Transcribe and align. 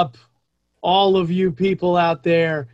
up, 0.00 0.16
all 0.80 1.14
of 1.18 1.30
you 1.30 1.52
people 1.52 1.94
out 1.94 2.22
there? 2.22 2.68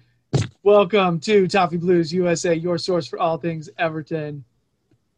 Welcome 0.63 1.19
to 1.23 1.49
Toffee 1.49 1.77
Blues 1.77 2.13
USA, 2.13 2.55
your 2.55 2.79
source 2.79 3.09
for 3.09 3.19
all 3.19 3.37
things 3.37 3.69
Everton, 3.79 4.45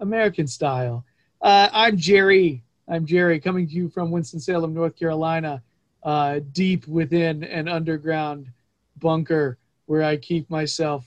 American 0.00 0.46
style. 0.46 1.04
Uh, 1.42 1.68
I'm 1.70 1.98
Jerry. 1.98 2.64
I'm 2.88 3.04
Jerry, 3.04 3.38
coming 3.38 3.66
to 3.68 3.74
you 3.74 3.90
from 3.90 4.10
Winston-Salem, 4.10 4.72
North 4.72 4.96
Carolina, 4.96 5.62
uh, 6.02 6.40
deep 6.52 6.88
within 6.88 7.44
an 7.44 7.68
underground 7.68 8.50
bunker 8.96 9.58
where 9.84 10.02
I 10.02 10.16
keep 10.16 10.48
myself, 10.48 11.04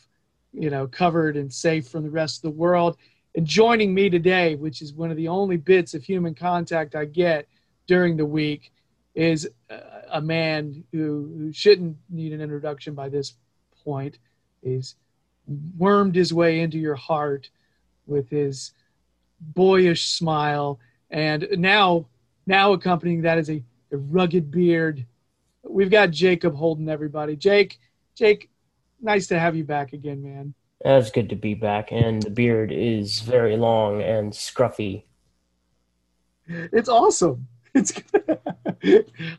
you 0.54 0.70
know, 0.70 0.86
covered 0.86 1.36
and 1.36 1.52
safe 1.52 1.88
from 1.88 2.04
the 2.04 2.12
rest 2.12 2.38
of 2.38 2.44
the 2.44 2.60
world. 2.60 2.98
And 3.34 3.48
joining 3.48 3.92
me 3.92 4.12
today, 4.12 4.54
which 4.54 4.84
is 4.84 4.94
one 4.94 5.10
of 5.10 5.18
the 5.18 5.30
only 5.30 5.58
bits 5.58 5.96
of 5.96 6.04
human 6.04 6.36
contact 6.36 6.94
I 6.94 7.06
get 7.06 7.48
during 7.88 8.18
the 8.18 8.26
week, 8.28 8.72
is 9.16 9.50
uh, 9.70 9.91
a 10.12 10.22
man 10.22 10.84
who, 10.92 11.34
who 11.38 11.54
shouldn't 11.54 11.98
need 12.10 12.34
an 12.34 12.42
introduction 12.42 12.94
by 12.94 13.10
this 13.10 13.34
point. 13.84 14.20
He's 14.62 14.96
wormed 15.78 16.16
his 16.16 16.34
way 16.34 16.60
into 16.60 16.78
your 16.78 16.96
heart 16.96 17.50
with 18.06 18.30
his 18.30 18.74
boyish 19.40 20.08
smile, 20.08 20.80
and 21.10 21.48
now, 21.58 22.08
now 22.46 22.74
accompanying 22.74 23.22
that 23.22 23.38
is 23.38 23.50
a, 23.50 23.64
a 23.92 23.98
rugged 23.98 24.52
beard. 24.52 25.06
We've 25.64 25.90
got 25.90 26.12
Jacob 26.12 26.56
Holton 26.56 26.90
everybody. 26.90 27.36
Jake, 27.36 27.80
Jake, 28.16 28.50
nice 29.02 29.28
to 29.28 29.40
have 29.40 29.56
you 29.56 29.64
back 29.64 29.94
again, 29.94 30.22
man. 30.22 30.54
It's 30.84 31.12
good 31.12 31.30
to 31.30 31.36
be 31.36 31.54
back, 31.54 31.92
and 31.92 32.22
the 32.24 32.30
beard 32.32 32.72
is 32.72 33.20
very 33.20 33.56
long 33.56 34.02
and 34.02 34.32
scruffy. 34.32 35.04
It's 36.48 36.90
awesome. 36.90 37.48
It's 37.74 37.94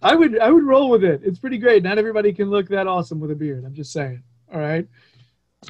I 0.02 0.14
would 0.14 0.38
I 0.38 0.50
would 0.50 0.64
roll 0.64 0.88
with 0.88 1.04
it. 1.04 1.20
It's 1.24 1.38
pretty 1.38 1.58
great. 1.58 1.82
Not 1.82 1.98
everybody 1.98 2.32
can 2.32 2.48
look 2.48 2.68
that 2.68 2.86
awesome 2.86 3.20
with 3.20 3.30
a 3.30 3.34
beard. 3.34 3.64
I'm 3.64 3.74
just 3.74 3.92
saying. 3.92 4.22
All 4.52 4.60
right. 4.60 4.86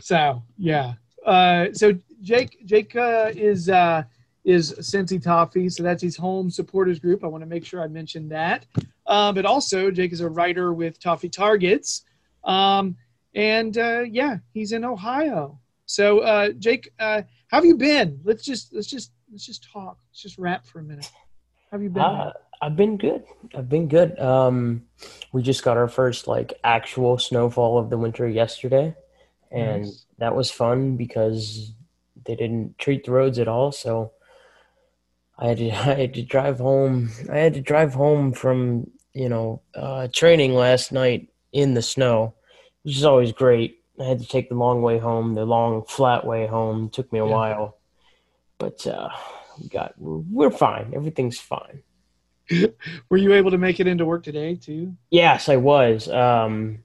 So 0.00 0.42
yeah. 0.58 0.94
Uh, 1.26 1.72
so 1.72 1.92
Jake 2.20 2.64
Jake 2.66 2.94
uh, 2.94 3.32
is 3.34 3.68
uh, 3.68 4.04
is 4.44 4.72
Cincy 4.74 5.22
Toffee. 5.22 5.68
So 5.68 5.82
that's 5.82 6.02
his 6.02 6.16
home 6.16 6.50
supporters 6.50 6.98
group. 6.98 7.24
I 7.24 7.26
want 7.26 7.42
to 7.42 7.48
make 7.48 7.64
sure 7.64 7.82
I 7.82 7.88
mention 7.88 8.28
that. 8.28 8.66
Uh, 9.06 9.32
but 9.32 9.44
also 9.44 9.90
Jake 9.90 10.12
is 10.12 10.20
a 10.20 10.28
writer 10.28 10.72
with 10.72 11.00
Toffee 11.00 11.28
Targets. 11.28 12.04
Um, 12.44 12.96
and 13.34 13.76
uh, 13.78 14.04
yeah, 14.08 14.38
he's 14.52 14.72
in 14.72 14.84
Ohio. 14.84 15.58
So 15.86 16.20
uh, 16.20 16.50
Jake, 16.58 16.90
uh, 16.98 17.22
how 17.48 17.58
have 17.58 17.64
you 17.64 17.76
been? 17.76 18.20
Let's 18.24 18.44
just 18.44 18.72
let's 18.72 18.86
just 18.86 19.12
let's 19.30 19.46
just 19.46 19.66
talk. 19.70 19.98
Let's 20.10 20.22
just 20.22 20.38
rap 20.38 20.66
for 20.66 20.80
a 20.80 20.82
minute. 20.82 21.10
How 21.70 21.78
have 21.78 21.82
you 21.82 21.90
been? 21.90 22.02
Uh, 22.02 22.32
I've 22.62 22.76
been 22.76 22.96
good. 22.96 23.24
I've 23.56 23.68
been 23.68 23.88
good. 23.88 24.16
Um, 24.20 24.84
we 25.32 25.42
just 25.42 25.64
got 25.64 25.76
our 25.76 25.88
first 25.88 26.28
like 26.28 26.54
actual 26.62 27.18
snowfall 27.18 27.76
of 27.78 27.90
the 27.90 27.98
winter 27.98 28.28
yesterday, 28.28 28.94
and 29.50 29.82
Nice. 29.82 30.06
that 30.18 30.36
was 30.36 30.50
fun 30.52 30.96
because 30.96 31.72
they 32.24 32.36
didn't 32.36 32.78
treat 32.78 33.04
the 33.04 33.10
roads 33.10 33.40
at 33.40 33.48
all. 33.48 33.72
So 33.72 34.12
I 35.36 35.48
had 35.48 35.58
to 35.58 35.70
I 35.72 35.94
had 35.94 36.14
to 36.14 36.22
drive 36.22 36.58
home. 36.58 37.10
I 37.30 37.38
had 37.38 37.54
to 37.54 37.60
drive 37.60 37.94
home 37.94 38.32
from 38.32 38.88
you 39.12 39.28
know 39.28 39.60
uh, 39.74 40.06
training 40.12 40.54
last 40.54 40.92
night 40.92 41.28
in 41.52 41.74
the 41.74 41.82
snow, 41.82 42.34
which 42.84 42.96
is 42.96 43.04
always 43.04 43.32
great. 43.32 43.80
I 44.00 44.04
had 44.04 44.20
to 44.20 44.26
take 44.26 44.48
the 44.48 44.54
long 44.54 44.82
way 44.82 44.98
home, 44.98 45.34
the 45.34 45.44
long 45.44 45.82
flat 45.84 46.24
way 46.24 46.46
home. 46.46 46.90
took 46.90 47.12
me 47.12 47.18
a 47.18 47.26
Yeah. 47.26 47.32
while, 47.32 47.76
but 48.58 48.86
uh, 48.86 49.08
we 49.60 49.68
got 49.68 49.94
we're 49.98 50.50
fine. 50.52 50.92
Everything's 50.94 51.40
fine. 51.40 51.82
Were 53.08 53.16
you 53.16 53.34
able 53.34 53.50
to 53.50 53.58
make 53.58 53.80
it 53.80 53.86
into 53.86 54.04
work 54.04 54.22
today 54.22 54.56
too? 54.56 54.96
Yes, 55.10 55.48
I 55.48 55.56
was. 55.56 56.08
Um, 56.08 56.84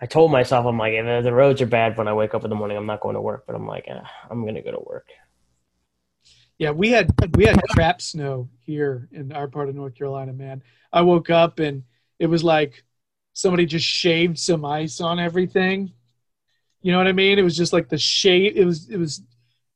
I 0.00 0.06
told 0.06 0.32
myself, 0.32 0.66
I'm 0.66 0.78
like, 0.78 0.94
if 0.94 1.24
the 1.24 1.32
roads 1.32 1.60
are 1.60 1.66
bad 1.66 1.96
when 1.96 2.08
I 2.08 2.12
wake 2.12 2.34
up 2.34 2.44
in 2.44 2.50
the 2.50 2.56
morning, 2.56 2.76
I'm 2.76 2.86
not 2.86 3.00
going 3.00 3.14
to 3.14 3.20
work. 3.20 3.44
But 3.46 3.56
I'm 3.56 3.66
like, 3.66 3.84
eh, 3.88 4.00
I'm 4.30 4.42
going 4.42 4.54
to 4.54 4.62
go 4.62 4.72
to 4.72 4.82
work. 4.86 5.08
Yeah, 6.58 6.72
we 6.72 6.90
had 6.90 7.10
we 7.36 7.46
had 7.46 7.60
crap 7.70 8.02
snow 8.02 8.50
here 8.66 9.08
in 9.12 9.32
our 9.32 9.48
part 9.48 9.68
of 9.68 9.74
North 9.74 9.94
Carolina, 9.94 10.32
man. 10.32 10.62
I 10.92 11.00
woke 11.02 11.30
up 11.30 11.58
and 11.58 11.84
it 12.18 12.26
was 12.26 12.44
like 12.44 12.84
somebody 13.32 13.64
just 13.64 13.86
shaved 13.86 14.38
some 14.38 14.64
ice 14.64 15.00
on 15.00 15.18
everything. 15.18 15.92
You 16.82 16.92
know 16.92 16.98
what 16.98 17.06
I 17.06 17.12
mean? 17.12 17.38
It 17.38 17.42
was 17.42 17.56
just 17.56 17.72
like 17.72 17.88
the 17.88 17.98
shade. 17.98 18.56
It 18.56 18.64
was 18.64 18.90
it 18.90 18.98
was 18.98 19.22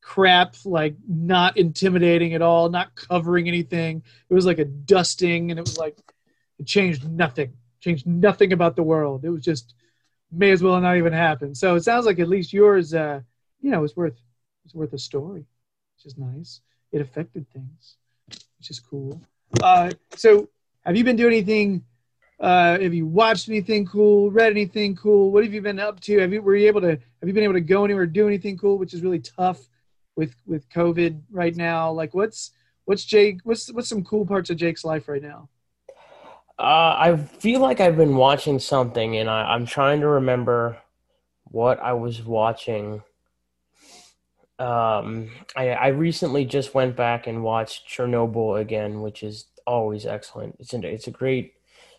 crap, 0.04 0.54
like 0.66 0.94
not 1.08 1.56
intimidating 1.56 2.34
at 2.34 2.42
all, 2.42 2.68
not 2.68 2.94
covering 2.94 3.48
anything. 3.48 4.02
It 4.28 4.34
was 4.34 4.44
like 4.44 4.58
a 4.58 4.64
dusting, 4.66 5.50
and 5.50 5.58
it 5.58 5.62
was 5.62 5.78
like 5.78 5.96
it 6.58 6.66
changed 6.66 7.10
nothing, 7.10 7.54
changed 7.80 8.06
nothing 8.06 8.52
about 8.52 8.76
the 8.76 8.82
world. 8.82 9.24
It 9.24 9.30
was 9.30 9.42
just 9.42 9.74
may 10.30 10.50
as 10.50 10.62
well 10.62 10.78
not 10.80 10.98
even 10.98 11.12
happen. 11.12 11.54
So 11.54 11.74
it 11.74 11.84
sounds 11.84 12.04
like 12.04 12.18
at 12.18 12.28
least 12.28 12.52
yours, 12.52 12.92
uh, 12.92 13.20
you 13.62 13.70
know, 13.70 13.82
is 13.82 13.96
worth 13.96 14.20
it's 14.64 14.74
worth 14.74 14.92
a 14.92 14.98
story, 14.98 15.46
which 15.96 16.04
is 16.04 16.18
nice. 16.18 16.60
It 16.92 17.00
affected 17.00 17.50
things, 17.50 17.96
which 18.28 18.70
is 18.70 18.80
cool. 18.80 19.20
Uh, 19.62 19.90
so 20.16 20.50
have 20.84 20.96
you 20.96 21.04
been 21.04 21.16
doing 21.16 21.32
anything? 21.32 21.82
Uh, 22.38 22.78
have 22.78 22.92
you 22.92 23.06
watched 23.06 23.48
anything 23.48 23.86
cool? 23.86 24.30
Read 24.30 24.50
anything 24.50 24.96
cool? 24.96 25.32
What 25.32 25.44
have 25.44 25.54
you 25.54 25.62
been 25.62 25.80
up 25.80 25.98
to? 26.00 26.18
Have 26.18 26.32
you 26.32 26.42
were 26.42 26.56
you 26.56 26.68
able 26.68 26.82
to 26.82 26.90
have 26.90 27.26
you 27.26 27.32
been 27.32 27.44
able 27.44 27.54
to 27.54 27.62
go 27.62 27.86
anywhere, 27.86 28.04
do 28.04 28.26
anything 28.26 28.58
cool? 28.58 28.76
Which 28.76 28.92
is 28.92 29.00
really 29.00 29.20
tough 29.20 29.66
with 30.16 30.34
with 30.46 30.68
COVID 30.70 31.22
right 31.30 31.54
now. 31.54 31.90
Like 31.92 32.14
what's 32.14 32.52
what's 32.84 33.04
Jake? 33.04 33.40
What's 33.44 33.72
what's 33.72 33.88
some 33.88 34.04
cool 34.04 34.26
parts 34.26 34.50
of 34.50 34.56
Jake's 34.56 34.84
life 34.84 35.08
right 35.08 35.22
now? 35.22 35.48
Uh, 36.58 36.94
I 36.98 37.16
feel 37.16 37.60
like 37.60 37.80
I've 37.80 37.96
been 37.96 38.16
watching 38.16 38.60
something, 38.60 39.16
and 39.16 39.28
I, 39.28 39.54
I'm 39.54 39.66
trying 39.66 40.00
to 40.00 40.08
remember 40.08 40.78
what 41.44 41.80
I 41.80 41.94
was 41.94 42.22
watching. 42.22 43.02
Um, 44.60 45.30
I, 45.56 45.70
I 45.70 45.86
recently 45.88 46.44
just 46.44 46.72
went 46.72 46.94
back 46.94 47.26
and 47.26 47.42
watched 47.42 47.88
Chernobyl 47.88 48.60
again, 48.60 49.02
which 49.02 49.24
is 49.24 49.46
always 49.66 50.06
excellent. 50.06 50.56
It's 50.60 50.72
it's 50.72 51.08
a 51.08 51.10
great. 51.10 51.54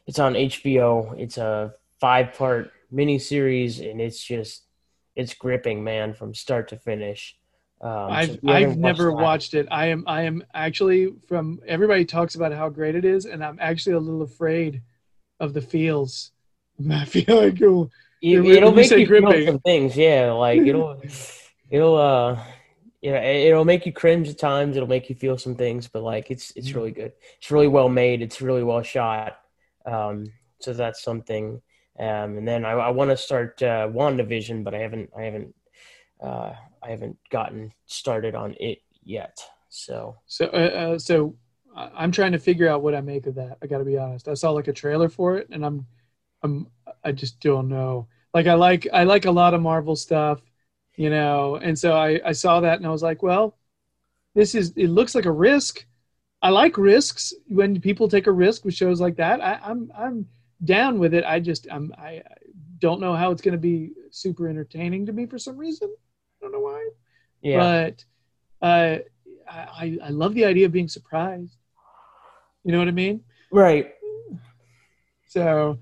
It's 0.08 0.20
on 0.20 0.36
HBO. 0.36 1.20
It's 1.20 1.38
a 1.38 1.74
five 2.00 2.34
part 2.34 2.72
miniseries, 2.94 3.90
and 3.90 4.00
it's 4.00 4.24
just 4.24 4.64
it's 5.18 5.34
gripping, 5.34 5.84
man, 5.84 6.14
from 6.14 6.34
start 6.34 6.70
to 6.70 6.78
finish. 6.78 7.36
Um, 7.82 7.92
I've 8.12 8.30
you 8.42 8.52
haven't 8.52 8.72
I've 8.72 8.78
never 8.78 9.06
that- 9.06 9.14
watched 9.16 9.54
it. 9.54 9.68
I 9.70 9.88
am 9.88 10.04
I 10.08 10.24
am 10.24 10.44
actually 10.54 11.14
from 11.28 11.60
everybody 11.68 12.06
talks 12.06 12.36
about 12.36 12.54
how 12.54 12.70
great 12.70 12.96
it 12.96 13.06
is, 13.06 13.26
and 13.26 13.44
I'm 13.44 13.58
actually 13.62 13.94
a 13.94 14.00
little 14.00 14.22
afraid 14.22 14.82
of 15.40 15.54
the 15.54 15.62
feels. 15.62 16.32
I 16.92 17.06
feel 17.06 17.36
like 17.44 17.62
oh, 17.62 17.90
It, 18.22 18.40
it'll 18.46 18.72
make 18.72 18.90
you 18.92 19.06
feel 19.06 19.46
some 19.46 19.60
things, 19.60 19.96
yeah. 19.98 20.32
Like 20.32 20.62
it'll, 20.62 21.02
it'll, 21.70 21.98
uh, 21.98 22.40
yeah, 23.02 23.22
it'll 23.22 23.66
make 23.66 23.86
you 23.86 23.94
cringe 23.94 24.30
at 24.30 24.38
times. 24.40 24.76
It'll 24.76 24.90
make 24.90 25.10
you 25.10 25.16
feel 25.16 25.38
some 25.38 25.56
things, 25.56 25.88
but 25.88 26.02
like 26.04 26.32
it's 26.32 26.52
it's 26.56 26.70
Mm. 26.70 26.76
really 26.76 26.92
good. 26.92 27.12
It's 27.38 27.52
really 27.52 27.68
well 27.68 27.90
made. 27.90 28.22
It's 28.22 28.42
really 28.42 28.64
well 28.64 28.82
shot. 28.82 29.38
Um, 29.86 30.32
so 30.60 30.74
that's 30.74 31.04
something. 31.04 31.62
Um, 32.00 32.38
and 32.40 32.48
then 32.48 32.66
I, 32.66 32.72
I 32.72 32.90
want 32.90 33.12
to 33.12 33.18
start 33.18 33.62
uh, 33.62 33.88
WandaVision, 33.88 34.64
but 34.64 34.74
I 34.74 34.80
haven't, 34.80 35.10
I 35.18 35.22
haven't, 35.24 35.56
uh, 36.22 36.54
I 36.86 36.90
haven't 36.90 37.18
gotten 37.32 37.74
started 37.86 38.36
on 38.36 38.56
it 38.60 38.80
yet. 39.04 39.38
So 39.70 40.16
so 40.28 40.46
uh, 40.48 40.94
uh, 40.96 41.00
so 41.00 41.36
I'm 41.76 42.12
trying 42.12 42.32
to 42.32 42.40
figure 42.40 42.70
out 42.70 42.82
what 42.82 42.96
I 42.96 43.02
make 43.02 43.28
of 43.28 43.36
that. 43.36 43.58
I 43.62 43.68
got 43.68 43.80
to 43.80 43.86
be 43.86 43.98
honest. 43.98 44.28
I 44.28 44.34
saw 44.34 44.52
like 44.52 44.68
a 44.68 44.74
trailer 44.74 45.10
for 45.10 45.38
it, 45.38 45.50
and 45.52 45.66
I'm 45.66 45.86
I'm 46.44 46.68
I 47.04 47.12
just 47.12 47.40
don't 47.40 47.68
know. 47.70 48.08
Like 48.34 48.48
I 48.48 48.54
like 48.54 48.88
I 48.94 49.04
like 49.04 49.26
a 49.26 49.32
lot 49.32 49.54
of 49.54 49.62
Marvel 49.62 49.96
stuff, 49.96 50.42
you 50.96 51.10
know, 51.10 51.56
and 51.56 51.78
so 51.78 51.96
I 51.96 52.22
I 52.26 52.32
saw 52.34 52.62
that 52.62 52.78
and 52.78 52.88
I 52.88 52.92
was 52.92 53.04
like, 53.04 53.24
well, 53.24 53.58
this 54.36 54.56
is 54.56 54.74
it 54.76 54.88
looks 54.90 55.16
like 55.16 55.26
a 55.26 55.32
risk. 55.32 55.86
I 56.42 56.50
like 56.50 56.78
risks 56.78 57.34
when 57.48 57.82
people 57.82 58.08
take 58.08 58.28
a 58.28 58.32
risk 58.32 58.66
with 58.66 58.76
shows 58.76 59.02
like 59.02 59.18
that. 59.18 59.42
I, 59.42 59.60
I'm 59.64 59.92
I'm 59.98 60.28
down 60.64 61.00
with 61.00 61.14
it. 61.14 61.26
I 61.26 61.40
just 61.40 61.68
I'm 61.72 61.94
I 61.98 62.24
don't 62.80 63.02
know 63.02 63.16
how 63.16 63.32
it's 63.32 63.42
going 63.42 63.54
to 63.54 63.58
be 63.58 63.92
super 64.12 64.48
entertaining 64.50 65.06
to 65.08 65.14
me 65.14 65.26
for 65.26 65.40
some 65.40 65.58
reason. 65.58 65.94
Don't 66.46 66.52
know 66.52 66.60
why, 66.60 66.90
yeah, 67.42 67.90
but 67.90 68.06
uh, 68.62 69.00
I 69.50 69.98
I 70.04 70.10
love 70.10 70.36
the 70.36 70.46
idea 70.46 70.68
of 70.68 70.72
being 70.72 70.88
surprised. 70.88 71.58
You 72.64 72.72
know 72.72 72.78
what 72.78 72.88
I 72.88 72.92
mean? 72.92 73.24
right. 73.52 73.92
So 75.28 75.80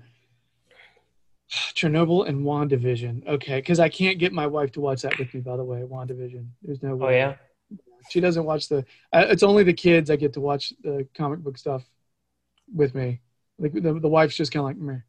Chernobyl 1.50 2.26
and 2.26 2.46
WandaVision. 2.46 3.26
Okay, 3.26 3.56
because 3.58 3.78
I 3.78 3.90
can't 3.90 4.18
get 4.18 4.32
my 4.32 4.46
wife 4.46 4.72
to 4.72 4.80
watch 4.80 5.02
that 5.02 5.18
with 5.18 5.34
me. 5.34 5.40
By 5.40 5.58
the 5.58 5.64
way, 5.64 5.80
WandaVision. 5.82 6.46
There's 6.62 6.82
no 6.82 6.96
way. 6.96 7.06
Oh 7.06 7.10
yeah. 7.10 7.34
She 8.08 8.20
doesn't 8.20 8.44
watch 8.46 8.70
the. 8.70 8.86
Uh, 9.12 9.26
it's 9.28 9.42
only 9.42 9.64
the 9.64 9.74
kids 9.74 10.10
I 10.10 10.16
get 10.16 10.32
to 10.32 10.40
watch 10.40 10.72
the 10.82 11.06
comic 11.14 11.40
book 11.40 11.58
stuff 11.58 11.82
with 12.74 12.94
me. 12.94 13.20
Like 13.58 13.74
the, 13.74 14.00
the 14.00 14.08
wife's 14.08 14.34
just 14.36 14.50
kind 14.50 14.60
of 14.62 14.66
like, 14.68 14.76
Meh. 14.78 15.00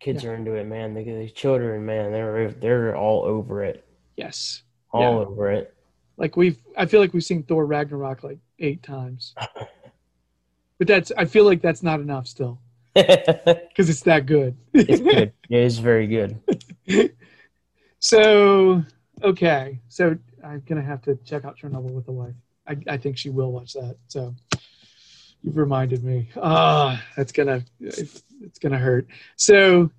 Kids 0.00 0.24
Yeah. 0.24 0.30
are 0.30 0.34
into 0.34 0.54
it, 0.54 0.64
man. 0.64 0.94
The, 0.94 1.04
the 1.04 1.30
children, 1.30 1.86
man, 1.86 2.10
they're 2.10 2.50
they're 2.50 2.96
all 2.96 3.24
over 3.24 3.62
it, 3.64 3.84
yes. 4.18 4.62
all 4.90 5.00
Yeah. 5.00 5.08
over 5.10 5.50
it. 5.52 5.74
Like 6.16 6.36
we've, 6.36 6.58
I 6.76 6.86
feel 6.86 7.00
like 7.00 7.14
we've 7.14 7.24
seen 7.24 7.44
Thor 7.44 7.64
Ragnarok 7.64 8.24
like 8.24 8.38
eight 8.58 8.82
times. 8.82 9.34
but 10.78 10.86
that's, 10.86 11.12
I 11.16 11.24
feel 11.24 11.44
like 11.44 11.62
that's 11.62 11.82
not 11.82 12.00
enough 12.00 12.26
still 12.26 12.60
because 12.94 13.88
it's 13.88 14.02
that 14.02 14.26
good. 14.26 14.56
It's 14.74 15.00
good. 15.00 15.32
It 15.50 15.60
is 15.60 15.78
very 15.78 16.06
good. 16.06 16.38
So, 18.00 18.82
okay. 19.22 19.80
So 19.88 20.16
I'm 20.44 20.62
going 20.66 20.80
to 20.80 20.86
have 20.86 21.00
to 21.02 21.16
check 21.24 21.44
out 21.44 21.56
Chernobyl 21.58 21.90
with 21.92 22.06
the 22.06 22.12
wife. 22.12 22.34
I, 22.66 22.76
I 22.86 22.96
think 22.98 23.16
she 23.16 23.30
will 23.30 23.50
watch 23.52 23.72
that. 23.72 23.96
So 24.08 24.34
you've 25.42 25.56
reminded 25.56 26.04
me. 26.04 26.28
Ah, 26.36 27.02
that's 27.16 27.32
going 27.32 27.48
to, 27.48 27.64
it's 27.80 28.58
going 28.60 28.72
to 28.72 28.78
hurt. 28.78 29.06
So 29.36 29.90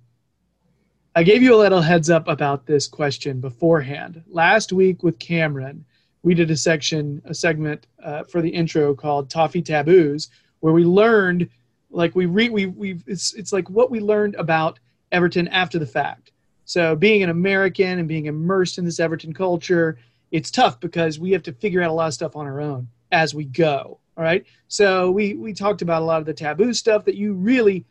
I 1.16 1.24
gave 1.24 1.42
you 1.42 1.56
a 1.56 1.58
little 1.58 1.80
heads 1.80 2.08
up 2.08 2.28
about 2.28 2.66
this 2.66 2.86
question 2.86 3.40
beforehand. 3.40 4.22
Last 4.28 4.72
week 4.72 5.02
with 5.02 5.18
Cameron, 5.18 5.84
we 6.22 6.34
did 6.34 6.52
a 6.52 6.56
section, 6.56 7.20
a 7.24 7.34
segment 7.34 7.88
uh, 8.02 8.22
for 8.22 8.40
the 8.40 8.48
intro 8.48 8.94
called 8.94 9.28
Toffee 9.28 9.60
Taboos, 9.60 10.28
where 10.60 10.72
we 10.72 10.84
learned, 10.84 11.48
like 11.90 12.14
we 12.14 12.26
re, 12.26 12.48
we 12.48 12.66
we 12.66 13.02
it's 13.08 13.34
it's 13.34 13.52
like 13.52 13.68
what 13.68 13.90
we 13.90 13.98
learned 13.98 14.36
about 14.36 14.78
Everton 15.10 15.48
after 15.48 15.80
the 15.80 15.86
fact. 15.86 16.30
So 16.64 16.94
being 16.94 17.24
an 17.24 17.30
American 17.30 17.98
and 17.98 18.06
being 18.06 18.26
immersed 18.26 18.78
in 18.78 18.84
this 18.84 19.00
Everton 19.00 19.34
culture, 19.34 19.98
it's 20.30 20.52
tough 20.52 20.78
because 20.78 21.18
we 21.18 21.32
have 21.32 21.42
to 21.42 21.52
figure 21.52 21.82
out 21.82 21.90
a 21.90 21.92
lot 21.92 22.06
of 22.06 22.14
stuff 22.14 22.36
on 22.36 22.46
our 22.46 22.60
own 22.60 22.86
as 23.10 23.34
we 23.34 23.46
go. 23.46 23.98
All 24.16 24.22
right. 24.22 24.46
So 24.68 25.10
we 25.10 25.34
we 25.34 25.54
talked 25.54 25.82
about 25.82 26.02
a 26.02 26.04
lot 26.04 26.20
of 26.20 26.26
the 26.26 26.34
taboo 26.34 26.72
stuff 26.72 27.04
that 27.06 27.16
you 27.16 27.32
really 27.34 27.84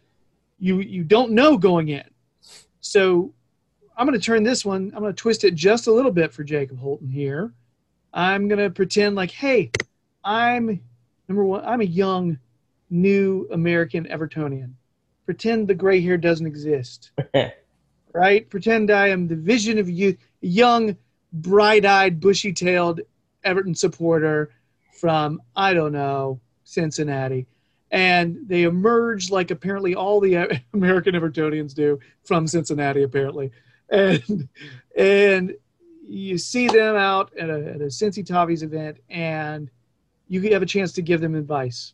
you 0.58 0.80
you 0.80 1.04
don't 1.04 1.32
know 1.32 1.58
going 1.58 1.90
in. 1.90 2.06
So 2.82 3.34
I'm 3.98 4.08
going 4.08 4.20
to 4.20 4.26
turn 4.26 4.44
this 4.44 4.66
one. 4.66 4.92
I'm 4.96 5.02
going 5.02 5.14
to 5.14 5.22
twist 5.22 5.44
it 5.44 5.56
just 5.56 5.88
a 5.88 5.92
little 5.92 6.12
bit 6.12 6.34
for 6.34 6.44
Jacob 6.44 6.80
Holton 6.80 7.10
here. 7.10 7.54
I'm 8.14 8.48
going 8.48 8.60
to 8.60 8.70
pretend 8.70 9.16
like, 9.16 9.32
hey, 9.32 9.72
I'm 10.24 10.82
number 11.28 11.44
one. 11.44 11.64
I'm 11.66 11.82
a 11.82 11.86
young, 11.86 12.40
new 12.90 13.48
American 13.52 14.06
Evertonian. 14.06 14.74
Pretend 15.26 15.68
the 15.68 15.76
gray 15.76 16.02
hair 16.02 16.18
doesn't 16.18 16.48
exist 16.48 17.12
right? 18.14 18.50
Pretend 18.50 18.92
I 18.92 19.08
am 19.08 19.28
the 19.28 19.36
vision 19.36 19.78
of 19.78 19.90
youth, 19.90 20.18
young, 20.42 20.96
bright-eyed, 21.34 22.20
bushy-tailed 22.20 23.02
Everton 23.44 23.76
supporter 23.76 24.52
from 25.00 25.42
I 25.56 25.74
don't 25.74 25.94
know 25.94 26.42
Cincinnati, 26.64 27.48
and 27.92 28.38
they 28.48 28.64
emerge 28.64 29.32
like 29.32 29.52
apparently 29.52 29.96
all 29.96 30.20
the 30.20 30.62
American 30.74 31.16
Evertonians 31.16 31.74
do 31.74 32.00
from 32.24 32.48
Cincinnati, 32.48 33.04
apparently, 33.04 33.52
and 33.90 34.50
and 34.98 35.56
you 36.08 36.38
see 36.38 36.68
them 36.68 36.96
out 36.96 37.32
at 37.38 37.50
a, 37.50 37.74
at 37.74 37.82
a 37.82 37.86
Cincy 37.86 38.26
Toffees 38.26 38.64
event, 38.64 38.98
and 39.10 39.70
you 40.28 40.42
have 40.52 40.62
a 40.62 40.66
chance 40.66 40.94
to 40.94 41.02
give 41.02 41.22
them 41.22 41.36
advice. 41.36 41.94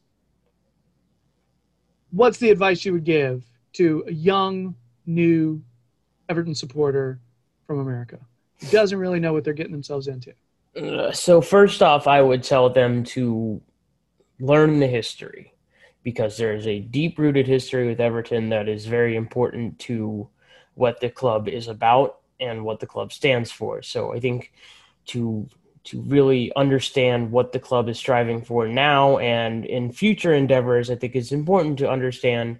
What's 2.11 2.37
the 2.37 2.49
advice 2.49 2.85
you 2.85 2.93
would 2.93 3.03
give 3.03 3.43
to 3.73 4.05
a 4.07 4.11
young, 4.13 4.75
new 5.05 5.61
Everton 6.29 6.55
supporter 6.55 7.19
from 7.67 7.79
America 7.79 8.19
who 8.59 8.67
doesn't 8.67 8.97
really 8.97 9.19
know 9.19 9.33
what 9.33 9.43
they're 9.43 9.53
getting 9.53 9.71
themselves 9.71 10.07
into. 10.07 10.33
Uh, 10.75 11.11
So 11.11 11.41
first 11.41 11.81
off, 11.81 12.07
I 12.07 12.21
would 12.21 12.43
tell 12.43 12.69
them 12.69 13.03
to 13.05 13.61
learn 14.39 14.79
the 14.79 14.87
history 14.87 15.53
because 16.05 16.37
there 16.37 16.53
is 16.53 16.67
a 16.67 16.79
deep-rooted 16.79 17.47
history 17.47 17.87
with 17.87 17.99
Everton 17.99 18.49
that 18.49 18.69
is 18.69 18.85
very 18.85 19.15
important 19.15 19.79
to 19.79 20.29
what 20.75 21.01
the 21.01 21.09
club 21.09 21.49
is 21.49 21.67
about 21.67 22.19
and 22.39 22.63
what 22.63 22.79
the 22.79 22.85
club 22.85 23.11
stands 23.11 23.51
for. 23.51 23.81
So 23.81 24.13
I 24.13 24.19
think 24.19 24.53
to 25.07 25.49
to 25.85 26.01
really 26.01 26.51
understand 26.55 27.31
what 27.31 27.51
the 27.51 27.59
club 27.59 27.89
is 27.89 27.97
striving 27.97 28.43
for 28.43 28.67
now 28.67 29.19
and 29.19 29.65
in 29.65 29.91
future 29.91 30.33
endeavors, 30.33 30.89
I 30.89 30.95
think 30.95 31.15
it's 31.15 31.31
important 31.31 31.77
to 31.79 31.89
understand 31.89 32.59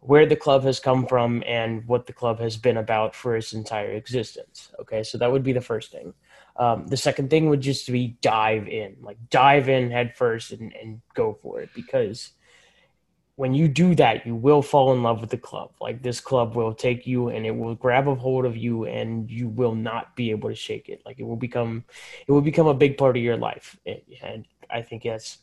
where 0.00 0.26
the 0.26 0.36
club 0.36 0.62
has 0.64 0.78
come 0.78 1.06
from 1.06 1.42
and 1.46 1.86
what 1.86 2.06
the 2.06 2.12
club 2.12 2.38
has 2.38 2.56
been 2.58 2.76
about 2.76 3.14
for 3.14 3.36
its 3.36 3.52
entire 3.54 3.92
existence. 3.92 4.72
Okay, 4.80 5.02
so 5.02 5.16
that 5.18 5.32
would 5.32 5.42
be 5.42 5.54
the 5.54 5.60
first 5.60 5.90
thing. 5.90 6.12
Um, 6.56 6.86
the 6.86 6.96
second 6.96 7.30
thing 7.30 7.48
would 7.48 7.62
just 7.62 7.90
be 7.90 8.18
dive 8.20 8.68
in, 8.68 8.96
like 9.00 9.18
dive 9.30 9.68
in 9.70 9.90
head 9.90 10.14
first 10.16 10.52
and, 10.52 10.74
and 10.74 11.00
go 11.14 11.38
for 11.42 11.60
it 11.60 11.70
because 11.74 12.32
when 13.40 13.54
you 13.54 13.68
do 13.68 13.94
that, 13.94 14.26
you 14.26 14.34
will 14.34 14.60
fall 14.60 14.92
in 14.92 15.02
love 15.02 15.22
with 15.22 15.30
the 15.30 15.38
club. 15.38 15.70
Like 15.80 16.02
this 16.02 16.20
club 16.20 16.54
will 16.54 16.74
take 16.74 17.06
you 17.06 17.30
and 17.30 17.46
it 17.46 17.56
will 17.56 17.74
grab 17.74 18.06
a 18.06 18.14
hold 18.14 18.44
of 18.44 18.54
you 18.54 18.84
and 18.84 19.30
you 19.30 19.48
will 19.48 19.74
not 19.74 20.14
be 20.14 20.30
able 20.30 20.50
to 20.50 20.54
shake 20.54 20.90
it. 20.90 21.00
Like 21.06 21.18
it 21.18 21.22
will 21.22 21.38
become, 21.38 21.82
it 22.28 22.30
will 22.30 22.42
become 22.42 22.66
a 22.66 22.74
big 22.74 22.98
part 22.98 23.16
of 23.16 23.22
your 23.22 23.38
life. 23.38 23.78
And 24.22 24.44
I 24.68 24.82
think 24.82 25.04
that's, 25.04 25.38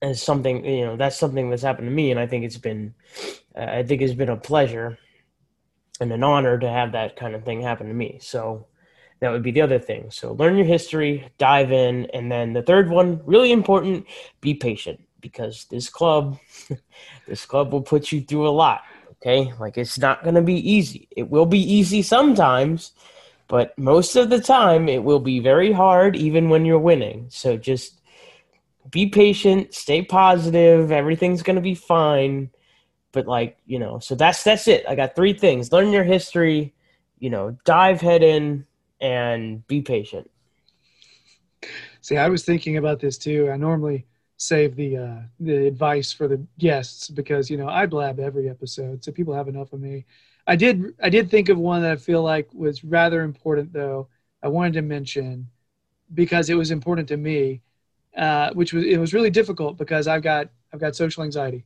as 0.00 0.22
something, 0.22 0.64
you 0.64 0.86
know, 0.86 0.96
that's 0.96 1.18
something 1.18 1.50
that's 1.50 1.60
happened 1.60 1.88
to 1.88 1.92
me. 1.92 2.12
And 2.12 2.18
I 2.18 2.26
think 2.26 2.46
it's 2.46 2.56
been, 2.56 2.94
I 3.54 3.82
think 3.82 4.00
it's 4.00 4.14
been 4.14 4.30
a 4.30 4.36
pleasure 4.38 4.96
and 6.00 6.10
an 6.12 6.24
honor 6.24 6.58
to 6.58 6.66
have 6.70 6.92
that 6.92 7.16
kind 7.16 7.34
of 7.34 7.44
thing 7.44 7.60
happen 7.60 7.88
to 7.88 7.94
me. 7.94 8.20
So, 8.22 8.68
that 9.20 9.30
would 9.30 9.42
be 9.42 9.52
the 9.52 9.60
other 9.60 9.78
thing. 9.78 10.10
So 10.10 10.32
learn 10.32 10.56
your 10.56 10.66
history, 10.66 11.30
dive 11.38 11.70
in, 11.70 12.06
and 12.06 12.32
then 12.32 12.54
the 12.54 12.62
third 12.62 12.90
one, 12.90 13.20
really 13.24 13.52
important, 13.52 14.06
be 14.40 14.52
patient 14.54 14.98
because 15.22 15.64
this 15.70 15.88
club, 15.88 16.38
this 17.26 17.46
club 17.46 17.72
will 17.72 17.80
put 17.80 18.12
you 18.12 18.20
through 18.20 18.46
a 18.46 18.50
lot. 18.50 18.82
Okay, 19.12 19.52
like 19.58 19.78
it's 19.78 19.98
not 19.98 20.24
going 20.24 20.34
to 20.34 20.42
be 20.42 20.70
easy. 20.70 21.08
It 21.16 21.30
will 21.30 21.46
be 21.46 21.60
easy 21.60 22.02
sometimes, 22.02 22.92
but 23.46 23.78
most 23.78 24.16
of 24.16 24.28
the 24.28 24.40
time 24.40 24.88
it 24.88 25.04
will 25.04 25.20
be 25.20 25.38
very 25.38 25.72
hard, 25.72 26.16
even 26.16 26.50
when 26.50 26.64
you're 26.64 26.78
winning. 26.78 27.26
So 27.30 27.56
just 27.56 28.00
be 28.90 29.06
patient, 29.06 29.74
stay 29.74 30.02
positive. 30.02 30.90
Everything's 30.90 31.42
going 31.42 31.56
to 31.56 31.62
be 31.62 31.76
fine. 31.76 32.50
But 33.12 33.26
like 33.26 33.58
you 33.64 33.78
know, 33.78 34.00
so 34.00 34.16
that's 34.16 34.42
that's 34.42 34.66
it. 34.66 34.84
I 34.88 34.96
got 34.96 35.14
three 35.14 35.34
things: 35.34 35.70
learn 35.70 35.92
your 35.92 36.04
history, 36.04 36.74
you 37.18 37.30
know, 37.30 37.56
dive 37.64 38.00
head 38.00 38.22
in 38.22 38.66
and 39.00 39.66
be 39.68 39.82
patient. 39.82 40.30
See, 42.00 42.16
I 42.16 42.28
was 42.28 42.44
thinking 42.44 42.76
about 42.76 42.98
this 42.98 43.18
too. 43.18 43.50
I 43.50 43.56
normally 43.56 44.06
save 44.42 44.74
the 44.76 44.96
uh, 44.96 45.20
the 45.40 45.66
advice 45.66 46.12
for 46.12 46.26
the 46.28 46.44
guests 46.58 47.08
because 47.08 47.48
you 47.50 47.56
know 47.56 47.68
I 47.68 47.86
blab 47.86 48.18
every 48.18 48.48
episode, 48.48 49.04
so 49.04 49.12
people 49.12 49.34
have 49.34 49.48
enough 49.48 49.72
of 49.72 49.80
me. 49.80 50.04
I 50.46 50.56
did 50.56 50.94
I 51.02 51.08
did 51.08 51.30
think 51.30 51.48
of 51.48 51.58
one 51.58 51.82
that 51.82 51.92
I 51.92 51.96
feel 51.96 52.22
like 52.22 52.48
was 52.52 52.84
rather 52.84 53.22
important 53.22 53.72
though. 53.72 54.08
I 54.42 54.48
wanted 54.48 54.74
to 54.74 54.82
mention 54.82 55.48
because 56.14 56.50
it 56.50 56.54
was 56.54 56.70
important 56.70 57.08
to 57.08 57.16
me, 57.16 57.62
uh, 58.16 58.50
which 58.54 58.72
was 58.72 58.84
it 58.84 58.98
was 58.98 59.14
really 59.14 59.30
difficult 59.30 59.76
because 59.78 60.08
I've 60.08 60.22
got 60.22 60.48
I've 60.72 60.80
got 60.80 60.96
social 60.96 61.22
anxiety, 61.22 61.64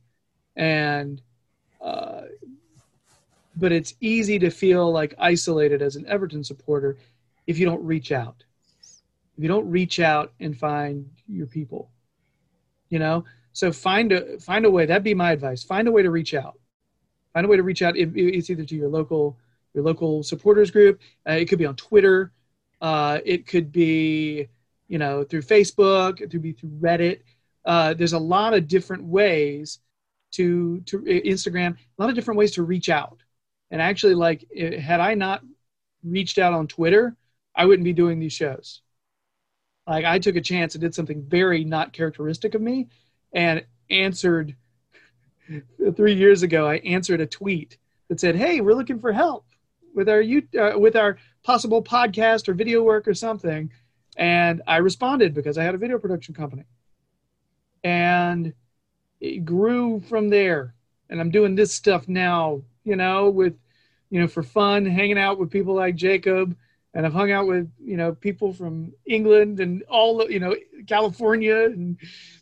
and 0.55 1.21
uh, 1.81 2.21
but 3.55 3.71
it's 3.71 3.95
easy 4.01 4.37
to 4.39 4.51
feel 4.51 4.91
like 4.91 5.15
isolated 5.17 5.81
as 5.81 5.95
an 5.95 6.05
Everton 6.07 6.43
supporter 6.43 6.97
if 7.47 7.57
you 7.57 7.65
don't 7.65 7.83
reach 7.83 8.11
out 8.11 8.43
if 9.37 9.43
you 9.43 9.47
don't 9.47 9.69
reach 9.69 9.99
out 9.99 10.33
and 10.39 10.57
find 10.57 11.09
your 11.27 11.45
people 11.45 11.91
you 12.89 12.99
know? 12.99 13.25
So 13.53 13.71
find 13.71 14.11
a 14.11 14.39
find 14.39 14.65
a 14.65 14.71
way 14.71 14.85
that'd 14.85 15.03
be 15.03 15.13
my 15.15 15.31
advice. 15.31 15.63
Find 15.63 15.87
a 15.87 15.91
way 15.91 16.03
to 16.03 16.11
reach 16.11 16.33
out. 16.33 16.59
Find 17.33 17.45
a 17.45 17.49
way 17.49 17.57
to 17.57 17.63
reach 17.63 17.81
out. 17.81 17.97
It- 17.97 18.15
it's 18.15 18.49
either 18.49 18.65
to 18.65 18.75
your 18.75 18.89
local 18.89 19.37
your 19.73 19.83
local 19.83 20.23
supporters 20.23 20.71
group. 20.71 20.99
Uh, 21.27 21.33
it 21.33 21.45
could 21.45 21.59
be 21.59 21.65
on 21.65 21.75
twitter. 21.75 22.31
Uh, 22.81 23.19
it 23.25 23.47
could 23.47 23.71
be 23.71 24.47
you 24.87 24.97
know 24.97 25.23
through 25.23 25.41
facebook. 25.41 26.21
It 26.21 26.29
could 26.31 26.41
be 26.41 26.53
through 26.53 26.71
reddit. 26.79 27.21
Uh, 27.65 27.93
there's 27.93 28.13
a 28.13 28.19
lot 28.19 28.53
of 28.53 28.67
different 28.67 29.03
ways 29.03 29.79
to 30.31 30.81
to 30.81 30.99
instagram 31.01 31.75
a 31.75 32.01
lot 32.01 32.09
of 32.09 32.15
different 32.15 32.37
ways 32.37 32.51
to 32.53 32.63
reach 32.63 32.89
out. 32.89 33.19
And 33.71 33.81
actually 33.81 34.15
like 34.15 34.45
eh, 34.55 34.79
had 34.79 34.99
i 34.99 35.13
not 35.13 35.41
reached 36.03 36.37
out 36.37 36.53
on 36.53 36.67
twitter 36.67 37.15
i 37.55 37.65
wouldn't 37.65 37.83
be 37.83 37.93
doing 37.93 38.19
these 38.19 38.33
shows 38.33 38.81
like 39.87 40.05
I 40.05 40.19
took 40.19 40.35
a 40.35 40.41
chance 40.41 40.75
and 40.75 40.81
did 40.81 40.93
something 40.93 41.23
very 41.23 41.63
not 41.63 41.93
characteristic 41.93 42.55
of 42.55 42.61
me 42.61 42.89
and 43.33 43.65
answered 43.89 44.55
three 45.95 46.13
years 46.13 46.43
ago. 46.43 46.67
I 46.67 46.75
answered 46.77 47.21
a 47.21 47.25
tweet 47.25 47.77
that 48.09 48.19
said, 48.19 48.35
"Hey, 48.35 48.61
we're 48.61 48.73
looking 48.73 48.99
for 48.99 49.13
help 49.13 49.45
with 49.95 50.09
our 50.09 50.21
you 50.21 50.43
uh, 50.59 50.77
with 50.77 50.95
our 50.95 51.17
possible 51.43 51.81
podcast 51.81 52.47
or 52.49 52.53
video 52.53 52.83
work 52.83 53.07
or 53.07 53.13
something," 53.13 53.71
and 54.17 54.61
I 54.67 54.77
responded 54.77 55.33
because 55.33 55.57
I 55.57 55.63
had 55.63 55.75
a 55.75 55.79
video 55.79 55.97
production 55.97 56.35
company, 56.35 56.65
and 57.83 58.53
it 59.21 59.45
grew 59.45 60.01
from 60.01 60.29
there. 60.29 60.73
And 61.09 61.21
I'm 61.21 61.31
doing 61.31 61.55
this 61.55 61.73
stuff 61.73 62.09
now, 62.09 62.61
you 62.83 62.97
know, 62.97 63.29
with 63.29 63.55
you 64.09 64.19
know 64.19 64.27
for 64.27 64.43
fun, 64.43 64.85
hanging 64.85 65.17
out 65.17 65.39
with 65.39 65.49
people 65.49 65.75
like 65.75 65.95
Jacob 65.95 66.55
and 66.93 67.05
I've 67.05 67.13
hung 67.13 67.31
out 67.31 67.47
with 67.47 67.69
you 67.79 67.97
know 67.97 68.13
people 68.13 68.53
from 68.53 68.93
England 69.05 69.59
and 69.59 69.83
all 69.83 70.29
you 70.29 70.39
know 70.39 70.55
California 70.87 71.65
and 71.65 71.97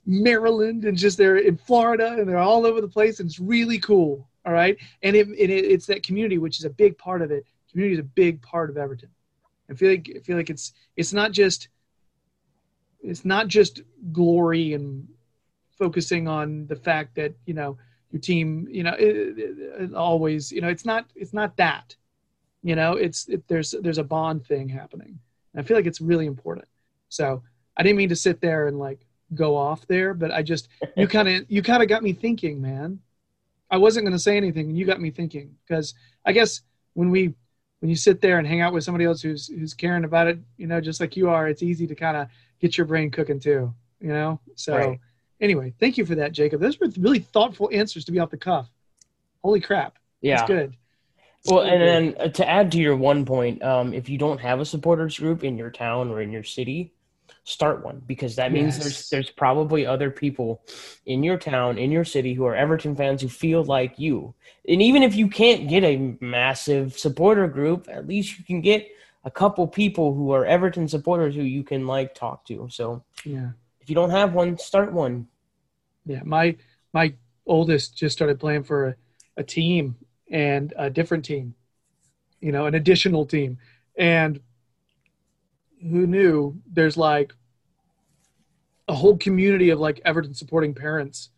Maryland 0.06 0.86
and 0.86 0.98
just 0.98 1.18
they're 1.18 1.38
in 1.38 1.58
Florida 1.58 2.16
and 2.20 2.28
they're 2.28 2.38
all 2.38 2.66
over 2.66 2.82
the 2.82 2.88
place 2.88 3.20
and 3.20 3.30
it's 3.30 3.40
really 3.40 3.80
cool. 3.80 4.28
All 4.46 4.54
right, 4.54 4.78
and 5.02 5.16
it, 5.16 5.28
it 5.30 5.50
it's 5.50 5.88
that 5.88 6.04
community 6.04 6.38
which 6.38 6.60
is 6.60 6.66
a 6.66 6.70
big 6.70 6.98
part 6.98 7.22
of 7.22 7.32
it. 7.32 7.46
Community 7.72 7.96
is 7.96 8.00
a 8.00 8.04
big 8.04 8.42
part 8.42 8.70
of 8.70 8.78
Everton. 8.78 9.10
I 9.70 9.74
feel 9.74 9.90
like 9.90 10.12
I 10.16 10.20
feel 10.20 10.38
like 10.38 10.50
it's 10.50 10.74
it's 10.96 11.14
not 11.14 11.32
just 11.32 11.70
it's 13.02 13.26
not 13.26 13.48
just 13.48 13.82
glory 14.12 14.74
and 14.74 15.08
focusing 15.78 16.28
on 16.28 16.68
the 16.68 16.76
fact 16.76 17.16
that 17.16 17.34
you 17.46 17.54
know 17.54 17.78
your 18.12 18.22
team 18.22 18.68
you 18.70 18.84
know 18.84 18.94
it, 18.98 19.38
it, 19.38 19.94
always 19.94 20.52
you 20.52 20.62
know 20.62 20.70
it's 20.70 20.86
not 20.86 21.06
it's 21.16 21.34
not 21.34 21.58
that 21.58 21.96
you 22.66 22.76
know 22.76 22.94
it's 22.94 23.28
it, 23.30 23.48
there's 23.48 23.76
there's 23.82 24.00
a 24.00 24.04
bond 24.04 24.44
thing 24.46 24.68
happening. 24.68 25.20
And 25.54 25.62
i 25.62 25.64
feel 25.64 25.78
like 25.78 25.86
it's 25.86 26.02
really 26.02 26.26
important. 26.26 26.68
So 27.10 27.44
i 27.78 27.84
didn't 27.84 27.98
mean 27.98 28.10
to 28.10 28.16
sit 28.16 28.42
there 28.42 28.68
and 28.68 28.80
like 28.80 29.06
go 29.34 29.56
off 29.56 29.86
there 29.88 30.14
but 30.14 30.32
i 30.32 30.42
just 30.42 30.70
you 30.98 31.08
kind 31.08 31.28
of 31.28 31.46
you 31.48 31.62
kind 31.62 31.84
of 31.84 31.88
got 31.90 32.04
me 32.04 32.12
thinking 32.12 32.60
man. 32.62 33.00
I 33.72 33.78
wasn't 33.78 34.06
going 34.06 34.14
to 34.14 34.20
say 34.20 34.38
anything 34.38 34.70
and 34.70 34.78
you 34.78 34.86
got 34.86 35.00
me 35.00 35.12
thinking. 35.12 35.56
Because 35.64 35.94
i 36.26 36.32
guess 36.32 36.62
when 36.94 37.12
we 37.12 37.36
when 37.82 37.90
you 37.90 37.96
sit 37.96 38.20
there 38.20 38.40
and 38.40 38.48
hang 38.48 38.62
out 38.62 38.74
with 38.74 38.84
somebody 38.84 39.06
else 39.06 39.22
who's 39.22 39.48
who's 39.48 39.76
caring 39.76 40.06
about 40.06 40.28
it 40.28 40.40
you 40.58 40.66
know 40.66 40.82
just 40.82 41.00
like 41.00 41.16
you 41.16 41.30
are 41.30 41.48
it's 41.48 41.62
easy 41.62 41.86
to 41.86 41.96
kind 41.96 42.18
of 42.18 42.28
get 42.60 42.78
your 42.78 42.88
brain 42.88 43.12
cooking 43.12 43.40
too 43.40 43.72
you 44.02 44.10
know? 44.10 44.40
So 44.56 44.76
Right. 44.76 45.00
anyway 45.40 45.74
thank 45.80 45.98
you 46.00 46.06
for 46.06 46.16
that 46.16 46.32
jacob. 46.32 46.62
Those 46.62 46.80
were 46.80 46.90
really 46.98 47.20
thoughtful 47.20 47.70
answers 47.72 48.06
to 48.06 48.12
be 48.12 48.20
off 48.20 48.32
the 48.32 48.38
cuff. 48.38 48.68
Holy 49.44 49.62
crap. 49.62 50.00
Yeah. 50.22 50.38
that's 50.38 50.48
good 50.48 50.76
Well, 51.46 51.62
and 51.62 51.82
then 51.82 52.16
uh, 52.20 52.28
to 52.30 52.50
add 52.50 52.72
to 52.72 52.80
your 52.80 52.96
one 52.96 53.26
point, 53.26 53.62
um, 53.64 53.94
if 53.94 54.10
you 54.10 54.18
don't 54.18 54.40
have 54.40 54.60
a 54.60 54.66
supporters 54.66 55.20
group 55.20 55.44
in 55.44 55.58
your 55.58 55.70
town 55.70 56.10
or 56.10 56.22
in 56.22 56.32
your 56.32 56.44
city, 56.44 56.94
start 57.44 57.84
one 57.84 58.02
because 58.08 58.36
that 58.38 58.52
means 58.52 58.78
Yes. 58.78 58.84
there's 58.84 59.10
there's 59.10 59.30
probably 59.30 59.86
other 59.86 60.10
people 60.10 60.62
in 61.06 61.22
your 61.24 61.38
town, 61.38 61.78
in 61.78 61.92
your 61.92 62.06
city 62.06 62.34
who 62.34 62.46
are 62.46 62.56
Everton 62.56 62.96
fans 62.96 63.22
who 63.22 63.30
feel 63.30 63.64
like 63.64 64.00
you. 64.00 64.34
And 64.68 64.82
even 64.82 65.04
if 65.04 65.16
you 65.16 65.28
can't 65.28 65.70
get 65.70 65.84
a 65.84 66.16
massive 66.20 66.98
supporter 66.98 67.48
group, 67.48 67.88
at 67.92 68.08
least 68.08 68.40
you 68.40 68.46
can 68.46 68.62
get 68.62 68.88
a 69.24 69.30
couple 69.32 69.68
people 69.68 70.14
who 70.14 70.32
are 70.32 70.46
Everton 70.46 70.88
supporters 70.88 71.36
who 71.36 71.44
you 71.44 71.64
can 71.64 71.86
like 71.86 72.16
talk 72.16 72.46
to. 72.46 72.68
So 72.72 73.04
yeah 73.24 73.50
if 73.86 73.90
you 73.90 73.96
don't 73.96 74.10
have 74.10 74.34
one, 74.34 74.58
start 74.58 74.92
one. 74.92 75.28
Yeah, 76.08 76.22
my 76.26 76.56
my 76.92 77.14
oldest 77.46 77.96
just 77.96 78.16
started 78.18 78.40
playing 78.40 78.64
for 78.64 78.88
a, 78.88 78.96
a 79.38 79.44
team 79.44 79.96
and 80.30 80.74
a 80.78 80.90
different 80.90 81.26
team, 81.26 81.56
you 82.42 82.52
know, 82.52 82.66
an 82.66 82.76
additional 82.76 83.26
team, 83.26 83.58
and 83.96 84.40
who 85.82 86.08
knew? 86.08 86.62
There's 86.72 86.98
like 86.98 87.34
a 88.88 88.94
whole 88.94 89.18
community 89.18 89.70
of 89.70 89.80
like 89.80 90.02
Everton 90.06 90.34
supporting 90.34 90.74
parents 90.74 91.30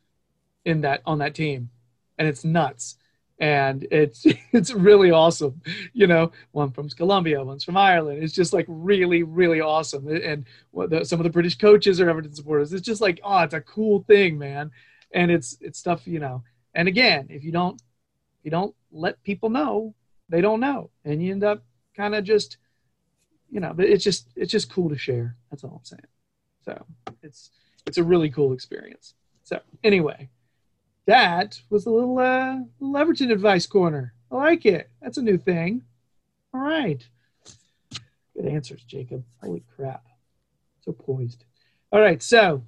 in 0.66 0.82
that 0.82 1.02
on 1.06 1.20
that 1.20 1.36
team, 1.36 1.70
and 2.18 2.28
it's 2.28 2.44
nuts, 2.44 2.98
and 3.40 3.88
it's 3.92 4.26
it's 4.52 4.74
really 4.74 5.12
awesome. 5.12 5.62
You 5.94 6.08
know, 6.08 6.32
one 6.52 6.72
from 6.72 6.90
Colombia, 6.90 7.44
one's 7.44 7.64
from 7.64 7.78
Ireland. 7.78 8.24
It's 8.24 8.34
just 8.34 8.54
like 8.54 8.66
really 8.68 9.24
really 9.24 9.62
awesome, 9.62 10.08
and 10.08 10.46
the, 10.74 11.06
some 11.06 11.20
of 11.20 11.24
the 11.24 11.30
British 11.30 11.58
coaches 11.58 12.00
are 12.00 12.10
Everton 12.10 12.34
supporters. 12.34 12.74
It's 12.74 12.86
just 12.86 13.02
like 13.02 13.20
oh, 13.24 13.40
it's 13.40 13.54
a 13.54 13.62
cool 13.62 14.04
thing, 14.04 14.38
man, 14.38 14.72
and 15.14 15.32
it's 15.32 15.58
it's 15.62 15.80
stuff 15.80 16.08
you 16.08 16.20
know. 16.20 16.44
And 16.74 16.88
again, 16.88 17.28
if 17.30 17.44
you 17.44 17.52
don't 17.52 17.82
you 18.48 18.52
don't 18.52 18.74
let 18.94 19.22
people 19.24 19.50
know, 19.50 19.94
they 20.30 20.40
don't 20.40 20.62
know, 20.62 20.90
and 21.04 21.22
you 21.22 21.34
end 21.34 21.44
up 21.44 21.66
kind 21.98 22.16
of 22.16 22.24
just 22.24 22.56
you 23.50 23.60
know. 23.60 23.76
It's 23.78 24.06
just 24.06 24.30
it's 24.38 24.54
just 24.54 24.72
cool 24.72 24.88
to 24.88 24.98
share. 24.98 25.36
That's 25.52 25.66
all 25.66 25.76
I'm 25.76 25.84
saying. 25.84 26.08
So 26.64 26.86
it's 27.22 27.52
it's 27.86 27.98
a 27.98 28.04
really 28.06 28.30
cool 28.30 28.54
experience. 28.54 29.16
So 29.44 29.60
anyway, 29.84 30.30
that 31.08 31.60
was 31.70 31.88
a 31.88 31.90
little 31.90 32.18
uh, 32.20 32.60
little 32.80 33.32
advice 33.32 33.68
corner. 33.68 34.14
I 34.32 34.36
like 34.36 34.66
it. 34.66 34.90
That's 35.02 35.18
a 35.18 35.22
new 35.22 35.38
thing. 35.38 35.84
All 36.54 36.62
right. 36.62 37.06
Good 38.34 38.46
answers, 38.46 38.84
Jacob. 38.84 39.26
Holy 39.44 39.64
crap. 39.76 40.06
So 40.86 40.94
poised. 40.94 41.44
All 41.92 42.00
right. 42.00 42.24
So 42.24 42.64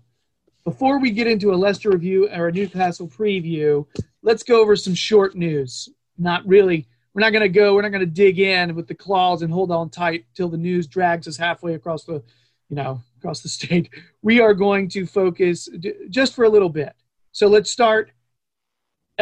before 0.64 1.00
we 1.00 1.12
get 1.12 1.28
into 1.28 1.54
a 1.54 1.56
Leicester 1.56 1.90
review 1.90 2.30
or 2.30 2.48
a 2.48 2.52
Newcastle 2.52 3.08
preview, 3.08 3.86
let's 4.22 4.44
go 4.44 4.62
over 4.62 4.76
some 4.76 4.94
short 4.94 5.36
news. 5.36 5.90
Not 6.18 6.46
really. 6.48 6.88
We're 7.14 7.22
not 7.22 7.32
going 7.32 7.42
to 7.42 7.50
go. 7.50 7.74
We're 7.74 7.82
not 7.82 7.92
going 7.92 8.02
to 8.02 8.06
dig 8.06 8.40
in 8.40 8.76
with 8.76 8.88
the 8.88 8.96
claws 8.96 9.42
and 9.42 9.52
hold 9.52 9.72
on 9.72 9.90
tight 9.90 10.26
till 10.36 10.50
the 10.50 10.58
news 10.58 10.88
drags 10.88 11.28
us 11.28 11.38
halfway 11.38 11.74
across 11.74 12.04
the, 12.04 12.24
you 12.70 12.76
know, 12.76 13.02
across 13.18 13.42
the 13.42 13.50
state. 13.50 13.90
We 14.22 14.42
are 14.42 14.54
going 14.54 14.90
to 14.90 15.06
focus 15.06 15.70
just 16.10 16.36
for 16.36 16.44
a 16.44 16.50
little 16.50 16.70
bit. 16.70 16.94
So 17.32 17.48
let's 17.48 17.72
start 17.72 18.12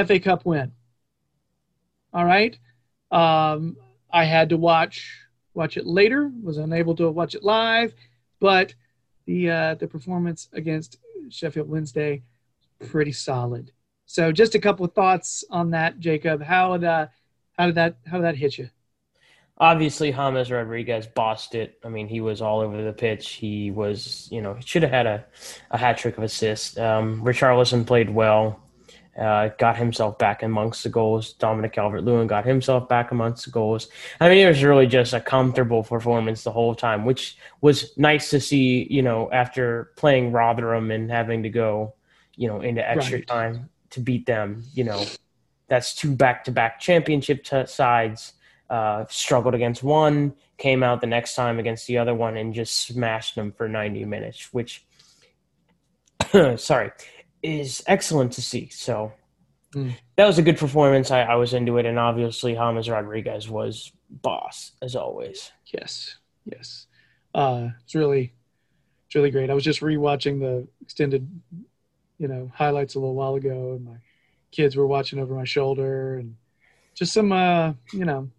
FA 0.05 0.19
Cup 0.19 0.45
win. 0.45 0.71
All 2.13 2.25
right. 2.25 2.57
Um, 3.11 3.77
I 4.11 4.25
had 4.25 4.49
to 4.49 4.57
watch 4.57 5.27
watch 5.53 5.77
it 5.77 5.85
later. 5.85 6.31
Was 6.41 6.57
unable 6.57 6.95
to 6.95 7.09
watch 7.09 7.35
it 7.35 7.43
live, 7.43 7.93
but 8.39 8.73
the 9.25 9.49
uh, 9.49 9.75
the 9.75 9.87
performance 9.87 10.49
against 10.53 10.97
Sheffield 11.29 11.69
Wednesday 11.69 12.23
pretty 12.87 13.11
solid. 13.11 13.71
So 14.05 14.31
just 14.31 14.55
a 14.55 14.59
couple 14.59 14.85
of 14.85 14.93
thoughts 14.93 15.43
on 15.49 15.71
that, 15.71 15.99
Jacob. 15.99 16.41
How 16.41 16.77
did 16.77 16.87
uh, 16.87 17.07
how 17.57 17.65
did 17.67 17.75
that 17.75 17.97
how 18.05 18.17
did 18.17 18.23
that 18.23 18.35
hit 18.35 18.57
you? 18.57 18.69
Obviously, 19.59 20.11
James 20.11 20.51
Rodriguez 20.51 21.07
bossed 21.07 21.55
it. 21.55 21.79
I 21.83 21.89
mean, 21.89 22.07
he 22.07 22.21
was 22.21 22.41
all 22.41 22.59
over 22.59 22.83
the 22.83 22.93
pitch. 22.93 23.29
He 23.29 23.71
was, 23.71 24.27
you 24.31 24.39
know, 24.39 24.53
he 24.53 24.61
should 24.61 24.83
have 24.83 24.91
had 24.91 25.07
a, 25.07 25.25
a 25.71 25.77
hat 25.79 25.97
trick 25.97 26.15
of 26.17 26.23
assists. 26.23 26.77
Um, 26.77 27.23
Richarlison 27.23 27.85
played 27.85 28.11
well, 28.11 28.61
uh, 29.17 29.49
got 29.57 29.77
himself 29.77 30.17
back 30.17 30.43
amongst 30.43 30.83
the 30.83 30.89
goals. 30.89 31.33
Dominic 31.33 31.73
Calvert 31.73 32.03
Lewin 32.03 32.27
got 32.27 32.45
himself 32.45 32.87
back 32.87 33.11
amongst 33.11 33.45
the 33.45 33.51
goals. 33.51 33.89
I 34.19 34.29
mean, 34.29 34.45
it 34.45 34.47
was 34.47 34.63
really 34.63 34.87
just 34.87 35.13
a 35.13 35.19
comfortable 35.19 35.83
performance 35.83 36.43
the 36.43 36.51
whole 36.51 36.75
time, 36.75 37.05
which 37.05 37.37
was 37.61 37.97
nice 37.97 38.29
to 38.29 38.39
see, 38.39 38.87
you 38.89 39.01
know, 39.01 39.29
after 39.31 39.91
playing 39.95 40.31
Rotherham 40.31 40.91
and 40.91 41.09
having 41.09 41.43
to 41.43 41.49
go, 41.49 41.95
you 42.35 42.47
know, 42.47 42.61
into 42.61 42.87
extra 42.87 43.17
Right. 43.17 43.27
time 43.27 43.69
to 43.91 43.99
beat 43.99 44.25
them. 44.25 44.63
You 44.73 44.83
know, 44.83 45.03
that's 45.67 45.95
two 45.95 46.15
back 46.15 46.43
to 46.45 46.51
back 46.51 46.79
championship 46.79 47.43
t- 47.43 47.65
sides 47.65 48.33
uh, 48.69 49.05
struggled 49.09 49.55
against 49.55 49.81
one, 49.81 50.33
came 50.57 50.83
out 50.83 51.01
the 51.01 51.07
next 51.07 51.35
time 51.35 51.57
against 51.57 51.87
the 51.87 51.97
other 51.97 52.13
one, 52.13 52.37
and 52.37 52.53
just 52.53 52.75
smashed 52.75 53.35
them 53.35 53.51
for 53.51 53.67
90 53.67 54.05
minutes, 54.05 54.53
which, 54.53 54.85
sorry, 56.57 56.91
is 57.43 57.83
excellent 57.87 58.33
to 58.33 58.41
see. 58.41 58.69
So 58.69 59.13
Mm. 59.73 59.93
that 60.15 60.25
was 60.25 60.37
a 60.37 60.41
good 60.41 60.57
performance. 60.57 61.11
I, 61.11 61.23
I 61.23 61.35
was 61.35 61.53
into 61.53 61.77
it, 61.77 61.85
and 61.85 61.99
obviously, 61.99 62.53
James 62.53 62.89
Rodriguez 62.89 63.49
was 63.49 63.91
boss 64.09 64.71
as 64.81 64.95
always. 64.95 65.51
Yes, 65.73 66.15
yes. 66.45 66.87
Uh, 67.35 67.69
it's 67.83 67.93
really, 67.93 68.31
it's 69.05 69.15
really 69.15 69.29
great. 69.29 69.49
I 69.49 69.53
was 69.53 69.65
just 69.65 69.81
rewatching 69.81 70.39
the 70.39 70.65
extended, 70.81 71.27
you 72.17 72.29
know, 72.29 72.49
highlights 72.55 72.95
a 72.95 72.99
little 72.99 73.13
while 73.13 73.35
ago, 73.35 73.73
and 73.73 73.83
my 73.85 73.97
kids 74.51 74.77
were 74.77 74.87
watching 74.87 75.19
over 75.19 75.35
my 75.35 75.43
shoulder, 75.43 76.15
and 76.15 76.35
just 76.95 77.11
some, 77.13 77.33
uh, 77.33 77.73
you 77.91 78.05
know, 78.05 78.29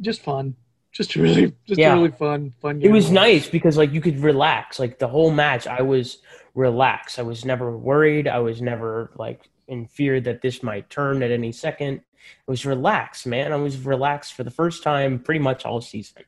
just 0.00 0.22
fun, 0.22 0.54
just 0.92 1.16
really, 1.16 1.52
just 1.66 1.80
Yeah. 1.80 1.92
a 1.94 1.96
really 1.96 2.12
fun, 2.12 2.54
fun. 2.62 2.80
It 2.80 2.92
was 2.92 3.10
nice 3.10 3.48
because 3.48 3.76
like 3.76 3.92
you 3.92 4.00
could 4.00 4.20
relax. 4.20 4.78
Like 4.78 5.00
the 5.00 5.08
whole 5.08 5.32
match, 5.32 5.66
I 5.66 5.82
was 5.82 6.18
relaxed. 6.60 7.18
I 7.18 7.22
was 7.22 7.44
never 7.44 7.76
worried. 7.76 8.28
I 8.28 8.38
was 8.38 8.60
never 8.60 9.10
like 9.16 9.48
in 9.66 9.86
fear 9.86 10.20
that 10.20 10.42
this 10.42 10.62
might 10.62 10.90
turn 10.90 11.22
at 11.22 11.30
any 11.30 11.52
second. 11.52 12.00
I 12.00 12.50
was 12.50 12.66
relaxed, 12.66 13.26
man. 13.26 13.52
I 13.52 13.56
was 13.56 13.78
relaxed 13.78 14.34
for 14.34 14.44
the 14.44 14.50
first 14.50 14.82
time 14.82 15.18
pretty 15.18 15.40
much 15.40 15.64
all 15.64 15.80
season. 15.80 16.22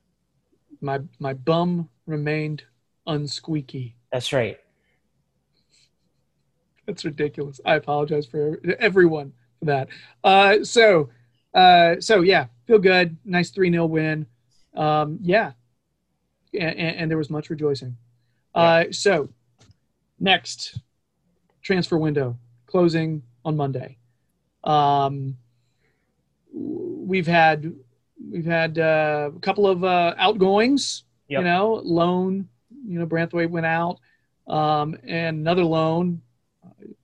My 0.80 1.00
my 1.18 1.34
bum 1.34 1.90
remained 2.06 2.64
unsqueaky. 3.06 3.92
That's 4.10 4.32
right. 4.32 4.58
That's 6.86 7.04
ridiculous. 7.04 7.60
I 7.64 7.76
apologize 7.76 8.26
for 8.26 8.60
everyone 8.80 9.32
for 9.58 9.66
that. 9.66 9.88
Uh, 10.24 10.64
so, 10.64 11.10
uh, 11.54 11.96
so 12.00 12.22
yeah, 12.22 12.46
feel 12.66 12.78
good. 12.78 13.16
Nice 13.24 13.50
three 13.50 13.70
0 13.70 13.86
win. 13.86 14.26
Um, 14.74 15.18
yeah, 15.22 15.52
and, 16.58 16.78
and 16.78 17.10
there 17.10 17.18
was 17.18 17.30
much 17.30 17.50
rejoicing. 17.50 17.96
Uh, 18.54 18.84
so, 18.90 19.28
next 20.22 20.78
transfer 21.62 21.98
window 21.98 22.38
closing 22.66 23.22
on 23.44 23.56
Monday. 23.56 23.98
Um, 24.64 25.36
we've 26.54 27.26
had 27.26 27.74
we've 28.30 28.46
had 28.46 28.78
uh, 28.78 29.30
a 29.36 29.40
couple 29.40 29.66
of 29.66 29.84
uh, 29.84 30.14
outgoings. 30.16 31.04
Yep. 31.28 31.40
You 31.40 31.44
know, 31.44 31.80
loan. 31.84 32.48
You 32.86 32.98
know, 32.98 33.06
Branthwaite 33.06 33.50
went 33.50 33.66
out, 33.66 33.98
um, 34.48 34.96
and 35.04 35.38
another 35.38 35.64
loan. 35.64 36.22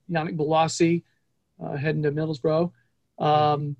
Yannick 0.09 0.35
Bolasie 0.35 1.03
uh, 1.63 1.75
heading 1.75 2.03
to 2.03 2.11
Middlesbrough. 2.11 2.71
Um, 3.19 3.75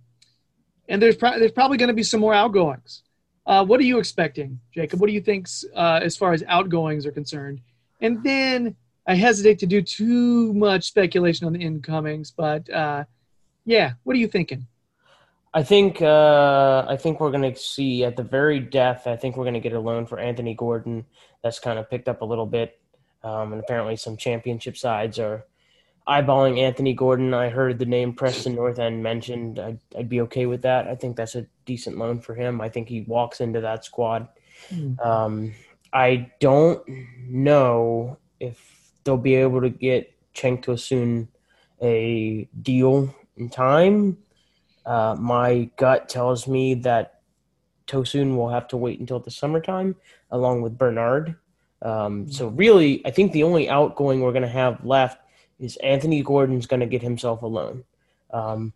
and 0.88 1.02
there's, 1.02 1.16
pro- 1.16 1.40
there's 1.40 1.52
probably 1.52 1.78
going 1.78 1.88
to 1.88 1.94
be 1.94 2.04
some 2.04 2.20
more 2.20 2.34
outgoings. 2.34 3.04
Uh, 3.46 3.66
what 3.66 3.80
are 3.80 3.84
you 3.84 3.98
expecting, 3.98 4.60
Jacob? 4.74 5.00
What 5.00 5.08
do 5.08 5.14
you 5.14 5.22
think 5.22 5.48
uh, 5.76 6.00
as 6.04 6.16
far 6.16 6.34
as 6.34 6.44
outgoings 6.48 7.06
are 7.06 7.12
concerned? 7.12 7.62
And 8.02 8.24
then 8.24 8.76
I 9.10 9.16
hesitate 9.16 9.58
to 9.60 9.66
do 9.66 9.82
too 9.82 10.54
much 10.54 10.84
speculation 10.84 11.48
on 11.48 11.54
the 11.54 11.60
incomings, 11.60 12.30
but 12.30 12.70
uh, 12.70 13.06
yeah, 13.66 13.94
what 14.04 14.16
are 14.16 14.20
you 14.20 14.28
thinking? 14.28 14.68
I 15.52 15.64
think 15.64 16.00
uh, 16.00 16.86
I 16.88 16.96
think 16.96 17.20
we're 17.20 17.32
going 17.32 17.52
to 17.52 17.60
see 17.60 18.04
at 18.04 18.16
the 18.16 18.22
very 18.22 18.60
death. 18.60 19.08
I 19.08 19.16
think 19.16 19.36
we're 19.36 19.46
going 19.46 19.56
to 19.56 19.60
get 19.60 19.74
a 19.74 19.80
loan 19.80 20.06
for 20.06 20.20
Anthony 20.20 20.54
Gordon. 20.54 21.08
That's 21.42 21.58
kind 21.58 21.80
of 21.80 21.90
picked 21.90 22.08
up 22.08 22.22
a 22.22 22.26
little 22.26 22.46
bit, 22.46 22.80
um, 23.24 23.52
and 23.52 23.60
apparently 23.60 23.96
some 23.96 24.16
championship 24.16 24.78
sides 24.78 25.18
are 25.18 25.44
eyeballing 26.08 26.60
Anthony 26.60 26.94
Gordon. 26.94 27.34
I 27.34 27.50
heard 27.50 27.80
the 27.80 27.86
name 27.86 28.14
Preston 28.14 28.54
North 28.54 28.78
End 28.78 29.02
mentioned. 29.02 29.58
I'd, 29.58 29.80
I'd 29.98 30.10
be 30.10 30.22
okay 30.22 30.46
with 30.46 30.62
that. 30.62 30.88
I 30.88 30.94
think 30.94 31.18
that's 31.18 31.34
a 31.34 31.48
decent 31.66 31.98
loan 31.98 32.20
for 32.20 32.36
him. 32.36 32.62
I 32.62 32.70
think 32.70 32.88
he 32.88 33.02
walks 33.02 33.42
into 33.42 33.62
that 33.62 33.86
squad. 33.86 34.28
Hmm. 34.70 35.00
Um, 35.00 35.54
I 35.92 36.30
don't 36.40 36.84
know 37.28 38.20
if 38.40 38.79
they'll 39.10 39.18
be 39.18 39.34
able 39.34 39.60
to 39.60 39.72
get 39.72 40.14
Cenk 40.36 40.64
Tosun 40.64 41.30
a 41.82 42.48
deal 42.62 43.16
in 43.38 43.50
time. 43.50 44.20
Uh, 44.86 45.16
my 45.18 45.68
gut 45.78 46.10
tells 46.10 46.48
me 46.48 46.76
that 46.76 47.22
Tosun 47.88 48.36
will 48.36 48.50
have 48.50 48.68
to 48.68 48.78
wait 48.78 49.00
until 49.00 49.20
the 49.20 49.32
summertime, 49.32 49.96
along 50.30 50.62
with 50.62 50.78
Bernard. 50.78 51.38
Um, 51.82 52.32
so 52.32 52.50
really, 52.50 53.04
I 53.04 53.10
think 53.10 53.32
the 53.32 53.42
only 53.42 53.68
outgoing 53.68 54.22
we're 54.22 54.32
going 54.32 54.44
to 54.44 54.48
have 54.48 54.86
left 54.86 55.20
is 55.58 55.76
Anthony 55.78 56.22
Gordon's 56.22 56.68
going 56.68 56.82
to 56.82 56.86
get 56.86 57.02
himself 57.02 57.42
a 57.42 57.48
loan. 57.48 57.86
Um, 58.30 58.74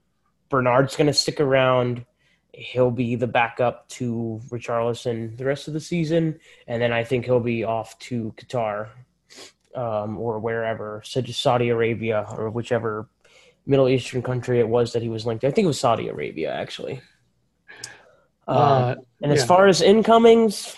Bernard's 0.50 0.96
going 0.96 1.08
to 1.08 1.13
stick 1.13 1.40
around. 1.40 2.08
He'll 2.54 2.90
be 2.90 3.13
the 3.16 3.28
backup 3.28 3.88
to 3.90 4.42
Richarlison 4.50 5.38
the 5.38 5.46
rest 5.46 5.68
of 5.68 5.75
the 5.75 5.80
season, 5.80 6.40
and 6.66 6.82
then 6.82 6.92
I 6.92 7.04
think 7.04 7.25
he'll 7.25 7.40
be 7.40 7.63
off 7.63 8.00
to 8.00 8.34
Qatar 8.36 8.90
um, 9.75 10.18
or 10.18 10.39
wherever, 10.39 11.01
such 11.06 11.30
as 11.30 11.38
Saudi 11.38 11.70
Arabia 11.70 12.25
or 12.38 12.50
whichever 12.50 13.08
Middle 13.65 13.88
Eastern 13.88 14.22
country 14.22 14.60
it 14.60 14.68
was 14.68 14.94
that 14.94 15.01
he 15.01 15.10
was 15.10 15.25
linked 15.25 15.42
to. 15.42 15.48
I 15.48 15.51
think 15.51 15.65
it 15.65 15.68
was 15.68 15.80
Saudi 15.80 16.10
Arabia, 16.10 16.53
actually. 16.53 17.01
Um, 18.48 18.58
Uh, 18.58 18.96
and 19.22 19.32
as 19.32 19.46
far 19.46 19.68
as 19.68 19.82
incomings, 19.82 20.75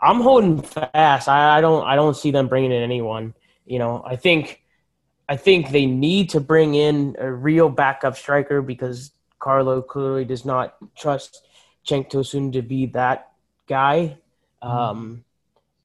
I'm 0.00 0.20
holding 0.20 0.62
fast. 0.62 1.28
I, 1.28 1.58
I 1.58 1.60
don't. 1.60 1.84
I 1.86 1.94
don't 1.94 2.16
see 2.16 2.30
them 2.30 2.48
bringing 2.48 2.72
in 2.72 2.82
anyone. 2.82 3.34
You 3.66 3.78
know, 3.78 4.02
I 4.06 4.16
think, 4.16 4.62
I 5.28 5.36
think 5.36 5.70
they 5.70 5.84
need 5.84 6.30
to 6.30 6.40
bring 6.40 6.74
in 6.74 7.16
a 7.18 7.30
real 7.30 7.68
backup 7.68 8.16
striker 8.16 8.62
because 8.62 9.12
Carlo 9.38 9.82
clearly 9.82 10.24
does 10.24 10.46
not 10.46 10.76
trust 10.96 11.46
Cenk 11.86 12.10
Tosun 12.10 12.52
to 12.54 12.62
be 12.62 12.86
that 12.86 13.32
guy. 13.68 14.16
Um, 14.62 15.24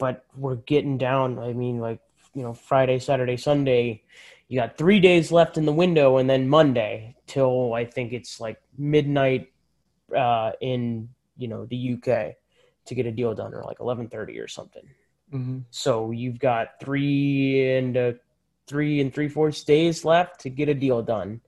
but 0.04 0.26
we're 0.36 0.56
getting 0.56 0.98
down. 0.98 1.40
I 1.40 1.54
mean, 1.54 1.80
like 1.80 2.02
you 2.34 2.44
know, 2.44 2.54
Friday, 2.54 3.00
Saturday, 3.00 3.38
Sunday. 3.38 4.04
You 4.50 4.60
got 4.60 4.78
three 4.78 5.00
days 5.00 5.32
left 5.32 5.58
in 5.58 5.66
the 5.66 5.72
window, 5.72 6.18
and 6.18 6.30
then 6.30 6.50
Monday 6.50 7.16
till 7.26 7.74
I 7.74 7.86
think 7.86 8.12
it's 8.12 8.42
like 8.42 8.62
midnight 8.78 9.54
uh, 10.14 10.52
in 10.60 11.08
you 11.38 11.48
know 11.48 11.64
the 11.66 11.94
UK 11.94 12.36
to 12.88 12.96
get 12.96 13.06
a 13.06 13.14
deal 13.14 13.34
done, 13.34 13.54
or 13.54 13.64
like 13.64 13.80
eleven 13.80 14.10
thirty 14.10 14.38
or 14.40 14.50
something. 14.50 14.84
mhm. 15.34 15.64
So 15.72 16.12
you've 16.12 16.38
got 16.38 16.82
three 16.82 17.78
and 17.78 17.96
uh, 17.96 18.12
three 18.68 19.00
and 19.00 19.14
three 19.16 19.30
fourths 19.30 19.64
days 19.64 20.04
left 20.04 20.42
to 20.42 20.50
get 20.50 20.68
a 20.68 20.74
deal 20.74 21.02
done, 21.02 21.40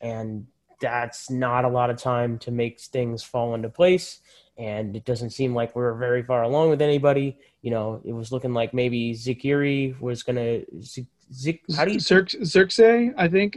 and 0.00 0.46
that's 0.80 1.30
not 1.30 1.64
a 1.64 1.68
lot 1.68 1.90
of 1.90 1.98
time 1.98 2.38
to 2.38 2.52
make 2.52 2.80
things 2.80 3.24
fall 3.24 3.56
into 3.56 3.68
place. 3.68 4.20
And 4.56 4.94
it 4.94 5.04
doesn't 5.04 5.30
seem 5.30 5.52
like 5.52 5.74
we're 5.74 5.94
very 5.94 6.22
far 6.22 6.44
along 6.44 6.70
with 6.70 6.80
anybody. 6.80 7.38
You 7.64 7.70
know, 7.70 7.86
it 8.04 8.12
was 8.12 8.30
looking 8.30 8.52
like 8.52 8.74
maybe 8.74 9.14
Zikiri 9.14 9.98
was 9.98 10.22
gonna 10.22 10.60
Zik. 10.82 11.06
Zik 11.32 11.62
how 11.74 11.86
do 11.86 11.92
you 11.92 11.98
Zirkzee, 11.98 13.14
I 13.16 13.26
think. 13.28 13.56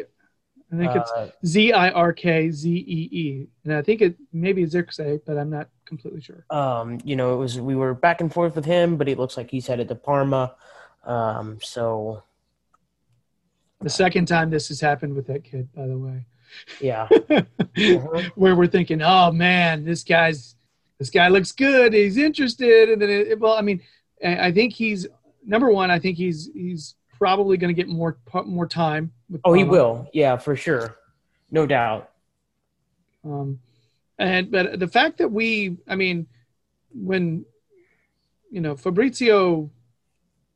I 0.71 0.77
think 0.77 0.95
it's 0.95 1.11
uh, 1.11 1.29
Z 1.45 1.73
I 1.73 1.89
R 1.91 2.13
K 2.13 2.49
Z 2.49 2.69
E 2.69 3.09
E, 3.11 3.47
and 3.65 3.73
I 3.73 3.81
think 3.81 4.01
it 4.01 4.15
maybe 4.31 4.63
Zirkzee, 4.65 5.19
but 5.25 5.37
I'm 5.37 5.49
not 5.49 5.67
completely 5.85 6.21
sure. 6.21 6.45
um, 6.49 6.99
you 7.03 7.15
know, 7.17 7.33
it 7.33 7.37
was 7.37 7.59
we 7.59 7.75
were 7.75 7.93
back 7.93 8.21
and 8.21 8.31
forth 8.33 8.55
with 8.55 8.65
him, 8.65 8.95
but 8.97 9.09
it 9.09 9.17
looks 9.19 9.35
like 9.35 9.51
he's 9.51 9.67
headed 9.67 9.89
to 9.89 9.95
Parma. 9.95 10.55
Um, 11.05 11.59
so 11.61 12.23
The 13.81 13.89
second 13.89 14.27
time 14.27 14.49
this 14.49 14.69
has 14.69 14.79
happened 14.81 15.15
with 15.15 15.27
that 15.27 15.43
kid, 15.43 15.67
by 15.73 15.85
the 15.87 15.97
way, 15.97 16.25
yeah, 16.79 17.07
Uh-huh. 17.29 18.21
where 18.35 18.55
we're 18.55 18.67
thinking, 18.67 19.01
oh 19.01 19.31
man, 19.33 19.83
this 19.83 20.03
guy's 20.03 20.55
this 20.97 21.09
guy 21.09 21.27
looks 21.27 21.51
good, 21.51 21.93
he's 21.93 22.17
interested, 22.17 22.89
and 22.89 23.01
then 23.01 23.09
it, 23.09 23.39
well, 23.39 23.53
I 23.53 23.61
mean, 23.61 23.81
I 24.23 24.47
I 24.47 24.51
think 24.51 24.73
he's 24.73 25.07
number 25.45 25.69
one. 25.71 25.91
I 25.91 25.99
think 25.99 26.17
he's 26.17 26.49
he's 26.53 26.95
probably 27.17 27.57
going 27.57 27.73
to 27.73 27.79
get 27.81 27.87
more 27.89 28.17
more 28.45 28.67
time. 28.67 29.11
With 29.29 29.41
oh, 29.43 29.53
he 29.53 29.63
will, 29.63 30.07
yeah, 30.13 30.37
for 30.37 30.55
sure, 30.55 30.97
no 31.51 31.65
doubt. 31.65 32.11
Um, 33.23 33.59
and 34.19 34.49
but 34.51 34.79
the 34.79 34.87
fact 34.87 35.17
that 35.17 35.29
we, 35.29 35.77
I 35.87 35.95
mean, 35.95 36.27
when 36.93 37.45
you 38.51 38.61
know 38.61 38.75
Fabrizio 38.75 39.69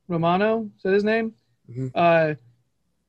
Romano 0.08 0.70
is 0.78 0.84
that 0.84 0.94
his 0.94 1.04
name? 1.04 1.34
Mhm. 1.70 1.92
Uh, 1.94 2.36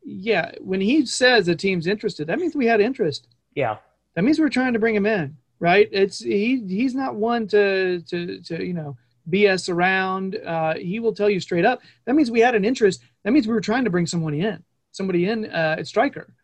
yeah, 0.05 0.53
when 0.61 0.81
he 0.81 1.07
says 1.07 1.47
a 1.49 1.55
team's 1.55 1.87
interested, 1.87 2.27
that 2.27 2.39
means 2.39 2.57
we 2.57 2.67
had 2.67 2.81
interest. 2.81 3.29
Yeah, 3.55 3.77
That 4.15 4.25
means 4.25 4.41
we're 4.41 4.49
trying 4.49 4.73
to 4.73 4.79
bring 4.79 4.95
him 4.95 5.07
in, 5.07 5.37
right? 5.61 5.89
It's 5.93 6.19
he 6.21 6.65
he's 6.67 6.95
not 6.95 7.15
one 7.15 7.47
to 7.49 8.01
to 8.03 8.41
to 8.41 8.65
you 8.65 8.73
know 8.75 8.97
BS 9.31 9.69
around. 9.69 10.37
Uh, 10.37 10.75
he 10.75 11.01
will 11.01 11.15
tell 11.15 11.31
you 11.31 11.41
straight 11.41 11.65
up. 11.65 11.81
That 12.05 12.15
means 12.15 12.31
we 12.31 12.41
had 12.41 12.55
an 12.55 12.65
interest. 12.65 13.03
That 13.25 13.33
means 13.33 13.47
we 13.47 13.55
were 13.55 13.61
trying 13.61 13.85
to 13.85 13.91
bring 13.91 14.07
someone 14.07 14.35
in, 14.35 14.63
somebody 14.91 15.29
in 15.29 15.47
uh, 15.47 15.77
at 15.79 15.87
striker. 15.87 16.35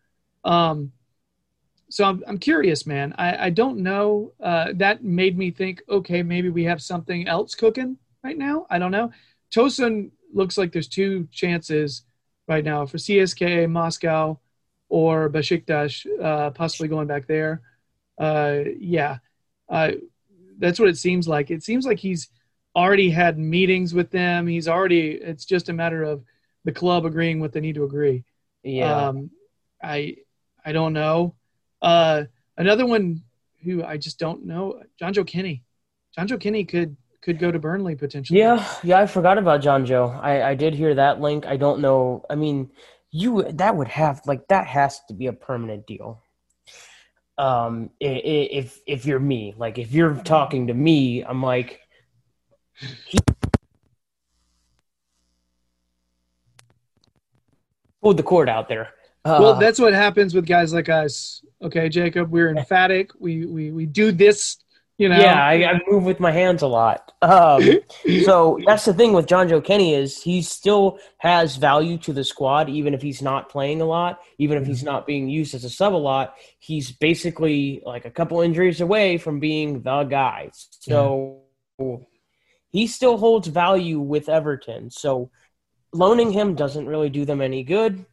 Um, 0.44 0.92
so 1.90 2.04
I'm, 2.04 2.22
I'm 2.26 2.38
curious, 2.38 2.86
man. 2.86 3.14
I, 3.18 3.46
I 3.46 3.50
don't 3.50 3.78
know. 3.78 4.32
Uh, 4.40 4.72
that 4.74 5.02
made 5.02 5.38
me 5.38 5.50
think, 5.50 5.82
okay, 5.88 6.22
maybe 6.22 6.50
we 6.50 6.64
have 6.64 6.82
something 6.82 7.26
else 7.26 7.54
cooking 7.54 7.96
right 8.22 8.36
now. 8.36 8.66
I 8.70 8.78
don't 8.78 8.92
know. 8.92 9.10
Tosun 9.50 10.10
looks 10.32 10.58
like 10.58 10.72
there's 10.72 10.88
two 10.88 11.26
chances 11.32 12.02
right 12.46 12.64
now 12.64 12.84
for 12.86 12.98
CSKA 12.98 13.70
Moscow 13.70 14.38
or 14.88 15.28
Besiktas, 15.30 16.06
uh, 16.22 16.50
possibly 16.50 16.88
going 16.88 17.06
back 17.06 17.26
there. 17.26 17.62
Uh, 18.18 18.60
yeah, 18.78 19.18
uh, 19.68 19.92
that's 20.58 20.78
what 20.78 20.88
it 20.88 20.98
seems 20.98 21.28
like. 21.28 21.50
It 21.50 21.62
seems 21.62 21.86
like 21.86 21.98
he's 21.98 22.28
already 22.78 23.10
had 23.10 23.38
meetings 23.38 23.92
with 23.92 24.10
them. 24.10 24.46
He's 24.46 24.68
already. 24.68 25.10
It's 25.10 25.44
just 25.44 25.68
a 25.68 25.72
matter 25.72 26.02
of 26.04 26.22
the 26.64 26.72
club 26.72 27.04
agreeing 27.04 27.40
what 27.40 27.52
they 27.52 27.60
need 27.60 27.74
to 27.74 27.84
agree. 27.84 28.24
yeah. 28.62 29.08
Um, 29.08 29.30
I 29.82 30.16
I 30.64 30.72
don't 30.72 30.92
know. 30.92 31.34
Uh, 31.80 32.24
another 32.56 32.86
one 32.86 33.22
who 33.64 33.82
I 33.84 33.96
just 33.96 34.18
don't 34.18 34.44
know, 34.44 34.82
Jonjoe 35.00 35.26
Kenny. 35.26 35.64
John 36.14 36.26
Joe 36.26 36.38
Kinney 36.38 36.64
could 36.64 36.96
could 37.22 37.38
go 37.38 37.50
to 37.50 37.58
Burnley 37.58 37.94
potentially. 37.94 38.38
Yeah, 38.38 38.66
yeah, 38.82 38.98
I 38.98 39.06
forgot 39.06 39.38
about 39.38 39.60
Jonjoe. 39.60 40.18
I, 40.20 40.50
I 40.50 40.54
did 40.54 40.74
hear 40.74 40.94
that 40.94 41.20
link. 41.20 41.46
I 41.46 41.56
don't 41.56 41.80
know. 41.80 42.24
I 42.30 42.34
mean, 42.34 42.70
you 43.10 43.44
that 43.52 43.76
would 43.76 43.88
have 43.88 44.22
like 44.26 44.48
that 44.48 44.66
has 44.66 45.00
to 45.08 45.14
be 45.14 45.26
a 45.26 45.32
permanent 45.32 45.86
deal. 45.86 46.22
Um, 47.36 47.90
if 48.00 48.80
if 48.86 49.06
you're 49.06 49.20
me, 49.20 49.54
like 49.56 49.78
if 49.78 49.92
you're 49.92 50.14
talking 50.14 50.68
to 50.68 50.74
me, 50.74 51.22
I'm 51.22 51.42
like, 51.42 51.80
pulled 58.02 58.16
the 58.16 58.22
cord 58.22 58.48
out 58.48 58.68
there. 58.68 58.88
Uh, 59.24 59.38
Well, 59.40 59.54
that's 59.56 59.78
what 59.78 59.92
happens 59.92 60.34
with 60.34 60.46
guys 60.46 60.72
like 60.72 60.88
us. 60.88 61.42
Okay, 61.62 61.88
Jacob, 61.88 62.30
we're 62.30 62.50
emphatic. 62.50 63.10
We 63.18 63.46
we 63.46 63.70
we 63.72 63.86
do 63.86 64.12
this. 64.12 64.56
You 64.96 65.08
know. 65.08 65.18
Yeah, 65.18 65.40
I, 65.44 65.64
I 65.64 65.80
move 65.86 66.04
with 66.04 66.18
my 66.18 66.32
hands 66.32 66.62
a 66.62 66.66
lot. 66.66 67.12
Um, 67.22 67.62
so 68.24 68.58
that's 68.66 68.84
the 68.84 68.94
thing 68.94 69.12
with 69.12 69.26
Jonjoe 69.26 69.62
Kenny 69.62 69.94
is 69.94 70.20
he 70.20 70.42
still 70.42 70.98
has 71.18 71.54
value 71.56 71.98
to 71.98 72.12
the 72.12 72.24
squad, 72.24 72.68
even 72.68 72.94
if 72.94 73.02
he's 73.02 73.22
not 73.22 73.48
playing 73.48 73.80
a 73.80 73.84
lot, 73.84 74.18
even 74.38 74.58
if 74.58 74.66
he's 74.66 74.82
not 74.82 75.06
being 75.06 75.28
used 75.28 75.54
as 75.54 75.62
a 75.62 75.70
sub 75.70 75.94
a 75.94 75.96
lot. 75.96 76.34
He's 76.58 76.90
basically 76.90 77.80
like 77.84 78.06
a 78.06 78.10
couple 78.10 78.40
injuries 78.40 78.80
away 78.80 79.18
from 79.18 79.38
being 79.38 79.82
the 79.82 80.02
guy. 80.02 80.50
So 80.80 81.42
he 82.70 82.86
still 82.86 83.16
holds 83.18 83.48
value 83.48 84.00
with 84.00 84.28
Everton. 84.28 84.90
So 84.90 85.30
loaning 85.92 86.30
him 86.32 86.54
doesn't 86.54 86.86
really 86.86 87.08
do 87.10 87.24
them 87.24 87.40
any 87.40 87.62
good. 87.64 88.04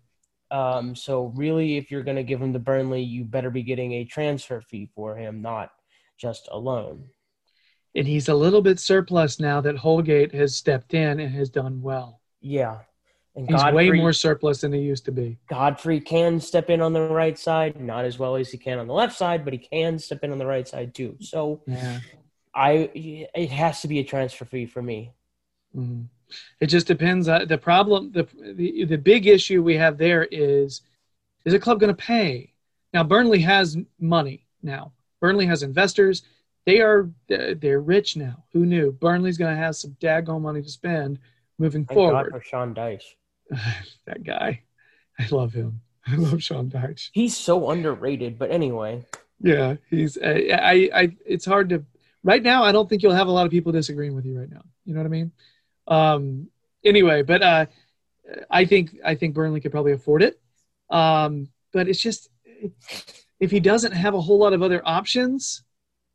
Um, 0.52 0.96
so 0.96 1.34
really, 1.36 1.78
if 1.78 1.92
you're 1.92 2.04
going 2.04 2.18
to 2.18 2.24
give 2.24 2.42
him 2.42 2.54
to 2.54 2.60
Burnley, 2.60 3.02
you 3.02 3.24
better 3.26 3.50
be 3.50 3.64
getting 3.64 3.94
a 3.94 4.06
transfer 4.06 4.62
fee 4.62 4.90
for 4.96 5.16
him, 5.18 5.42
not 5.42 5.72
just 6.18 6.48
a 6.52 6.58
loan. 6.58 7.10
and 7.96 8.08
he's 8.08 8.30
a 8.30 8.34
little 8.36 8.62
bit 8.62 8.80
surplus 8.80 9.40
now 9.40 9.60
that 9.62 9.76
Holgate 9.78 10.34
has 10.34 10.56
stepped 10.56 10.94
in 10.94 11.20
and 11.20 11.34
has 11.34 11.50
done 11.50 11.82
well. 11.82 12.22
Yeah. 12.42 12.80
And 13.36 13.50
He's 13.50 13.62
way 13.74 13.90
more 13.92 14.14
surplus 14.14 14.62
than 14.62 14.72
he 14.72 14.80
used 14.80 15.04
to 15.06 15.12
be. 15.12 15.38
Godfrey 15.50 16.00
can 16.00 16.40
step 16.40 16.70
in 16.70 16.80
on 16.80 16.94
the 16.94 17.02
right 17.02 17.38
side, 17.38 17.78
not 17.82 18.06
as 18.06 18.18
well 18.18 18.38
as 18.38 18.50
he 18.50 18.58
can 18.58 18.80
on 18.80 18.88
the 18.88 18.94
left 18.94 19.18
side, 19.18 19.44
but 19.44 19.52
he 19.52 19.60
can 19.60 20.00
step 20.00 20.24
in 20.24 20.32
on 20.32 20.38
the 20.38 20.46
right 20.46 20.66
side 20.66 20.94
too. 20.96 21.18
So 21.20 21.62
Yeah. 21.68 22.00
I 22.56 22.90
it 22.94 23.52
has 23.52 23.82
to 23.82 23.88
be 23.88 24.00
a 24.00 24.04
transfer 24.04 24.46
fee 24.46 24.66
for 24.66 24.82
me. 24.82 25.12
Mhm. 25.76 26.06
It 26.60 26.68
just 26.68 26.88
depends. 26.88 27.28
Uh, 27.28 27.46
the 27.46 27.58
problem, 27.58 28.12
the, 28.12 28.28
the 28.54 28.86
the 28.86 28.98
big 28.98 29.28
issue 29.28 29.62
we 29.62 29.76
have 29.76 29.98
there 29.98 30.24
is, 30.32 30.82
is 31.44 31.54
a 31.54 31.60
club 31.60 31.80
going 31.80 31.96
to 31.96 32.04
pay? 32.04 32.54
Now 32.94 33.04
Burnley 33.04 33.42
has 33.42 33.78
money. 34.00 34.48
Now 34.64 34.94
Burnley 35.20 35.46
has 35.46 35.64
investors. 35.64 36.24
They 36.66 36.82
are 36.82 37.10
they're 37.28 37.82
rich 37.82 38.18
now. 38.18 38.44
Who 38.54 38.66
knew? 38.66 38.92
Burnley's 38.94 39.38
going 39.38 39.56
to 39.56 39.62
have 39.62 39.76
some 39.76 39.96
daggone 40.02 40.42
money 40.42 40.62
to 40.62 40.70
spend 40.70 41.20
moving 41.60 41.86
Thank 41.86 41.98
God 41.98 42.10
forward. 42.10 42.32
for 42.32 42.42
Sean 42.42 42.74
Dyche. 42.74 43.16
that 44.06 44.24
guy, 44.24 44.64
I 45.20 45.28
love 45.30 45.54
him. 45.54 45.82
I 46.08 46.16
love 46.16 46.42
Sean 46.42 46.70
Dyche. 46.70 47.10
He's 47.14 47.36
so 47.36 47.70
underrated, 47.70 48.40
but 48.40 48.50
anyway. 48.50 49.06
Yeah, 49.42 49.76
he's. 49.90 50.18
I, 50.18 50.50
I, 50.54 50.90
I. 50.94 51.18
It's 51.26 51.46
hard 51.46 51.70
to. 51.70 51.84
Right 52.26 52.42
now, 52.42 52.64
I 52.64 52.72
don't 52.72 52.90
think 52.90 53.04
you'll 53.04 53.14
have 53.14 53.28
a 53.28 53.32
lot 53.32 53.46
of 53.46 53.52
people 53.52 53.72
disagreeing 53.72 54.16
with 54.16 54.26
you 54.26 54.38
right 54.38 54.50
now. 54.50 54.64
You 54.84 54.94
know 54.94 55.00
what 55.00 55.06
I 55.06 55.10
mean? 55.10 55.32
Um. 55.88 56.48
Anyway, 56.84 57.22
but 57.22 57.42
uh, 57.42 57.66
I 58.50 58.66
think 58.66 58.98
I 59.06 59.16
think 59.16 59.34
Burnley 59.34 59.62
could 59.62 59.72
probably 59.72 59.94
afford 59.94 60.24
it. 60.24 60.40
Um. 60.90 61.50
But 61.72 61.88
it's 61.88 62.02
just 62.02 62.30
if 63.40 63.52
he 63.52 63.60
doesn't 63.60 63.92
have 63.92 64.16
a 64.16 64.22
whole 64.22 64.40
lot 64.40 64.54
of 64.54 64.64
other 64.64 64.82
options, 64.84 65.64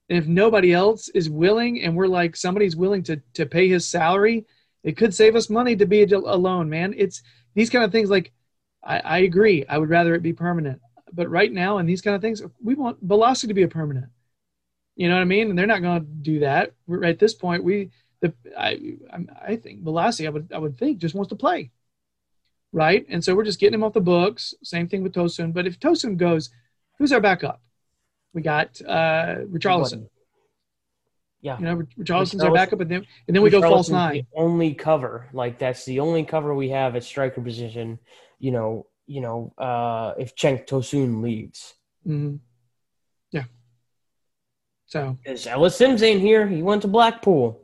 and 0.08 0.18
if 0.18 0.26
nobody 0.26 0.72
else 0.72 1.08
is 1.10 1.30
willing, 1.30 1.82
and 1.82 1.96
we're 1.96 2.08
like 2.08 2.36
somebody's 2.36 2.76
willing 2.76 3.04
to 3.04 3.22
to 3.34 3.46
pay 3.46 3.68
his 3.68 3.88
salary, 3.88 4.46
it 4.82 4.96
could 4.96 5.14
save 5.14 5.36
us 5.36 5.48
money 5.48 5.76
to 5.76 5.86
be 5.86 6.02
alone, 6.02 6.68
man. 6.68 6.92
It's 6.96 7.22
these 7.54 7.70
kind 7.70 7.84
of 7.84 7.92
things. 7.92 8.10
Like 8.10 8.32
I, 8.82 8.98
I 8.98 9.18
agree. 9.20 9.64
I 9.68 9.78
would 9.78 9.90
rather 9.90 10.14
it 10.14 10.22
be 10.22 10.32
permanent 10.32 10.80
but 11.12 11.30
right 11.30 11.52
now 11.52 11.78
and 11.78 11.88
these 11.88 12.02
kind 12.02 12.14
of 12.14 12.22
things, 12.22 12.42
we 12.62 12.74
want 12.74 13.06
Bolasie 13.06 13.48
to 13.48 13.54
be 13.54 13.62
a 13.62 13.68
permanent. 13.68 14.06
You 15.00 15.08
know 15.08 15.14
what 15.14 15.22
I 15.22 15.24
mean? 15.24 15.48
And 15.48 15.58
they're 15.58 15.66
not 15.66 15.80
going 15.80 16.02
to 16.02 16.06
do 16.06 16.40
that. 16.40 16.74
We're, 16.86 17.04
at 17.06 17.18
this 17.18 17.32
point, 17.32 17.64
we 17.64 17.88
the 18.20 18.34
I 18.54 18.96
I 19.42 19.56
think 19.56 19.82
Bolasie, 19.82 20.26
I 20.26 20.28
would 20.28 20.52
I 20.54 20.58
would 20.58 20.76
think 20.76 20.98
just 20.98 21.14
wants 21.14 21.30
to 21.30 21.36
play, 21.36 21.70
right? 22.70 23.06
And 23.08 23.24
so 23.24 23.34
we're 23.34 23.44
just 23.44 23.58
getting 23.58 23.72
him 23.72 23.82
off 23.82 23.94
the 23.94 24.02
books. 24.02 24.52
Same 24.62 24.88
thing 24.88 25.02
with 25.02 25.14
Tosun. 25.14 25.54
But 25.54 25.66
if 25.66 25.80
Tosun 25.80 26.18
goes, 26.18 26.50
who's 26.98 27.12
our 27.12 27.20
backup? 27.22 27.62
We 28.34 28.42
got 28.42 28.78
uh 28.86 29.36
Richarlison. 29.48 30.10
Yeah. 31.40 31.58
You 31.58 31.64
know, 31.64 31.82
Richarlison's 31.98 32.44
our 32.44 32.52
backup, 32.52 32.80
and 32.80 32.90
then 32.90 33.06
and 33.26 33.34
then 33.34 33.42
we 33.42 33.48
go 33.48 33.62
false 33.62 33.88
nine. 33.88 34.12
The 34.12 34.38
only 34.38 34.74
cover, 34.74 35.30
like 35.32 35.58
that's 35.58 35.86
the 35.86 36.00
only 36.00 36.24
cover 36.24 36.54
we 36.54 36.68
have 36.68 36.94
at 36.94 37.04
striker 37.04 37.40
position. 37.40 38.00
You 38.38 38.50
know, 38.50 38.86
you 39.06 39.22
know, 39.22 39.54
uh, 39.56 40.12
if 40.18 40.36
Cenk 40.36 40.66
Tosun 40.66 41.22
leaves. 41.22 41.72
Mm-hmm. 42.06 42.36
So 44.90 45.16
is 45.24 45.46
Ellis 45.46 45.76
Sims 45.76 46.02
in 46.02 46.18
here? 46.18 46.48
He 46.48 46.62
went 46.62 46.82
to 46.82 46.88
Blackpool. 46.88 47.62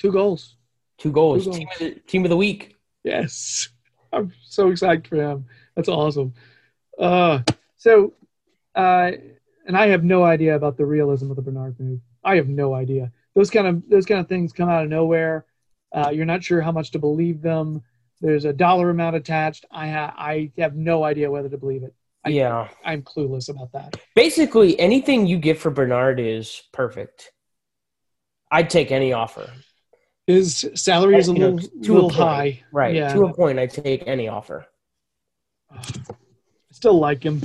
Two 0.00 0.10
goals. 0.10 0.56
Two 0.98 1.12
goals. 1.12 1.44
Two 1.44 1.50
goals. 1.50 1.58
Team, 1.58 1.68
of 1.72 1.78
the, 1.78 1.90
team 2.08 2.24
of 2.24 2.30
the 2.30 2.36
week. 2.36 2.74
Yes. 3.04 3.68
I'm 4.12 4.32
so 4.42 4.70
excited 4.70 5.06
for 5.06 5.14
him. 5.14 5.46
That's 5.76 5.88
awesome. 5.88 6.34
Uh, 6.98 7.42
so, 7.76 8.14
uh, 8.74 9.12
and 9.68 9.76
I 9.76 9.86
have 9.88 10.02
no 10.02 10.24
idea 10.24 10.56
about 10.56 10.76
the 10.76 10.86
realism 10.86 11.30
of 11.30 11.36
the 11.36 11.42
Bernard 11.42 11.78
move. 11.78 12.00
I 12.24 12.34
have 12.34 12.48
no 12.48 12.74
idea. 12.74 13.12
Those 13.36 13.48
kind 13.48 13.68
of 13.68 13.88
those 13.88 14.06
kind 14.06 14.20
of 14.20 14.28
things 14.28 14.52
come 14.52 14.68
out 14.68 14.82
of 14.82 14.90
nowhere. 14.90 15.46
Uh, 15.92 16.10
you're 16.12 16.24
not 16.24 16.42
sure 16.42 16.60
how 16.60 16.72
much 16.72 16.90
to 16.92 16.98
believe 16.98 17.42
them. 17.42 17.80
There's 18.20 18.44
a 18.44 18.52
dollar 18.52 18.90
amount 18.90 19.14
attached. 19.14 19.66
I 19.70 19.88
ha- 19.88 20.14
I 20.18 20.50
have 20.58 20.74
no 20.74 21.04
idea 21.04 21.30
whether 21.30 21.48
to 21.48 21.58
believe 21.58 21.84
it. 21.84 21.94
I, 22.26 22.30
yeah, 22.30 22.68
I'm 22.84 23.02
clueless 23.02 23.48
about 23.48 23.72
that. 23.72 23.96
Basically, 24.16 24.78
anything 24.80 25.26
you 25.26 25.38
get 25.38 25.58
for 25.58 25.70
Bernard 25.70 26.18
is 26.18 26.62
perfect. 26.72 27.30
I'd 28.50 28.68
take 28.68 28.90
any 28.90 29.12
offer. 29.12 29.48
His 30.26 30.68
salary 30.74 31.18
is 31.18 31.28
a 31.28 31.32
You 31.32 31.38
know, 31.38 31.50
little, 31.50 31.68
to 31.82 31.94
little 31.94 32.10
point. 32.10 32.20
high. 32.20 32.62
Right. 32.72 32.94
Yeah. 32.96 33.12
To 33.12 33.26
a 33.26 33.32
point, 33.32 33.58
I'd 33.60 33.70
take 33.70 34.02
any 34.08 34.26
offer. 34.28 34.66
I 35.70 35.82
still 36.72 36.98
like 36.98 37.22
him. 37.22 37.42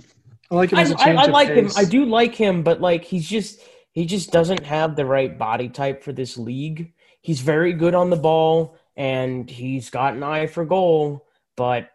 I 0.49 0.55
like 0.55 0.71
him 0.71 0.79
I, 0.79 0.81
a 0.81 0.85
I, 0.85 0.87
change 0.87 1.19
I 1.19 1.25
of 1.25 1.31
like 1.31 1.49
him. 1.49 1.69
I 1.77 1.85
do 1.85 2.05
like 2.05 2.35
him, 2.35 2.63
but 2.63 2.81
like 2.81 3.03
he's 3.05 3.27
just 3.27 3.61
he 3.91 4.05
just 4.05 4.31
doesn't 4.31 4.63
have 4.65 4.95
the 4.95 5.05
right 5.05 5.37
body 5.37 5.69
type 5.69 6.03
for 6.03 6.11
this 6.11 6.37
league. 6.37 6.93
He's 7.21 7.41
very 7.41 7.73
good 7.73 7.93
on 7.93 8.09
the 8.09 8.15
ball 8.15 8.77
and 8.95 9.49
he's 9.49 9.89
got 9.89 10.15
an 10.15 10.23
eye 10.23 10.47
for 10.47 10.65
goal, 10.65 11.27
but 11.55 11.89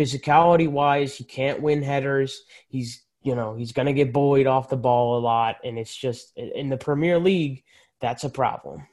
physicality 0.00 0.66
wise, 0.66 1.14
he 1.14 1.24
can't 1.24 1.60
win 1.60 1.82
headers. 1.82 2.42
He's 2.68 3.04
you 3.22 3.34
know 3.34 3.54
he's 3.54 3.72
gonna 3.72 3.92
get 3.92 4.14
bullied 4.14 4.46
off 4.46 4.70
the 4.70 4.76
ball 4.76 5.18
a 5.18 5.20
lot, 5.20 5.56
and 5.62 5.78
it's 5.78 5.94
just 5.94 6.32
in 6.36 6.70
the 6.70 6.78
Premier 6.78 7.18
League 7.18 7.64
that's 8.00 8.24
a 8.24 8.30
problem. 8.30 8.86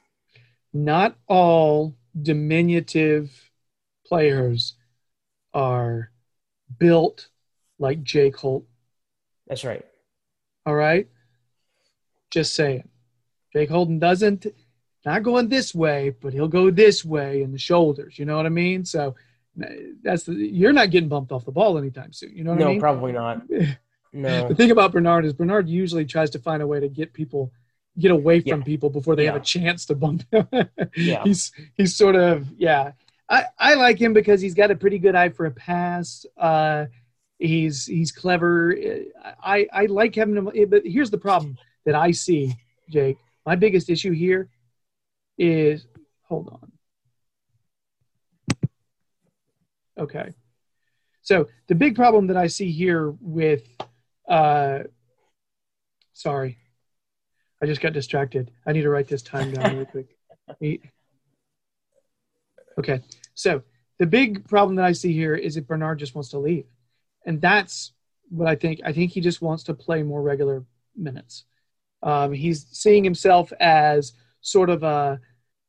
Not 0.74 1.16
all 1.26 1.96
diminutive 2.20 3.50
players 4.06 4.74
are 5.54 6.10
built 6.78 7.28
like 7.78 8.02
Jake 8.02 8.36
Holt. 8.36 8.66
That's 9.46 9.64
right. 9.64 9.84
All 10.66 10.74
right. 10.74 11.08
Just 12.30 12.54
saying. 12.54 12.86
Jake 13.54 13.70
Holton 13.70 13.98
doesn't 13.98 14.46
not 15.06 15.22
going 15.22 15.48
this 15.48 15.74
way, 15.74 16.10
but 16.20 16.34
he'll 16.34 16.48
go 16.48 16.70
this 16.70 17.02
way 17.02 17.40
in 17.40 17.50
the 17.50 17.58
shoulders. 17.58 18.18
You 18.18 18.26
know 18.26 18.36
what 18.36 18.44
I 18.44 18.50
mean? 18.50 18.84
So 18.84 19.14
that's 20.02 20.24
the, 20.24 20.34
you're 20.34 20.72
not 20.72 20.90
getting 20.90 21.08
bumped 21.08 21.32
off 21.32 21.44
the 21.44 21.52
ball 21.52 21.78
anytime 21.78 22.12
soon. 22.12 22.36
You 22.36 22.44
know 22.44 22.50
what 22.50 22.60
no, 22.60 22.66
I 22.66 22.68
mean? 22.68 22.78
No, 22.78 22.80
probably 22.80 23.12
not. 23.12 23.42
No. 24.10 24.48
The 24.48 24.54
thing 24.54 24.70
about 24.70 24.92
Bernard 24.92 25.26
is 25.26 25.34
Bernard 25.34 25.68
usually 25.68 26.06
tries 26.06 26.30
to 26.30 26.38
find 26.38 26.62
a 26.62 26.66
way 26.66 26.80
to 26.80 26.88
get 26.88 27.12
people 27.12 27.52
get 27.98 28.10
away 28.10 28.40
from 28.40 28.60
Yeah. 28.60 28.64
people 28.64 28.90
before 28.90 29.16
they 29.16 29.26
have 29.26 29.36
a 29.36 29.40
chance 29.40 29.84
to 29.86 29.94
bump 29.94 30.24
him. 30.32 30.48
Yeah. 30.96 31.22
He's 31.24 31.52
he's 31.74 31.94
sort 31.94 32.16
of 32.16 32.46
yeah. 32.56 32.92
I, 33.28 33.44
I 33.58 33.74
like 33.74 33.98
him 34.00 34.14
because 34.14 34.40
he's 34.40 34.54
got 34.54 34.70
a 34.70 34.76
pretty 34.76 34.98
good 34.98 35.14
eye 35.14 35.28
for 35.28 35.44
a 35.44 35.50
pass. 35.50 36.24
Uh, 36.38 36.86
he's 37.38 37.84
he's 37.84 38.10
clever. 38.10 38.74
I 39.42 39.66
I 39.70 39.86
like 39.86 40.14
having 40.14 40.36
him, 40.36 40.50
but 40.68 40.82
here's 40.86 41.10
the 41.10 41.18
problem 41.18 41.58
that 41.84 41.94
I 41.94 42.12
see, 42.12 42.54
Jake. 42.88 43.18
My 43.44 43.56
biggest 43.56 43.90
issue 43.90 44.12
here 44.12 44.48
is 45.36 45.86
hold 46.22 46.48
on. 46.48 46.67
Okay. 49.98 50.32
So 51.22 51.48
the 51.66 51.74
big 51.74 51.96
problem 51.96 52.28
that 52.28 52.36
I 52.36 52.46
see 52.46 52.70
here 52.70 53.10
with 53.20 53.68
uh 54.28 54.80
sorry. 56.12 56.58
I 57.60 57.66
just 57.66 57.80
got 57.80 57.92
distracted. 57.92 58.52
I 58.66 58.72
need 58.72 58.82
to 58.82 58.90
write 58.90 59.08
this 59.08 59.22
time 59.22 59.52
down 59.52 59.72
really 59.72 59.86
quick. 59.86 60.16
Eight. 60.62 60.84
Okay. 62.78 63.00
So 63.34 63.62
the 63.98 64.06
big 64.06 64.48
problem 64.48 64.76
that 64.76 64.84
I 64.84 64.92
see 64.92 65.12
here 65.12 65.34
is 65.34 65.56
if 65.56 65.66
Bernard 65.66 65.98
just 65.98 66.14
wants 66.14 66.30
to 66.30 66.38
leave. 66.38 66.66
And 67.26 67.40
that's 67.40 67.92
what 68.28 68.48
I 68.48 68.54
think. 68.54 68.80
I 68.84 68.92
think 68.92 69.10
he 69.10 69.20
just 69.20 69.42
wants 69.42 69.64
to 69.64 69.74
play 69.74 70.02
more 70.02 70.22
regular 70.22 70.64
minutes. 70.96 71.44
Um, 72.02 72.32
he's 72.32 72.66
seeing 72.70 73.02
himself 73.02 73.52
as 73.58 74.12
sort 74.40 74.70
of 74.70 74.84
a 74.84 75.20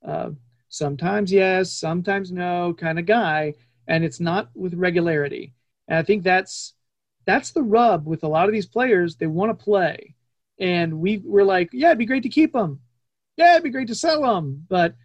uh, 0.08 0.30
sometimes 0.70 1.32
yes, 1.32 1.72
sometimes 1.72 2.32
no 2.32 2.74
kind 2.78 3.00
of 3.00 3.06
guy, 3.06 3.56
and 3.90 4.06
it's 4.06 4.22
not 4.22 4.50
with 4.56 4.76
regularity. 4.76 5.54
And 5.90 5.98
I 5.98 6.04
think 6.04 6.24
that's 6.24 6.76
that's 7.26 7.52
the 7.52 7.64
rub 7.64 8.08
with 8.08 8.24
a 8.24 8.28
lot 8.28 8.48
of 8.48 8.54
these 8.54 8.68
players. 8.68 9.18
They 9.18 9.28
want 9.28 9.50
to 9.50 9.64
play, 9.64 10.16
and 10.60 11.00
we 11.00 11.18
we're 11.18 11.44
like, 11.44 11.70
yeah, 11.74 11.88
it'd 11.88 11.98
be 11.98 12.06
great 12.06 12.24
to 12.24 12.30
keep 12.30 12.54
them. 12.54 12.80
Yeah, 13.36 13.54
it'd 13.54 13.64
be 13.64 13.72
great 13.72 13.90
to 13.90 13.96
sell 13.96 14.22
them. 14.22 14.66
But 14.70 14.96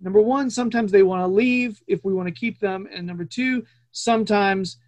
number 0.00 0.20
one, 0.20 0.50
sometimes 0.50 0.90
they 0.90 1.02
want 1.02 1.22
to 1.22 1.26
leave 1.26 1.80
if 1.86 2.04
we 2.04 2.14
want 2.14 2.28
to 2.28 2.34
keep 2.34 2.58
them, 2.58 2.88
and 2.92 3.06
number 3.06 3.24
two, 3.24 3.64
sometimes 3.92 4.78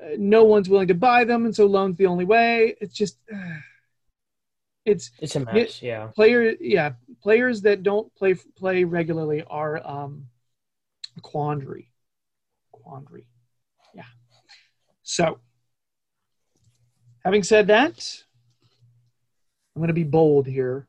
uh, 0.00 0.16
no 0.16 0.44
one's 0.44 0.68
willing 0.68 0.88
to 0.88 0.94
buy 0.94 1.24
them, 1.24 1.44
and 1.44 1.54
so 1.54 1.66
loans 1.66 1.96
the 1.96 2.06
only 2.06 2.24
way. 2.24 2.76
It's 2.80 2.94
just. 2.94 3.18
it's 4.84 5.10
It's 5.18 5.36
a 5.36 5.40
mess, 5.40 5.82
yeah. 5.82 6.08
player 6.14 6.54
yeah 6.60 6.92
players 7.22 7.62
that 7.62 7.82
don't 7.82 8.14
play 8.14 8.34
play 8.56 8.84
regularly 8.84 9.42
are 9.48 9.80
um 9.86 10.26
a 11.16 11.20
quandary 11.20 11.88
quandary 12.84 13.24
yeah. 13.94 14.02
So 15.02 15.38
having 17.24 17.42
said 17.42 17.66
that 17.68 18.22
i'm 19.74 19.80
going 19.80 19.88
to 19.88 19.94
be 19.94 20.04
bold 20.04 20.46
here 20.46 20.86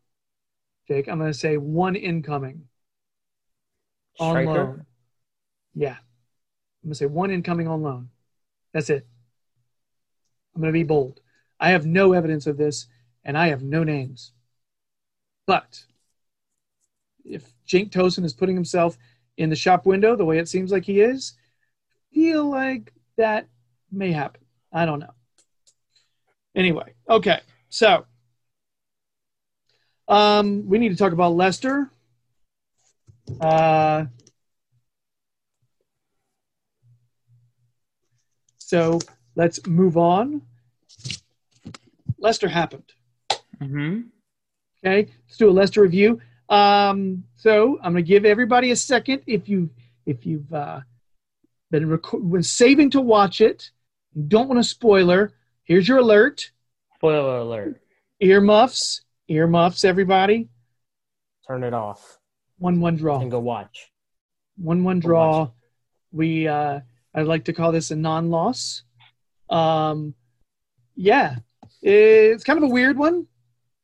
jake. 0.87 1.07
I'm 1.07 1.19
going 1.19 1.31
to 1.31 1.37
say 1.37 1.57
one 1.57 1.95
incoming 1.95 2.67
on 4.19 4.31
Striker? 4.31 4.51
loan. 4.51 4.85
Yeah. 5.73 5.97
I'm 5.97 6.89
going 6.89 6.91
to 6.91 6.95
say 6.95 7.05
one 7.05 7.31
incoming 7.31 7.67
on 7.67 7.81
loan. 7.81 8.09
That's 8.73 8.89
it. 8.89 9.05
I'm 10.53 10.61
going 10.61 10.73
to 10.73 10.77
be 10.77 10.83
bold. 10.83 11.21
I 11.59 11.71
have 11.71 11.85
no 11.85 12.13
evidence 12.13 12.47
of 12.47 12.57
this 12.57 12.87
and 13.23 13.37
I 13.37 13.47
have 13.47 13.63
no 13.63 13.83
names. 13.83 14.31
But 15.47 15.83
if 17.23 17.53
Cenk 17.67 17.91
Tosun 17.91 18.23
is 18.23 18.33
putting 18.33 18.55
himself 18.55 18.97
in 19.37 19.49
the 19.49 19.55
shop 19.55 19.85
window 19.85 20.15
the 20.15 20.25
way 20.25 20.37
it 20.37 20.47
seems 20.47 20.71
like 20.71 20.85
he 20.85 21.01
is, 21.01 21.33
feel 22.15 22.49
like 22.49 22.91
that 23.17 23.47
may 23.91 24.11
happen. 24.11 24.41
I 24.73 24.85
don't 24.85 24.99
know. 24.99 25.13
Anyway, 26.55 26.93
okay. 27.09 27.41
So 27.69 28.05
Um, 30.07 30.67
we 30.67 30.77
need 30.77 30.89
to 30.89 30.95
talk 30.95 31.13
about 31.13 31.33
Leicester. 31.33 31.89
Uh, 33.41 34.05
so 38.59 38.99
let's 39.35 39.65
move 39.65 39.97
on. 39.97 40.43
Leicester 42.19 42.47
happened. 42.47 42.93
Mm-hmm. 43.59 44.01
Okay, 44.85 45.11
let's 45.27 45.37
do 45.37 45.49
a 45.49 45.51
Leicester 45.51 45.81
review. 45.81 46.21
Um, 46.49 47.23
so 47.35 47.79
I'm 47.81 47.93
going 47.93 48.05
to 48.05 48.07
give 48.07 48.25
everybody 48.25 48.69
a 48.71 48.75
second 48.75 49.23
if 49.25 49.49
you 49.49 49.69
if 50.05 50.23
you've 50.25 50.53
uh, 50.53 50.81
been, 51.79 51.89
rec- 51.89 52.21
been 52.31 52.43
saving 52.43 52.89
to 52.91 53.01
watch 53.01 53.41
it, 53.41 53.71
don't 54.27 54.47
want 54.47 54.59
a 54.59 54.63
spoiler. 54.63 55.33
Here's 55.65 55.87
your 55.87 55.97
alert. 55.97 56.51
Spoiler 56.95 57.37
alert. 57.39 57.81
Earmuffs, 58.21 59.01
earmuffs, 59.29 59.83
everybody. 59.83 60.47
Turn 61.47 61.63
it 61.63 61.73
off 61.73 62.17
One 62.57 62.79
one 62.79 62.95
draw. 62.95 63.19
and 63.19 63.29
go 63.29 63.39
watch. 63.39 63.91
One 64.57 64.83
one 64.83 64.99
draw. 64.99 65.49
We 66.11 66.47
uh, 66.47 66.79
I'd 67.13 67.27
like 67.27 67.45
to 67.45 67.53
call 67.53 67.71
this 67.73 67.91
a 67.91 67.95
non-loss. 67.95 68.83
Um, 69.49 70.15
yeah, 70.95 71.35
it's 71.81 72.43
kind 72.45 72.57
of 72.57 72.63
a 72.63 72.73
weird 72.73 72.97
one 72.97 73.27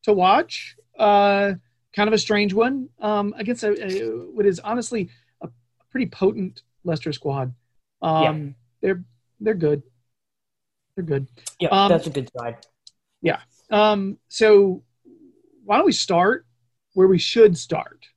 to 0.03 0.13
watch. 0.13 0.75
Uh, 0.97 1.53
kind 1.93 2.07
of 2.07 2.13
a 2.13 2.17
strange 2.17 2.53
one 2.53 2.87
um, 3.01 3.33
against 3.37 3.63
a, 3.63 3.71
a, 3.85 4.07
what 4.31 4.45
is 4.45 4.59
honestly 4.59 5.09
a 5.41 5.49
pretty 5.91 6.07
potent 6.07 6.63
Leicester 6.85 7.11
squad. 7.11 7.53
Um, 8.01 8.55
They're 8.81 9.03
they're 9.39 9.53
good. 9.53 9.83
They're 10.95 11.05
good. 11.05 11.27
Yeah, 11.59 11.69
Um, 11.69 11.89
that's 11.89 12.07
a 12.07 12.11
good 12.11 12.29
side. 12.37 12.57
Yeah. 13.21 13.41
Um, 13.69 14.17
so 14.27 14.83
why 15.63 15.77
don't 15.77 15.85
we 15.85 15.91
start 15.93 16.45
where 16.93 17.07
we 17.07 17.17
should 17.17 17.57
start, 17.57 18.07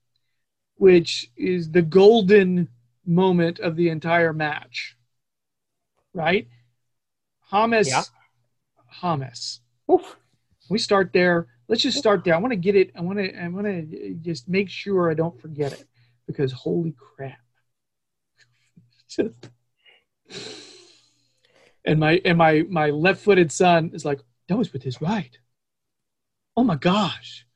which 0.77 1.31
is 1.37 1.71
the 1.71 1.83
golden 1.83 2.69
moment 3.07 3.61
of 3.61 3.77
the 3.77 3.89
entire 3.91 4.33
match, 4.33 4.97
right? 6.13 6.49
Hamas, 7.53 7.89
Yeah. 7.89 8.03
Hamas. 9.01 9.61
Oof. 9.91 10.17
We 10.69 10.79
start 10.79 11.13
there. 11.13 11.47
Let's 11.69 11.83
just 11.83 11.99
start 11.99 12.25
there. 12.25 12.35
I 12.35 12.39
want 12.39 12.53
to 12.53 12.57
get 12.57 12.75
it. 12.75 12.91
I 12.97 13.01
want 13.01 13.19
to. 13.19 13.35
I 13.43 13.49
want 13.49 13.67
to 13.67 14.15
just 14.23 14.49
make 14.49 14.69
sure 14.69 15.11
I 15.11 15.15
don't 15.15 15.39
forget 15.41 15.73
it 15.73 15.87
because 16.27 16.53
holy 16.53 16.93
crap! 16.99 17.39
Just- 19.09 19.51
and 21.85 22.01
my 22.01 22.21
and 22.25 22.39
my 22.39 22.65
my 22.69 22.91
left-footed 22.91 23.53
son 23.53 23.91
is 23.95 24.05
like, 24.05 24.21
that 24.49 24.57
was 24.57 24.73
with 24.73 24.83
his 24.83 25.01
right. 25.01 25.37
Oh 26.57 26.65
my 26.65 26.77
gosh! 26.77 27.47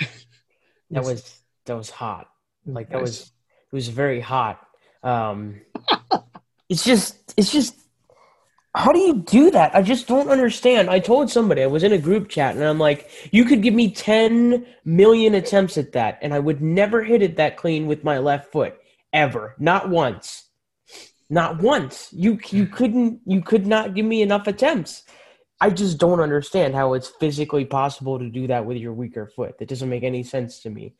That 0.90 1.02
was 1.02 1.40
that 1.66 1.76
was 1.76 1.90
hot. 1.90 2.28
Like 2.66 2.88
that 2.90 2.98
Nice. 2.98 3.02
was 3.02 3.32
it 3.72 3.74
was 3.74 3.88
very 3.88 4.20
hot. 4.20 4.60
Um, 5.02 5.60
it's 6.68 6.84
just 6.84 7.34
it's 7.36 7.50
just 7.50 7.74
how 8.74 8.92
do 8.92 8.98
you 8.98 9.14
do 9.14 9.50
that? 9.52 9.74
I 9.74 9.82
just 9.82 10.06
don't 10.06 10.28
understand. 10.28 10.90
I 10.90 10.98
told 10.98 11.30
somebody 11.30 11.62
I 11.62 11.66
was 11.66 11.84
in 11.84 11.92
a 11.92 11.98
group 11.98 12.28
chat 12.28 12.56
and 12.56 12.64
I'm 12.64 12.78
like, 12.78 13.08
you 13.32 13.44
could 13.44 13.62
give 13.62 13.74
me 13.74 13.90
10 13.90 14.66
million 14.84 15.34
attempts 15.34 15.78
at 15.78 15.92
that 15.92 16.18
and 16.22 16.34
I 16.34 16.40
would 16.40 16.60
never 16.60 17.02
hit 17.04 17.22
it 17.22 17.36
that 17.36 17.56
clean 17.56 17.86
with 17.86 18.02
my 18.02 18.18
left 18.18 18.50
foot 18.50 18.76
ever. 19.12 19.54
Not 19.58 19.90
once. 19.90 20.43
Not 21.30 21.62
once. 21.62 22.08
You 22.12 22.38
you 22.50 22.66
hmm. 22.66 22.72
couldn't 22.72 23.20
you 23.26 23.42
could 23.42 23.66
not 23.66 23.94
give 23.94 24.06
me 24.06 24.22
enough 24.22 24.46
attempts. 24.46 25.04
I 25.60 25.70
just 25.70 25.98
don't 25.98 26.20
understand 26.20 26.74
how 26.74 26.94
it's 26.94 27.08
physically 27.08 27.64
possible 27.64 28.18
to 28.18 28.28
do 28.28 28.46
that 28.48 28.66
with 28.66 28.76
your 28.76 28.92
weaker 28.92 29.26
foot. 29.26 29.56
That 29.58 29.68
doesn't 29.68 29.88
make 29.88 30.02
any 30.02 30.22
sense 30.22 30.60
to 30.60 30.70
me. 30.70 30.94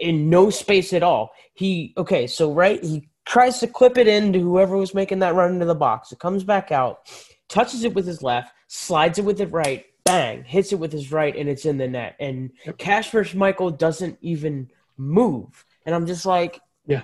In 0.00 0.30
no 0.30 0.50
space 0.50 0.92
at 0.92 1.02
all. 1.02 1.32
He 1.54 1.94
okay, 1.96 2.26
so 2.26 2.52
right, 2.52 2.82
he 2.82 3.08
tries 3.26 3.60
to 3.60 3.66
clip 3.66 3.98
it 3.98 4.08
into 4.08 4.40
whoever 4.40 4.76
was 4.76 4.94
making 4.94 5.20
that 5.20 5.34
run 5.34 5.52
into 5.52 5.66
the 5.66 5.74
box. 5.74 6.10
It 6.12 6.18
comes 6.18 6.42
back 6.42 6.72
out, 6.72 7.08
touches 7.48 7.84
it 7.84 7.94
with 7.94 8.06
his 8.06 8.22
left, 8.22 8.52
slides 8.66 9.18
it 9.18 9.24
with 9.24 9.38
his 9.38 9.50
right, 9.50 9.84
bang, 10.04 10.42
hits 10.44 10.72
it 10.72 10.80
with 10.80 10.92
his 10.92 11.12
right, 11.12 11.36
and 11.36 11.48
it's 11.48 11.64
in 11.64 11.78
the 11.78 11.86
net. 11.86 12.16
And 12.18 12.50
Kasper 12.78 13.22
Schmeichel 13.22 13.78
doesn't 13.78 14.18
even 14.22 14.70
move. 14.96 15.64
And 15.86 15.94
I'm 15.94 16.06
just 16.06 16.26
like, 16.26 16.60
Yeah. 16.86 17.02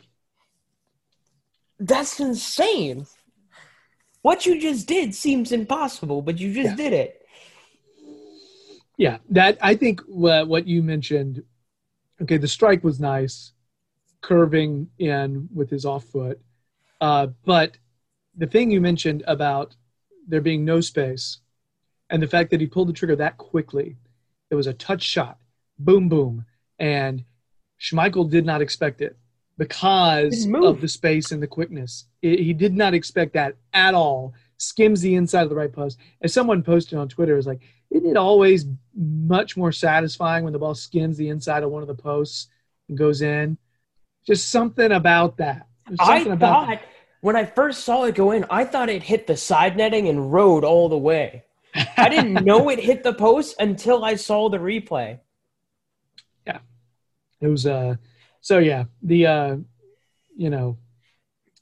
That's 1.78 2.20
insane. 2.20 3.06
What 4.22 4.46
you 4.46 4.60
just 4.60 4.88
did 4.88 5.14
seems 5.14 5.52
impossible, 5.52 6.22
but 6.22 6.38
you 6.38 6.52
just 6.52 6.70
Yeah. 6.70 6.76
did 6.76 6.92
it. 6.92 7.22
Yeah, 8.98 9.18
that 9.30 9.58
I 9.60 9.74
think 9.76 10.00
what 10.06 10.48
what 10.48 10.66
you 10.66 10.82
mentioned. 10.82 11.44
Okay, 12.22 12.38
the 12.38 12.48
strike 12.48 12.82
was 12.82 12.98
nice, 12.98 13.52
curving 14.22 14.88
in 14.98 15.48
with 15.54 15.68
his 15.68 15.84
off 15.84 16.04
foot, 16.04 16.40
uh, 17.00 17.26
but 17.44 17.76
the 18.34 18.46
thing 18.46 18.70
you 18.70 18.80
mentioned 18.80 19.22
about 19.26 19.76
there 20.26 20.40
being 20.40 20.64
no 20.64 20.80
space, 20.80 21.38
and 22.08 22.22
the 22.22 22.26
fact 22.26 22.50
that 22.50 22.60
he 22.60 22.66
pulled 22.66 22.88
the 22.88 22.94
trigger 22.94 23.16
that 23.16 23.36
quickly, 23.36 23.96
it 24.50 24.54
was 24.54 24.66
a 24.66 24.72
touch 24.72 25.02
shot, 25.02 25.38
boom 25.78 26.08
boom, 26.08 26.46
and 26.78 27.24
Schmeichel 27.78 28.30
did 28.30 28.46
not 28.46 28.62
expect 28.62 29.02
it 29.02 29.16
because 29.58 30.46
of 30.68 30.80
the 30.80 30.88
space 30.88 31.32
and 31.32 31.42
the 31.42 31.46
quickness. 31.46 32.06
It- 32.22 32.40
he 32.40 32.52
did 32.52 32.74
not 32.76 32.94
expect 32.94 33.32
that 33.34 33.54
at 33.72 33.94
all. 33.94 34.34
Skims 34.58 35.00
the 35.00 35.14
inside 35.14 35.42
of 35.42 35.50
the 35.50 35.54
right 35.56 35.72
post. 35.72 35.98
As 36.22 36.32
someone 36.32 36.62
posted 36.62 36.98
on 36.98 37.08
Twitter, 37.08 37.36
is 37.36 37.46
like, 37.46 37.60
isn't 37.90 38.08
it 38.08 38.16
always 38.16 38.66
much 38.94 39.56
more 39.56 39.72
satisfying 39.72 40.44
when 40.44 40.52
the 40.52 40.58
ball 40.58 40.74
skims 40.74 41.16
the 41.16 41.28
inside 41.28 41.62
of 41.62 41.70
one 41.70 41.82
of 41.82 41.88
the 41.88 41.94
posts 41.94 42.48
and 42.88 42.96
goes 42.96 43.22
in? 43.22 43.58
Just 44.26 44.50
something 44.50 44.92
about 44.92 45.36
that. 45.38 45.66
I 46.00 46.16
something 46.18 46.32
about 46.32 46.66
thought 46.66 46.80
when 47.20 47.36
I 47.36 47.44
first 47.44 47.84
saw 47.84 48.04
it 48.04 48.14
go 48.14 48.30
in, 48.32 48.44
I 48.50 48.64
thought 48.64 48.88
it 48.88 49.02
hit 49.02 49.26
the 49.26 49.36
side 49.36 49.76
netting 49.76 50.08
and 50.08 50.32
rode 50.32 50.64
all 50.64 50.88
the 50.88 50.98
way. 50.98 51.44
I 51.96 52.08
didn't 52.08 52.34
know 52.44 52.68
it 52.70 52.80
hit 52.80 53.02
the 53.02 53.12
post 53.14 53.56
until 53.58 54.04
I 54.04 54.16
saw 54.16 54.48
the 54.48 54.58
replay. 54.58 55.20
Yeah, 56.46 56.58
it 57.40 57.48
was 57.48 57.66
uh 57.66 57.96
so 58.46 58.58
yeah, 58.58 58.84
the 59.02 59.26
uh 59.26 59.56
you 60.36 60.50
know, 60.50 60.78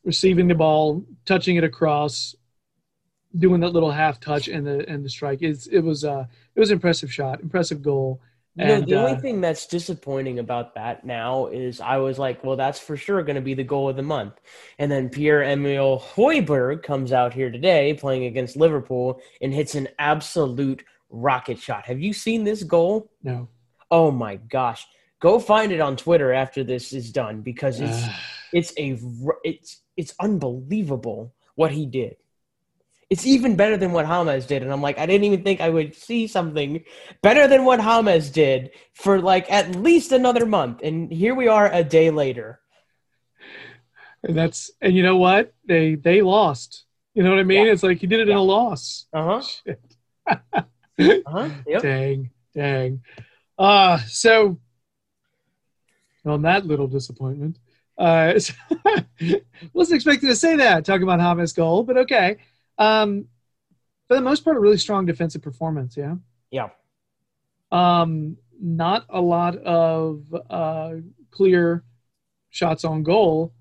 receiving 0.05 0.49
the 0.49 0.55
ball, 0.55 1.03
touching 1.25 1.57
it 1.57 1.64
across, 1.64 2.35
doing 3.38 3.61
that 3.61 3.70
little 3.70 3.90
half 3.90 4.20
touch 4.20 4.49
and 4.49 4.66
the 4.66 4.87
and 4.87 5.03
the 5.03 5.09
strike. 5.09 5.40
It's 5.40 5.66
it 5.66 5.81
was 5.81 6.05
uh 6.05 6.27
it 6.55 6.61
was 6.61 6.68
an 6.68 6.75
impressive 6.75 7.11
shot, 7.11 7.40
impressive 7.40 7.81
goal. 7.81 8.20
You 8.57 8.66
know, 8.66 8.75
And, 8.75 8.87
the 8.87 8.97
uh, 8.97 8.99
only 8.99 9.18
thing 9.18 9.40
that's 9.40 9.66
disappointing 9.66 10.38
about 10.38 10.75
that 10.75 11.07
now 11.07 11.47
is 11.47 11.81
I 11.81 11.97
was 11.97 12.18
like, 12.18 12.44
well, 12.44 12.57
that's 12.57 12.79
for 12.79 12.99
sure 12.99 13.23
going 13.23 13.37
to 13.37 13.40
be 13.40 13.55
the 13.55 13.64
goal 13.64 13.88
of 13.88 13.97
the 13.97 14.03
month. 14.03 14.35
And 14.79 14.92
then 14.92 15.09
Pierre 15.09 15.42
Emil 15.42 16.05
Hoiberg 16.14 16.83
comes 16.83 17.12
out 17.12 17.33
here 17.33 17.51
today 17.51 17.94
playing 17.94 18.27
against 18.27 18.57
Liverpool 18.57 19.23
and 19.40 19.55
hits 19.55 19.75
an 19.75 19.88
absolute 19.99 20.85
rocket 21.09 21.59
shot. 21.59 21.87
Have 21.87 22.01
you 22.01 22.12
seen 22.12 22.44
this 22.44 22.62
goal? 22.62 23.11
No. 23.23 23.49
Oh 23.90 24.11
my 24.11 24.37
gosh. 24.37 24.87
Go 25.25 25.41
find 25.41 25.73
it 25.73 25.81
on 25.81 25.97
Twitter 25.97 26.35
after 26.35 26.63
this 26.63 26.93
is 26.93 27.11
done 27.11 27.41
because 27.41 27.81
it's 27.81 28.05
it's 28.53 28.73
a 28.77 28.99
it's 29.43 29.81
it's 29.97 30.13
unbelievable 30.21 31.33
what 31.55 31.71
he 31.73 31.87
did. 31.87 32.17
It's 33.09 33.25
even 33.25 33.57
better 33.57 33.79
than 33.79 33.93
what 33.93 34.05
James 34.05 34.45
did, 34.45 34.63
and 34.63 34.71
I'm 34.71 34.83
like, 34.83 34.99
I 34.99 35.07
didn't 35.07 35.25
even 35.25 35.43
think 35.43 35.63
I 35.63 35.71
would 35.71 35.95
see 35.95 36.27
something 36.27 36.85
better 37.23 37.49
than 37.49 37.65
what 37.65 37.81
James 37.81 38.29
did 38.29 38.73
for 38.93 39.19
like 39.19 39.51
at 39.51 39.75
least 39.77 40.13
another 40.13 40.45
month, 40.45 40.83
and 40.83 41.11
here 41.11 41.35
we 41.35 41.49
are 41.49 41.73
a 41.73 41.83
day 41.83 42.11
later. 42.11 42.61
and 44.25 44.37
that's 44.37 44.71
and 44.83 44.95
you 44.95 45.03
know 45.03 45.17
what? 45.17 45.55
They 45.65 45.95
they 45.95 46.21
lost. 46.21 46.85
You 47.15 47.23
know 47.23 47.31
what 47.31 47.39
I 47.39 47.45
mean? 47.45 47.65
Yeah. 47.65 47.73
It's 47.73 47.83
like 47.83 47.97
he 47.97 48.07
did 48.07 48.21
it 48.21 48.29
in 48.29 48.37
a 48.37 48.43
loss. 48.43 49.07
Uh 49.11 49.25
huh. 49.25 49.41
Shit. 49.65 49.81
Uh 50.29 50.61
huh. 51.27 51.49
Yep. 51.67 51.83
Dang, 51.89 52.31
dang. 52.55 53.01
Uh 53.57 53.99
so 54.07 54.59
on 56.25 56.43
that 56.43 56.67
little 56.67 56.87
disappointment. 56.87 57.59
Uh 57.97 58.35
wasn't 59.73 59.97
expecting 59.97 60.29
to 60.29 60.37
say 60.37 60.57
that, 60.57 60.85
talking 60.85 61.05
about 61.05 61.21
James 61.21 61.53
goal, 61.53 61.83
but 61.83 61.97
okay. 61.99 62.39
Um 62.79 63.27
for 64.09 64.17
the 64.17 64.23
most 64.23 64.45
part, 64.45 64.57
a 64.57 64.61
really 64.61 64.77
strong 64.79 65.07
defensive 65.07 65.43
performance, 65.43 65.97
yeah. 65.97 66.17
Yeah. 66.51 66.69
Um 67.71 68.37
not 68.61 69.07
a 69.11 69.21
lot 69.21 69.57
of 69.59 70.25
uh 70.51 70.95
clear 71.31 71.85
shots 72.51 72.85
on 72.85 73.03
goal. 73.03 73.53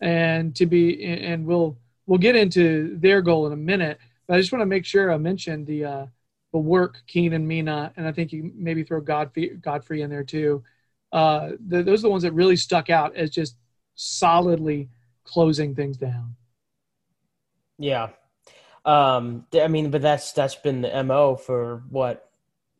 And 0.00 0.54
to 0.56 0.66
be 0.66 1.02
and 1.04 1.46
we'll 1.46 1.78
we'll 2.06 2.18
get 2.18 2.36
into 2.36 2.96
their 2.98 3.20
goal 3.20 3.46
in 3.46 3.52
a 3.52 3.56
minute. 3.56 3.98
But 4.26 4.34
I 4.34 4.40
just 4.40 4.52
want 4.52 4.62
to 4.62 4.66
make 4.66 4.84
sure 4.84 5.12
I 5.12 5.18
mention 5.18 5.64
the 5.64 5.84
uh 5.84 6.06
the 6.52 6.58
work 6.58 7.02
Keenan 7.06 7.34
and 7.34 7.48
Mina, 7.48 7.92
and 7.96 8.06
I 8.06 8.12
think 8.12 8.32
you 8.32 8.50
maybe 8.54 8.82
throw 8.82 9.00
Godfrey 9.00 9.58
Godfrey 9.60 10.02
in 10.02 10.10
there 10.10 10.24
too. 10.24 10.62
Uh, 11.16 11.52
the, 11.66 11.82
those 11.82 12.00
are 12.00 12.08
the 12.08 12.10
ones 12.10 12.24
that 12.24 12.32
really 12.32 12.56
stuck 12.56 12.90
out 12.90 13.16
as 13.16 13.30
just 13.30 13.56
solidly 13.94 14.90
closing 15.24 15.74
things 15.74 15.96
down. 15.96 16.36
Yeah. 17.78 18.08
Um. 18.84 19.46
I 19.58 19.66
mean, 19.68 19.90
but 19.90 20.02
that's 20.02 20.32
that's 20.32 20.56
been 20.56 20.82
the 20.82 21.02
mo 21.02 21.36
for 21.36 21.82
what 21.88 22.30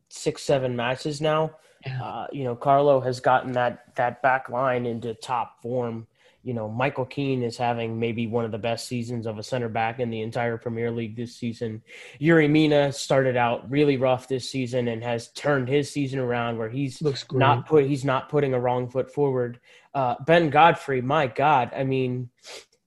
six, 0.09 0.43
seven 0.43 0.75
matches 0.75 1.19
now. 1.19 1.55
Yeah. 1.83 2.03
Uh, 2.03 2.27
you 2.31 2.43
know, 2.43 2.55
Carlo 2.55 3.01
has 3.01 3.19
gotten 3.19 3.53
that 3.53 3.95
that 3.95 4.21
back 4.21 4.49
line 4.49 4.85
into 4.85 5.15
top 5.15 5.59
form. 5.63 6.05
You 6.47 6.53
know, 6.53 6.69
Michael 6.69 7.03
Keane 7.03 7.43
is 7.43 7.57
having 7.57 7.99
maybe 7.99 8.25
one 8.25 8.45
of 8.45 8.51
the 8.53 8.57
best 8.57 8.87
seasons 8.87 9.25
of 9.27 9.37
a 9.37 9.43
center 9.43 9.67
back 9.67 9.99
in 9.99 10.09
the 10.09 10.21
entire 10.21 10.55
Premier 10.55 10.89
League 10.91 11.17
this 11.17 11.35
season. 11.35 11.83
Yerry 12.21 12.49
Mina 12.49 12.93
started 12.93 13.35
out 13.35 13.69
really 13.69 13.97
rough 13.97 14.29
this 14.29 14.49
season 14.49 14.87
and 14.87 15.03
has 15.03 15.27
turned 15.33 15.67
his 15.67 15.91
season 15.91 16.19
around 16.19 16.57
where 16.57 16.69
he's 16.69 17.01
not 17.39 17.67
put 17.67 17.85
he's 17.85 18.05
not 18.05 18.29
putting 18.29 18.53
a 18.53 18.59
wrong 18.61 18.89
foot 18.89 19.13
forward. 19.13 19.59
Uh, 19.93 20.15
ben 20.25 20.49
Godfrey, 20.49 21.01
my 21.01 21.27
God, 21.27 21.71
I 21.75 21.83
mean, 21.83 22.29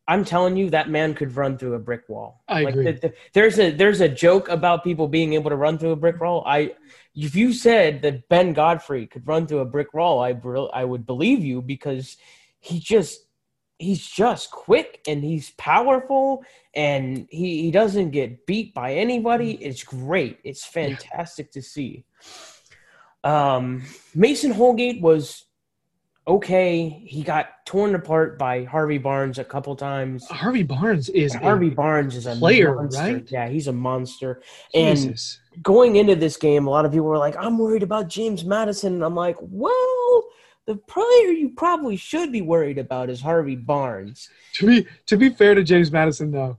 I'm 0.09 0.25
telling 0.25 0.57
you 0.57 0.71
that 0.71 0.89
man 0.89 1.13
could 1.13 1.37
run 1.37 1.59
through 1.59 1.75
a 1.75 1.79
brick 1.79 2.09
wall. 2.09 2.43
I 2.49 2.63
agree. 2.63 2.85
the- 2.93 2.93
the- 3.09 3.15
there's 3.35 3.59
a 3.59 3.73
there's 3.73 4.01
a 4.01 4.09
joke 4.09 4.49
about 4.49 4.85
people 4.85 5.07
being 5.07 5.35
able 5.35 5.51
to 5.51 5.57
run 5.57 5.77
through 5.77 5.91
a 5.93 5.97
brick 5.97 6.19
wall. 6.19 6.43
I 6.47 6.77
if 7.15 7.37
you 7.37 7.53
said 7.53 8.01
that 8.03 8.27
Ben 8.31 8.55
Godfrey 8.55 9.07
could 9.07 9.29
run 9.29 9.47
through 9.47 9.59
a 9.59 9.67
brick 9.67 9.93
wall, 9.93 10.21
I 10.23 10.33
br- 10.33 10.73
I 10.73 10.83
would 10.87 11.05
believe 11.05 11.45
you 11.45 11.61
because 11.61 12.17
he 12.59 12.81
just 12.81 13.27
he's 13.81 14.07
just 14.07 14.51
quick 14.51 15.01
and 15.09 15.25
he's 15.25 15.51
powerful 15.53 16.45
and 16.75 17.27
he, 17.31 17.63
he 17.63 17.71
doesn't 17.71 18.11
get 18.11 18.47
beat 18.47 18.75
by 18.75 18.95
anybody. 18.95 19.53
It's 19.53 19.83
great. 19.83 20.39
It's 20.45 20.65
fantastic 20.65 21.51
to 21.53 21.63
see. 21.63 22.05
Um, 23.25 23.83
Mason 24.15 24.51
Holgate 24.51 25.01
was 25.01 25.45
okay. 26.29 26.89
He 26.89 27.23
got 27.23 27.65
torn 27.65 27.95
apart 27.95 28.39
by 28.39 28.65
Harvey 28.65 28.99
Barnes 28.99 29.39
a 29.39 29.45
couple 29.45 29.75
times. 29.77 30.27
Harvey 30.29 30.63
Barnes 30.63 31.09
is 31.09 31.35
Harvey 31.35 31.69
a 31.69 31.75
Barnes 31.75 32.17
is 32.17 32.27
a 32.27 32.37
player, 32.37 32.75
monster. 32.75 33.01
right? 33.01 33.31
Yeah, 33.31 33.49
he's 33.49 33.67
a 33.67 33.73
monster. 33.73 34.43
And 34.75 34.99
Jesus. 34.99 35.41
going 35.63 35.97
into 35.97 36.17
this 36.17 36.37
game, 36.37 36.67
a 36.67 36.71
lot 36.71 36.85
of 36.85 36.93
people 36.93 37.07
were 37.07 37.19
like, 37.19 37.37
"I'm 37.39 37.59
worried 37.59 37.83
about 37.83 38.09
James 38.09 38.45
Maddison." 38.45 38.95
And 38.95 39.05
I'm 39.05 39.15
like, 39.15 39.37
"Well, 39.41 40.25
the 40.71 40.77
player 40.77 41.33
you 41.33 41.51
probably 41.51 41.97
should 41.97 42.31
be 42.31 42.41
worried 42.43 42.79
about 42.79 43.11
is 43.11 43.21
Harvey 43.21 43.57
Barnes." 43.57 44.29
To 44.55 44.67
be 44.67 44.87
to 45.07 45.17
be 45.17 45.31
fair 45.31 45.55
to 45.55 45.63
James 45.65 45.91
Maddison, 45.91 46.31
though, 46.31 46.59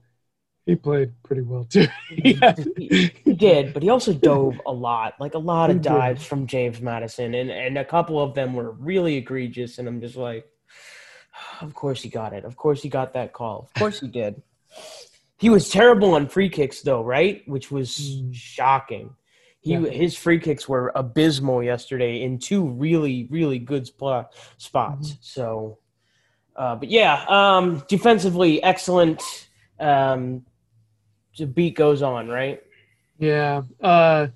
he 0.66 0.76
played 0.76 1.12
pretty 1.22 1.42
well 1.42 1.64
too. 1.64 1.86
yeah. 2.10 2.54
he, 2.76 3.10
he 3.24 3.32
did, 3.32 3.72
but 3.72 3.82
he 3.82 3.88
also 3.88 4.12
dove 4.12 4.60
a 4.66 4.72
lot, 4.72 5.14
like 5.18 5.34
a 5.34 5.38
lot 5.38 5.70
of 5.70 5.80
dives 5.80 6.24
from 6.24 6.46
James 6.46 6.80
Maddison, 6.80 7.34
and 7.34 7.50
and 7.50 7.78
a 7.78 7.84
couple 7.84 8.20
of 8.20 8.34
them 8.34 8.52
were 8.54 8.72
really 8.72 9.16
egregious. 9.16 9.78
And 9.78 9.88
I'm 9.88 10.00
just 10.00 10.16
like, 10.16 10.46
of 11.62 11.74
course 11.74 12.02
he 12.02 12.08
got 12.10 12.32
it. 12.34 12.44
Of 12.44 12.56
course 12.56 12.82
he 12.82 12.88
got 12.88 13.14
that 13.14 13.32
call. 13.32 13.60
Of 13.64 13.74
course 13.80 14.00
he 14.00 14.08
did. 14.08 14.42
He 15.38 15.50
was 15.50 15.70
terrible 15.70 16.14
on 16.14 16.28
free 16.28 16.48
kicks, 16.48 16.82
though, 16.82 17.02
right? 17.02 17.42
Which 17.48 17.70
was 17.70 17.98
Mm. 17.98 18.34
shocking. 18.34 19.16
He 19.62 19.74
Yeah. 19.74 19.80
his 19.86 20.16
free 20.16 20.40
kicks 20.40 20.68
were 20.68 20.92
abysmal 20.94 21.62
yesterday 21.62 22.22
in 22.22 22.38
two 22.38 22.66
really 22.66 23.26
really 23.30 23.58
good 23.58 23.86
spot, 23.86 24.34
spots. 24.58 25.10
Mm-hmm. 25.12 25.18
So, 25.20 25.78
uh, 26.56 26.76
but 26.76 26.90
yeah, 26.90 27.24
um, 27.28 27.82
defensively 27.88 28.62
excellent. 28.62 29.22
Um, 29.78 30.44
the 31.38 31.46
beat 31.46 31.76
goes 31.76 32.02
on, 32.02 32.28
right? 32.28 32.62
Yeah. 33.18 33.62
Uh, 33.80 34.28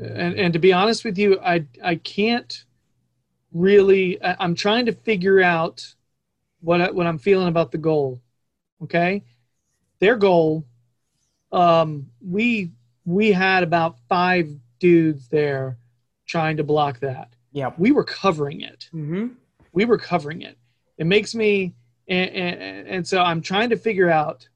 and 0.00 0.34
and 0.38 0.52
to 0.52 0.58
be 0.60 0.72
honest 0.72 1.04
with 1.04 1.18
you, 1.18 1.40
I 1.40 1.66
I 1.82 1.96
can't 1.96 2.64
really. 3.52 4.22
I, 4.22 4.36
I'm 4.38 4.54
trying 4.54 4.86
to 4.86 4.92
figure 4.92 5.42
out 5.42 5.94
what 6.60 6.80
I, 6.80 6.90
what 6.92 7.06
I'm 7.06 7.18
feeling 7.18 7.48
about 7.48 7.72
the 7.72 7.78
goal. 7.78 8.20
Okay, 8.82 9.24
their 9.98 10.16
goal. 10.16 10.64
Um, 11.52 12.10
we 12.20 12.72
we 13.04 13.32
had 13.32 13.62
about 13.62 13.98
five 14.08 14.50
dudes 14.78 15.28
there 15.28 15.78
trying 16.26 16.56
to 16.56 16.64
block 16.64 17.00
that. 17.00 17.34
Yeah. 17.52 17.72
We 17.78 17.92
were 17.92 18.04
covering 18.04 18.62
it. 18.62 18.88
Mm-hmm. 18.92 19.28
we 19.72 19.84
were 19.84 19.98
covering 19.98 20.42
it. 20.42 20.56
It 20.96 21.06
makes 21.06 21.34
me, 21.34 21.74
and, 22.08 22.30
and, 22.30 22.88
and 22.88 23.08
so 23.08 23.20
I'm 23.20 23.42
trying 23.42 23.70
to 23.70 23.76
figure 23.76 24.10
out: 24.10 24.48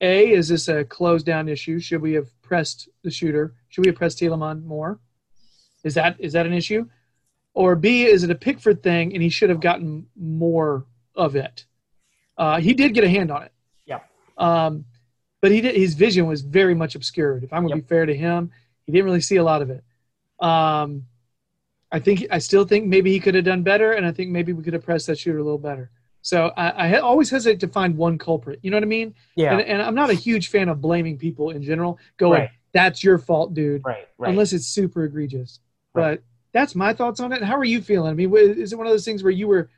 a, 0.00 0.30
is 0.30 0.48
this 0.48 0.68
a 0.68 0.84
closed 0.84 1.24
down 1.24 1.48
issue? 1.48 1.80
Should 1.80 2.02
we 2.02 2.12
have 2.12 2.28
pressed 2.42 2.88
the 3.02 3.10
shooter? 3.10 3.54
Should 3.68 3.84
we 3.84 3.88
have 3.88 3.96
pressed 3.96 4.18
Tielemans 4.18 4.64
more? 4.64 4.98
Is 5.82 5.94
that 5.94 6.16
is 6.18 6.32
that 6.34 6.46
an 6.46 6.52
issue? 6.52 6.86
Or 7.54 7.76
B, 7.76 8.04
is 8.04 8.24
it 8.24 8.30
a 8.30 8.34
Pickford 8.34 8.82
thing, 8.82 9.14
and 9.14 9.22
he 9.22 9.28
should 9.28 9.48
have 9.48 9.60
gotten 9.60 10.06
more 10.16 10.86
of 11.14 11.36
it? 11.36 11.64
Uh, 12.36 12.58
he 12.60 12.74
did 12.74 12.94
get 12.94 13.04
a 13.04 13.08
hand 13.08 13.30
on 13.30 13.44
it. 13.44 13.52
Yeah. 13.86 14.00
Um, 14.36 14.84
but 15.44 15.52
he 15.52 15.60
did. 15.60 15.76
His 15.76 15.92
vision 15.92 16.26
was 16.26 16.40
very 16.40 16.74
much 16.74 16.94
obscured. 16.94 17.44
If 17.44 17.52
I'm 17.52 17.64
going 17.64 17.72
to 17.72 17.76
Yep. 17.76 17.84
be 17.84 17.88
fair 17.88 18.06
to 18.06 18.16
him, 18.16 18.50
he 18.86 18.92
didn't 18.92 19.04
really 19.04 19.20
see 19.20 19.36
a 19.36 19.44
lot 19.44 19.60
of 19.60 19.68
it. 19.68 19.84
Um, 20.40 21.04
I 21.92 21.98
think 21.98 22.24
I 22.30 22.38
still 22.38 22.64
think 22.64 22.86
maybe 22.86 23.12
he 23.12 23.20
could 23.20 23.34
have 23.34 23.44
done 23.44 23.62
better, 23.62 23.92
and 23.92 24.06
I 24.06 24.10
think 24.12 24.30
maybe 24.30 24.54
we 24.54 24.62
could 24.64 24.72
have 24.72 24.82
pressed 24.82 25.06
that 25.08 25.18
shooter 25.18 25.36
a 25.38 25.42
little 25.44 25.58
better. 25.58 25.90
So 26.22 26.50
I, 26.56 26.68
I 26.94 26.98
always 27.00 27.28
hesitate 27.28 27.60
to 27.60 27.68
find 27.68 27.94
one 27.98 28.16
culprit. 28.16 28.58
You 28.62 28.70
know 28.70 28.78
what 28.78 28.84
I 28.84 28.86
mean? 28.86 29.14
Yeah. 29.36 29.52
And, 29.52 29.60
and 29.60 29.82
I'm 29.82 29.94
not 29.94 30.08
a 30.08 30.14
huge 30.14 30.48
fan 30.48 30.70
of 30.70 30.80
blaming 30.80 31.18
people 31.18 31.50
in 31.50 31.62
general. 31.62 31.98
Going, 32.16 32.40
Right. 32.40 32.50
that's 32.72 33.04
your 33.04 33.18
fault, 33.18 33.52
dude. 33.52 33.82
right. 33.84 34.08
Right. 34.16 34.30
Unless 34.30 34.54
it's 34.54 34.66
super 34.66 35.04
egregious. 35.04 35.60
Right. 35.92 36.16
But 36.16 36.22
that's 36.52 36.74
my 36.74 36.94
thoughts 36.94 37.20
on 37.20 37.32
it. 37.34 37.42
How 37.42 37.56
are 37.58 37.64
you 37.64 37.82
feeling? 37.82 38.10
I 38.10 38.14
mean, 38.14 38.34
is 38.34 38.72
it 38.72 38.76
one 38.76 38.86
of 38.86 38.92
those 38.94 39.04
things 39.04 39.22
where 39.22 39.30
you 39.32 39.46
were, 39.46 39.68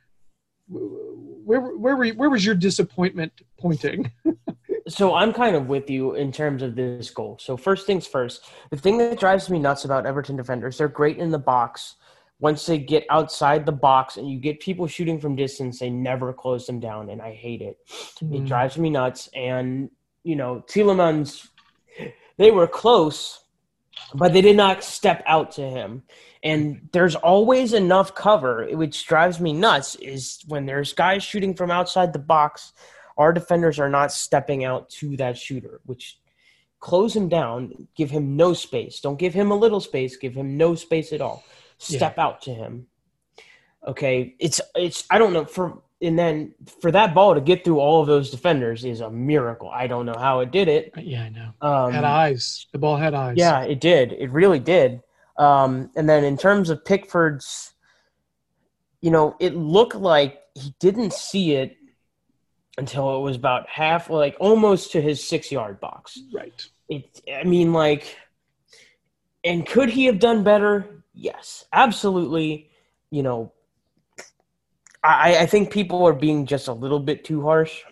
where 0.68 1.60
where 1.60 1.96
were 1.96 2.04
you, 2.04 2.14
where 2.14 2.30
was 2.30 2.46
your 2.46 2.54
disappointment 2.54 3.32
pointing? 3.58 4.12
so 4.88 5.14
I'm 5.14 5.32
kind 5.32 5.56
of 5.56 5.66
with 5.66 5.90
you 5.90 6.14
in 6.14 6.30
terms 6.32 6.62
of 6.62 6.76
this 6.76 7.10
goal. 7.10 7.38
So 7.40 7.56
first 7.56 7.86
things 7.86 8.06
first, 8.06 8.44
the 8.70 8.76
thing 8.76 8.98
that 8.98 9.18
drives 9.18 9.50
me 9.50 9.58
nuts 9.58 9.84
about 9.84 10.06
Everton 10.06 10.36
defenders, 10.36 10.78
they're 10.78 10.88
great 10.88 11.18
in 11.18 11.30
the 11.30 11.38
box. 11.38 11.96
Once 12.38 12.66
they 12.66 12.78
get 12.78 13.04
outside 13.10 13.64
the 13.64 13.72
box 13.72 14.16
and 14.16 14.30
you 14.30 14.38
get 14.38 14.60
people 14.60 14.86
shooting 14.86 15.18
from 15.18 15.34
distance, 15.34 15.78
they 15.78 15.90
never 15.90 16.32
close 16.32 16.66
them 16.66 16.78
down, 16.78 17.08
and 17.08 17.22
I 17.22 17.32
hate 17.32 17.62
it. 17.62 17.78
It 18.20 18.42
Mm. 18.42 18.46
drives 18.46 18.76
me 18.76 18.90
nuts. 18.90 19.28
And 19.34 19.90
you 20.22 20.36
know, 20.36 20.62
Tielemans, 20.66 21.48
they 22.36 22.50
were 22.50 22.66
close, 22.66 23.44
but 24.14 24.32
they 24.32 24.40
did 24.40 24.56
not 24.56 24.82
step 24.82 25.22
out 25.26 25.52
to 25.52 25.62
him. 25.62 26.02
And 26.42 26.88
there's 26.92 27.14
always 27.14 27.72
enough 27.72 28.14
cover, 28.14 28.68
which 28.72 29.06
drives 29.06 29.40
me 29.40 29.52
nuts. 29.52 29.94
Is 29.96 30.44
when 30.48 30.66
there's 30.66 30.92
guys 30.92 31.22
shooting 31.22 31.54
from 31.54 31.70
outside 31.70 32.12
the 32.12 32.18
box, 32.18 32.72
our 33.16 33.32
defenders 33.32 33.78
are 33.78 33.88
not 33.88 34.12
stepping 34.12 34.64
out 34.64 34.88
to 34.90 35.16
that 35.16 35.38
shooter, 35.38 35.80
which 35.84 36.18
close 36.80 37.14
him 37.16 37.28
down, 37.28 37.88
give 37.96 38.10
him 38.10 38.36
no 38.36 38.52
space. 38.52 39.00
Don't 39.00 39.18
give 39.18 39.34
him 39.34 39.50
a 39.50 39.56
little 39.56 39.80
space, 39.80 40.16
give 40.16 40.34
him 40.34 40.56
no 40.56 40.74
space 40.74 41.12
at 41.12 41.20
all. 41.20 41.44
Step 41.78 42.18
out 42.18 42.42
to 42.42 42.54
him. 42.54 42.86
Okay, 43.86 44.34
it's 44.38 44.60
it's 44.74 45.04
I 45.10 45.18
don't 45.18 45.32
know 45.32 45.44
for 45.44 45.82
and 46.02 46.18
then 46.18 46.54
for 46.80 46.90
that 46.90 47.14
ball 47.14 47.34
to 47.34 47.40
get 47.40 47.64
through 47.64 47.78
all 47.78 48.00
of 48.00 48.06
those 48.06 48.30
defenders 48.30 48.84
is 48.84 49.00
a 49.00 49.10
miracle. 49.10 49.70
I 49.70 49.86
don't 49.86 50.06
know 50.06 50.16
how 50.18 50.40
it 50.40 50.50
did 50.50 50.68
it. 50.68 50.92
yeah, 50.96 51.24
I 51.24 51.28
know. 51.30 51.52
Um, 51.60 51.92
had 51.92 52.04
eyes. 52.04 52.66
The 52.72 52.78
ball 52.78 52.96
had 52.96 53.14
eyes. 53.14 53.36
yeah, 53.36 53.62
it 53.62 53.80
did. 53.80 54.12
It 54.12 54.30
really 54.30 54.58
did. 54.58 55.00
Um, 55.38 55.90
and 55.96 56.08
then 56.08 56.24
in 56.24 56.36
terms 56.36 56.70
of 56.70 56.84
Pickford's, 56.84 57.72
you 59.00 59.10
know, 59.10 59.36
it 59.38 59.54
looked 59.54 59.96
like 59.96 60.40
he 60.54 60.74
didn't 60.80 61.12
see 61.12 61.52
it 61.52 61.76
until 62.78 63.16
it 63.16 63.20
was 63.20 63.36
about 63.36 63.68
half, 63.68 64.10
like 64.10 64.36
almost 64.38 64.92
to 64.92 65.00
his 65.00 65.26
six 65.26 65.50
yard 65.50 65.80
box. 65.80 66.18
Right. 66.32 66.66
It, 66.88 67.20
I 67.32 67.44
mean, 67.44 67.72
like, 67.72 68.16
and 69.44 69.66
could 69.66 69.88
he 69.88 70.06
have 70.06 70.18
done 70.18 70.42
better? 70.42 71.04
Yes, 71.14 71.64
absolutely. 71.72 72.70
You 73.10 73.22
know, 73.22 73.52
I, 75.02 75.38
I 75.38 75.46
think 75.46 75.70
people 75.70 76.04
are 76.06 76.12
being 76.12 76.46
just 76.46 76.68
a 76.68 76.72
little 76.72 77.00
bit 77.00 77.24
too 77.24 77.42
harsh, 77.42 77.82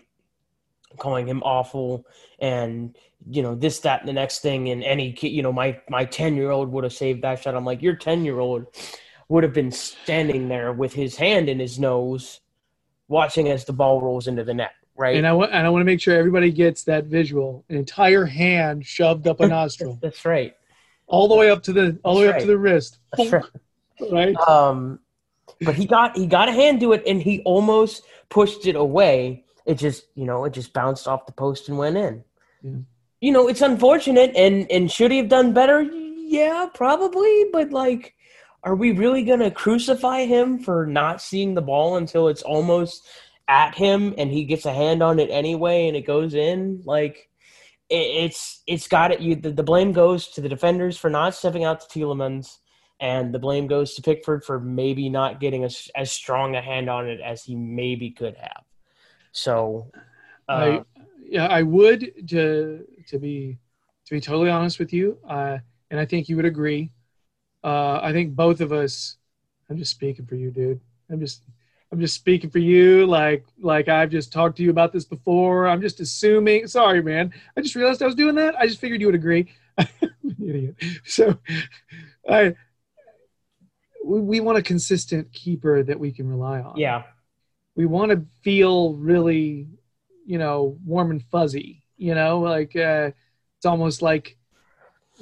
calling 0.97 1.27
him 1.27 1.41
awful 1.43 2.05
and 2.39 2.95
you 3.27 3.41
know 3.41 3.55
this, 3.55 3.79
that, 3.79 4.01
and 4.01 4.09
the 4.09 4.13
next 4.13 4.41
thing. 4.41 4.69
And 4.69 4.83
any 4.83 5.11
kid, 5.13 5.29
you 5.29 5.41
know, 5.41 5.51
my 5.51 5.79
my 5.89 6.05
ten 6.05 6.35
year 6.35 6.51
old 6.51 6.71
would 6.71 6.83
have 6.83 6.93
saved 6.93 7.23
that 7.23 7.41
shot. 7.41 7.55
I'm 7.55 7.65
like, 7.65 7.81
your 7.81 7.95
ten 7.95 8.23
year 8.23 8.39
old 8.39 8.67
would 9.29 9.43
have 9.43 9.53
been 9.53 9.71
standing 9.71 10.47
there 10.47 10.71
with 10.71 10.93
his 10.93 11.15
hand 11.15 11.49
in 11.49 11.59
his 11.59 11.79
nose, 11.79 12.41
watching 13.07 13.49
as 13.49 13.65
the 13.65 13.73
ball 13.73 14.01
rolls 14.01 14.27
into 14.27 14.43
the 14.43 14.53
net. 14.53 14.73
Right. 14.97 15.17
And 15.17 15.27
I 15.27 15.33
want 15.33 15.51
and 15.51 15.67
I 15.67 15.69
want 15.69 15.81
to 15.81 15.85
make 15.85 15.99
sure 15.99 16.17
everybody 16.17 16.51
gets 16.51 16.83
that 16.83 17.05
visual. 17.05 17.65
An 17.69 17.75
entire 17.75 18.25
hand 18.25 18.85
shoved 18.85 19.27
up 19.27 19.41
a 19.41 19.47
nostril, 19.57 19.99
That's 20.01 20.23
right. 20.23 20.55
all 21.07 21.27
the 21.27 21.35
way 21.35 21.49
up 21.49 21.63
to 21.63 21.73
the 21.73 21.99
all 22.03 22.15
the 22.15 22.21
way 22.21 22.27
That's 22.27 22.35
up 22.37 22.41
to 22.41 22.47
the 22.47 22.57
wrist. 22.57 22.99
That's 23.17 23.31
right. 23.31 23.43
Right. 24.11 24.35
Um, 24.37 24.99
but 25.61 25.75
he 25.75 25.85
got 25.85 26.15
he 26.15 26.27
got 26.27 26.49
a 26.49 26.51
hand 26.51 26.79
to 26.81 26.93
it, 26.93 27.03
and 27.05 27.21
he 27.21 27.41
almost 27.41 28.03
pushed 28.29 28.67
it 28.67 28.75
away. 28.75 29.43
It 29.65 29.75
just 29.75 30.05
you 30.15 30.25
know 30.25 30.45
it 30.45 30.53
just 30.53 30.71
bounced 30.71 31.07
off 31.07 31.25
the 31.25 31.33
post 31.33 31.67
and 31.67 31.77
went 31.77 31.97
in. 31.97 32.23
Yeah. 32.61 32.71
You 33.19 33.31
know 33.31 33.47
it's 33.49 33.61
unfortunate, 33.61 34.33
and 34.35 34.69
and 34.71 34.89
should 34.89 35.11
he 35.11 35.17
have 35.17 35.29
done 35.29 35.53
better? 35.53 35.81
Yeah, 35.81 36.67
probably. 36.73 37.45
But 37.51 37.71
like, 37.71 38.15
are 38.63 38.75
we 38.75 38.91
really 38.91 39.23
gonna 39.23 39.51
crucify 39.51 40.25
him 40.25 40.59
for 40.59 40.85
not 40.85 41.21
seeing 41.21 41.53
the 41.53 41.61
ball 41.61 41.97
until 41.97 42.27
it's 42.27 42.43
almost 42.43 43.07
at 43.47 43.75
him, 43.75 44.13
and 44.17 44.31
he 44.31 44.45
gets 44.45 44.65
a 44.65 44.73
hand 44.73 45.03
on 45.03 45.19
it 45.19 45.29
anyway, 45.29 45.87
and 45.87 45.95
it 45.95 46.05
goes 46.05 46.33
in? 46.33 46.81
Like, 46.85 47.29
it, 47.89 47.95
it's 47.95 48.63
it's 48.67 48.87
got 48.87 49.11
it. 49.11 49.21
You 49.21 49.35
the, 49.35 49.51
the 49.51 49.63
blame 49.63 49.91
goes 49.91 50.29
to 50.29 50.41
the 50.41 50.49
defenders 50.49 50.97
for 50.97 51.09
not 51.09 51.35
stepping 51.35 51.63
out 51.63 51.81
to 51.81 51.99
Tielemans 51.99 52.57
and 52.99 53.33
the 53.33 53.39
blame 53.39 53.67
goes 53.67 53.93
to 53.95 54.01
Pickford 54.01 54.43
for 54.43 54.59
maybe 54.59 55.09
not 55.09 55.39
getting 55.39 55.63
as 55.63 55.89
as 55.95 56.11
strong 56.11 56.55
a 56.55 56.61
hand 56.61 56.89
on 56.89 57.07
it 57.07 57.19
as 57.19 57.43
he 57.43 57.55
maybe 57.55 58.11
could 58.11 58.35
have. 58.37 58.63
So, 59.31 59.91
uh, 60.47 60.51
I 60.51 60.81
yeah, 61.23 61.47
I 61.47 61.61
would 61.61 62.29
to 62.29 62.85
to 63.07 63.19
be 63.19 63.57
to 64.05 64.13
be 64.13 64.21
totally 64.21 64.49
honest 64.49 64.79
with 64.79 64.93
you, 64.93 65.17
uh, 65.27 65.57
and 65.91 65.99
I 65.99 66.05
think 66.05 66.29
you 66.29 66.35
would 66.37 66.45
agree. 66.45 66.91
Uh, 67.63 67.99
I 68.01 68.11
think 68.11 68.35
both 68.35 68.61
of 68.61 68.71
us. 68.71 69.17
I'm 69.67 69.77
just 69.77 69.91
speaking 69.91 70.27
for 70.27 70.35
you, 70.35 70.51
dude. 70.51 70.79
I'm 71.09 71.19
just 71.19 71.41
I'm 71.91 71.99
just 71.99 72.15
speaking 72.15 72.49
for 72.49 72.59
you. 72.59 73.05
Like 73.05 73.45
like 73.59 73.87
I've 73.87 74.09
just 74.09 74.33
talked 74.33 74.57
to 74.57 74.63
you 74.63 74.69
about 74.69 74.91
this 74.91 75.05
before. 75.05 75.67
I'm 75.67 75.81
just 75.81 75.99
assuming. 75.99 76.67
Sorry, 76.67 77.01
man. 77.01 77.33
I 77.55 77.61
just 77.61 77.75
realized 77.75 78.01
I 78.01 78.07
was 78.07 78.15
doing 78.15 78.35
that. 78.35 78.55
I 78.59 78.67
just 78.67 78.79
figured 78.79 79.01
you 79.01 79.07
would 79.07 79.15
agree. 79.15 79.47
I'm 79.77 79.87
an 80.01 80.35
idiot. 80.41 80.75
So, 81.05 81.37
I 82.29 82.55
we, 84.05 84.19
we 84.21 84.39
want 84.39 84.57
a 84.57 84.61
consistent 84.61 85.31
keeper 85.33 85.83
that 85.83 85.99
we 85.99 86.11
can 86.11 86.27
rely 86.27 86.59
on 86.61 86.77
yeah, 86.77 87.03
we 87.75 87.85
want 87.85 88.11
to 88.11 88.25
feel 88.43 88.93
really 88.93 89.67
you 90.25 90.37
know 90.37 90.77
warm 90.85 91.11
and 91.11 91.23
fuzzy 91.23 91.83
you 91.97 92.15
know 92.15 92.39
like 92.39 92.75
uh, 92.75 93.11
it's 93.57 93.65
almost 93.65 94.01
like 94.01 94.37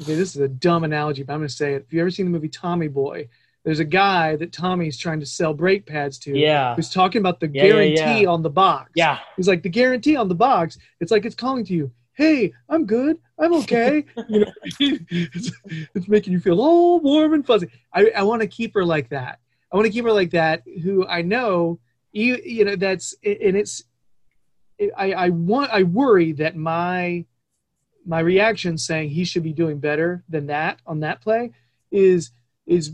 okay 0.02 0.16
this 0.16 0.36
is 0.36 0.42
a 0.42 0.48
dumb 0.48 0.84
analogy 0.84 1.24
but 1.24 1.34
i'm 1.34 1.40
going 1.40 1.48
to 1.48 1.54
say 1.54 1.74
it 1.74 1.84
if 1.86 1.94
you 1.94 2.02
ever 2.02 2.10
seen 2.10 2.26
the 2.26 2.32
movie 2.32 2.50
tommy 2.50 2.88
boy 2.88 3.28
there's 3.64 3.80
a 3.80 3.86
guy 3.86 4.36
that 4.36 4.52
tommy's 4.52 4.98
trying 4.98 5.20
to 5.20 5.26
sell 5.26 5.54
brake 5.54 5.86
pads 5.86 6.18
to 6.20 6.38
yeah, 6.38 6.76
who's 6.76 6.90
talking 6.90 7.20
about 7.20 7.40
the 7.40 7.48
Yeah, 7.48 7.64
guarantee 7.64 8.24
yeah. 8.24 8.30
on 8.30 8.42
the 8.42 8.50
box. 8.50 8.92
Yeah. 8.96 9.20
he's 9.38 9.48
like 9.48 9.64
the 9.64 9.70
guarantee 9.70 10.16
on 10.16 10.28
the 10.28 10.36
box 10.36 10.78
it's 11.00 11.12
like 11.12 11.26
it's 11.26 11.36
calling 11.36 11.64
to 11.66 11.74
you 11.74 11.92
hey 12.14 12.54
i'm 12.70 12.86
good 12.86 13.18
i'm 13.40 13.54
okay 13.54 14.06
you 14.30 14.40
know 14.42 14.52
it's, 14.80 15.52
it's 15.96 16.08
making 16.08 16.34
you 16.34 16.40
feel 16.40 16.62
all 16.62 17.00
warm 17.00 17.34
and 17.34 17.46
fuzzy. 17.46 17.68
I, 17.94 18.12
I 18.16 18.24
want 18.24 18.42
to 18.42 18.48
keep 18.48 18.74
her 18.76 18.86
like 18.86 19.10
that. 19.10 19.40
I 19.72 19.76
want 19.76 19.88
to 19.88 19.92
keep 19.92 20.06
her 20.06 20.12
like 20.12 20.32
that 20.32 20.62
who 20.84 21.08
i 21.08 21.22
know 21.24 21.80
you 22.12 22.40
you 22.46 22.66
know 22.66 22.76
that's 22.76 23.16
and 23.24 23.58
it's 23.58 23.84
i 24.98 25.14
i 25.14 25.30
want 25.30 25.72
i 25.72 25.82
worry 25.84 26.32
that 26.34 26.56
my 26.56 27.26
my 28.06 28.20
reaction 28.20 28.78
saying 28.78 29.10
he 29.10 29.24
should 29.24 29.42
be 29.44 29.54
doing 29.54 29.80
better 29.80 30.24
than 30.30 30.48
that 30.48 30.80
on 30.86 31.00
that 31.00 31.22
play 31.22 31.52
is 31.92 32.32
is 32.68 32.94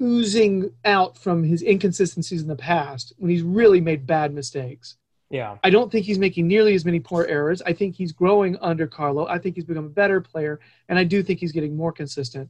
oozing 0.00 0.70
out 0.84 1.18
from 1.18 1.42
his 1.42 1.62
inconsistencies 1.62 2.40
in 2.42 2.48
the 2.48 2.56
past 2.56 3.12
when 3.18 3.30
he's 3.30 3.42
really 3.42 3.80
made 3.80 4.06
bad 4.06 4.32
mistakes 4.32 4.96
Yeah, 5.30 5.58
I 5.64 5.70
don't 5.70 5.90
think 5.92 6.06
he's 6.06 6.18
making 6.18 6.46
nearly 6.48 6.74
as 6.74 6.84
many 6.84 7.00
poor 7.00 7.24
errors. 7.26 7.60
I 7.62 7.72
think 7.74 7.96
he's 7.96 8.12
growing 8.12 8.56
under 8.60 8.86
Carlo. 8.86 9.26
I 9.26 9.38
think 9.38 9.56
he's 9.56 9.64
become 9.64 9.86
a 9.86 9.90
better 9.90 10.20
player, 10.20 10.58
and 10.88 10.98
I 10.98 11.04
do 11.04 11.22
think 11.22 11.40
he's 11.40 11.52
getting 11.52 11.76
more 11.76 11.92
consistent. 11.92 12.48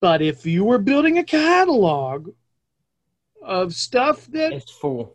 But 0.00 0.20
if 0.20 0.44
you 0.44 0.64
were 0.64 0.78
building 0.78 1.18
a 1.18 1.24
catalog 1.24 2.30
of 3.42 3.74
stuff 3.74 4.26
that 4.28 4.52
it's 4.52 4.70
full. 4.70 5.14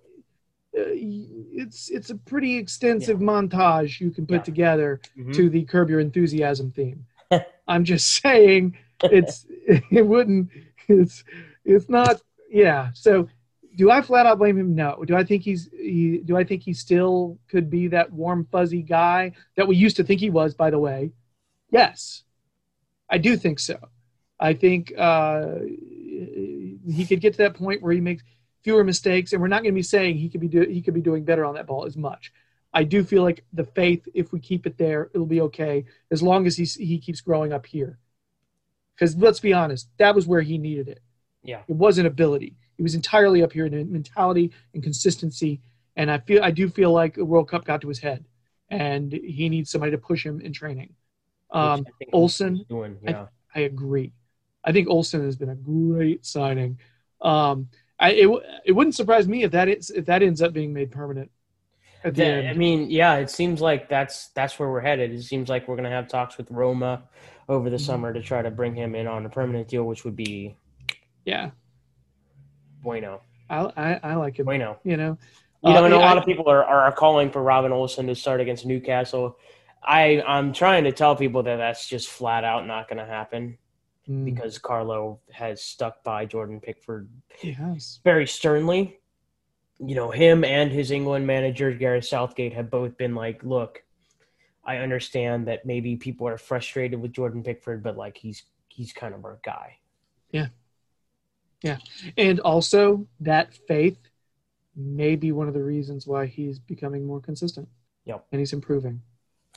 uh, 0.77 0.82
it's 1.61 1.89
it's 1.89 2.09
a 2.09 2.15
pretty 2.15 2.57
extensive 2.57 3.19
montage 3.19 3.99
you 3.99 4.09
can 4.11 4.25
put 4.25 4.36
Yeah. 4.36 4.43
together 4.43 5.01
Mhm. 5.17 5.34
to 5.36 5.49
the 5.49 5.63
Curb 5.65 5.89
Your 5.89 5.99
Enthusiasm 5.99 6.71
theme. 6.71 7.05
I'm 7.67 7.84
just 7.84 8.07
saying 8.21 8.77
it's 9.03 9.45
it 9.91 10.05
wouldn't 10.05 10.49
it's 10.88 11.24
it's 11.63 11.89
not 11.89 12.22
yeah. 12.49 12.89
So 12.93 13.30
do 13.78 13.89
I 13.89 14.01
flat 14.01 14.26
out 14.26 14.38
blame 14.39 14.57
him? 14.57 14.76
No. 14.76 15.03
Do 15.05 15.15
I 15.15 15.24
think 15.24 15.43
he's 15.43 15.69
he 15.72 16.22
do 16.24 16.36
I 16.36 16.43
think 16.43 16.63
he 16.63 16.74
still 16.74 17.39
could 17.47 17.69
be 17.69 17.88
that 17.89 18.11
warm 18.11 18.47
fuzzy 18.51 18.82
guy 18.82 19.34
that 19.55 19.67
we 19.67 19.76
used 19.76 19.95
to 19.97 20.03
think 20.03 20.19
he 20.19 20.30
was? 20.30 20.53
By 20.53 20.69
the 20.69 20.80
way, 20.80 21.11
yes, 21.72 22.24
I 23.09 23.17
do 23.17 23.38
think 23.38 23.59
so. 23.59 23.78
I 24.39 24.53
think 24.53 24.91
uh, 24.97 25.59
he 25.69 27.05
could 27.07 27.22
get 27.22 27.34
to 27.34 27.38
that 27.39 27.53
point 27.53 27.82
where 27.82 27.93
he 27.93 28.01
makes 28.01 28.24
fewer 28.63 28.84
mistakes, 28.84 29.34
and 29.34 29.41
we're 29.41 29.47
not 29.47 29.63
going 29.63 29.74
to 29.74 29.80
be 29.80 29.84
saying 29.84 30.17
he 30.17 30.30
could 30.30 30.41
be 30.41 30.47
do, 30.47 30.61
he 30.61 30.82
could 30.82 30.95
be 30.95 31.01
doing 31.01 31.24
better 31.24 31.45
on 31.45 31.55
that 31.55 31.67
ball 31.67 31.86
as 31.86 31.95
much. 31.95 32.34
I 32.74 32.84
do 32.84 33.03
feel 33.03 33.24
like 33.24 33.43
the 33.53 33.65
faith, 33.65 34.07
if 34.13 34.32
we 34.32 34.39
keep 34.39 34.65
it 34.65 34.78
there, 34.78 35.11
it'll 35.13 35.26
be 35.26 35.41
okay 35.41 35.86
as 36.09 36.24
long 36.24 36.47
as 36.47 36.57
he 36.57 36.65
he 36.65 36.99
keeps 36.99 37.22
growing 37.22 37.53
up 37.53 37.65
here. 37.65 37.99
Because 39.02 39.18
let's 39.18 39.39
be 39.39 39.52
honest, 39.52 39.89
that 39.97 40.14
was 40.14 40.28
where 40.28 40.41
he 40.41 40.60
needed 40.60 40.88
it. 40.88 40.99
Yeah. 41.41 41.62
It 41.68 41.76
wasn't 41.76 42.06
ability. 42.06 42.56
It 42.78 42.84
was 42.84 42.93
entirely 42.93 43.41
up 43.41 43.52
here 43.52 43.66
in 43.66 43.91
mentality 43.91 44.52
and 44.76 44.84
consistency. 44.84 45.60
And 45.95 46.12
I 46.12 46.20
feel 46.20 46.43
I 46.43 46.52
do 46.52 46.70
feel 46.70 46.91
like 46.91 47.16
the 47.16 47.26
World 47.26 47.49
Cup 47.49 47.66
got 47.66 47.82
to 47.82 47.88
his 47.88 47.97
head, 47.97 48.24
and 48.70 49.12
he 49.12 49.49
needs 49.49 49.72
somebody 49.72 49.91
to 49.91 49.97
push 49.97 50.24
him 50.24 50.39
in 50.39 50.54
training. 50.54 50.93
Um, 51.49 51.84
I 51.88 51.91
think 51.97 52.12
doing. 52.70 52.99
Yeah, 53.04 53.26
I 53.56 53.62
agree. 53.62 54.14
I 54.64 54.72
think 54.72 54.88
Olsen 54.88 55.26
has 55.26 55.36
been 55.36 55.49
a 55.49 55.56
great 55.56 56.24
signing. 56.24 56.78
Um, 57.22 57.70
I, 57.99 58.12
it, 58.12 58.30
it 58.66 58.72
wouldn't 58.72 58.95
surprise 58.95 59.28
me 59.28 59.41
if 59.41 59.52
that 59.52 59.68
is 59.68 59.89
if 59.89 60.06
that 60.06 60.22
ends 60.22 60.43
up 60.43 60.54
being 60.54 60.74
made 60.74 60.91
permanent 60.91 61.32
at 62.04 62.16
the 62.16 62.24
That- 62.24 62.45
I 62.47 62.54
mean, 62.54 62.89
yeah, 62.89 63.16
it 63.18 63.30
seems 63.30 63.62
like 63.62 63.88
that's 63.89 64.28
that's 64.30 64.58
where 64.60 64.70
we're 64.70 64.82
headed. 64.82 65.12
It 65.12 65.22
seems 65.24 65.49
like 65.49 65.68
we're 65.68 65.76
gonna 65.76 65.89
have 65.89 66.08
talks 66.08 66.38
with 66.38 66.49
Roma 66.52 67.04
over 67.49 67.70
the 67.70 67.78
Mhm. 67.78 67.82
summer 67.86 68.14
to 68.14 68.22
try 68.22 68.41
to 68.41 68.52
bring 68.52 68.76
him 68.76 68.95
in 68.95 69.08
on 69.08 69.26
a 69.26 69.30
permanent 69.30 69.68
deal, 69.68 69.84
which 69.84 70.04
would 70.06 70.16
be 70.16 70.56
Yeah, 71.26 71.52
bueno, 72.82 73.22
I, 73.49 73.72
I, 73.78 73.99
I 74.04 74.16
like 74.16 74.38
him. 74.39 74.45
bueno. 74.45 74.78
You 74.84 74.97
know, 74.97 75.18
You 75.64 75.74
know, 75.74 75.82
Uh, 75.82 75.86
and 75.86 75.93
a 75.93 75.97
I- 75.97 75.99
lot 75.99 76.18
of 76.18 76.26
people 76.26 76.49
are, 76.49 76.64
are 76.64 76.91
calling 76.91 77.30
for 77.30 77.43
Robin 77.43 77.72
Olsen 77.72 78.08
to 78.08 78.16
start 78.16 78.41
against 78.41 78.66
Newcastle. 78.66 79.38
I 79.84 80.22
I'm 80.28 80.54
trying 80.54 80.84
to 80.86 80.91
tell 80.91 81.16
people 81.16 81.43
that 81.43 81.58
that's 81.58 81.88
just 81.88 82.08
flat 82.10 82.43
out 82.43 82.66
not 82.68 82.88
going 82.88 82.97
to 82.99 83.06
happen 83.06 83.58
Mm, 84.10 84.26
because 84.26 84.58
Carlo 84.58 85.20
has 85.32 85.62
stuck 85.64 86.04
by 86.04 86.26
Jordan 86.26 86.60
Pickford 86.60 87.08
has. 87.56 87.99
very 88.04 88.26
sternly. 88.26 88.97
You 89.84 89.95
know, 89.95 90.11
him 90.11 90.43
and 90.43 90.71
his 90.71 90.91
England 90.91 91.25
manager 91.25 91.71
Gareth 91.71 92.05
Southgate 92.05 92.53
have 92.53 92.69
both 92.69 92.97
been 92.97 93.15
like, 93.15 93.43
"Look, 93.43 93.84
I 94.63 94.77
understand 94.77 95.47
that 95.47 95.65
maybe 95.65 95.95
people 95.95 96.27
are 96.27 96.38
frustrated 96.38 97.01
with 97.01 97.13
Jordan 97.13 97.43
Pickford, 97.43 97.82
but 97.82 97.97
like 97.97 98.17
he's 98.17 98.43
he's 98.67 98.93
kind 98.93 99.13
of 99.13 99.25
our 99.25 99.39
guy." 99.43 99.77
Yeah. 100.32 100.47
Yeah. 101.63 101.77
And 102.17 102.39
also, 102.39 103.07
that 103.19 103.53
faith 103.53 103.97
may 104.75 105.15
be 105.15 105.32
one 105.32 105.47
of 105.47 105.53
the 105.53 105.63
reasons 105.63 106.07
why 106.07 106.25
he's 106.25 106.59
becoming 106.59 107.05
more 107.05 107.19
consistent. 107.19 107.67
Yep. 108.05 108.25
And 108.32 108.39
he's 108.39 108.53
improving. 108.53 109.01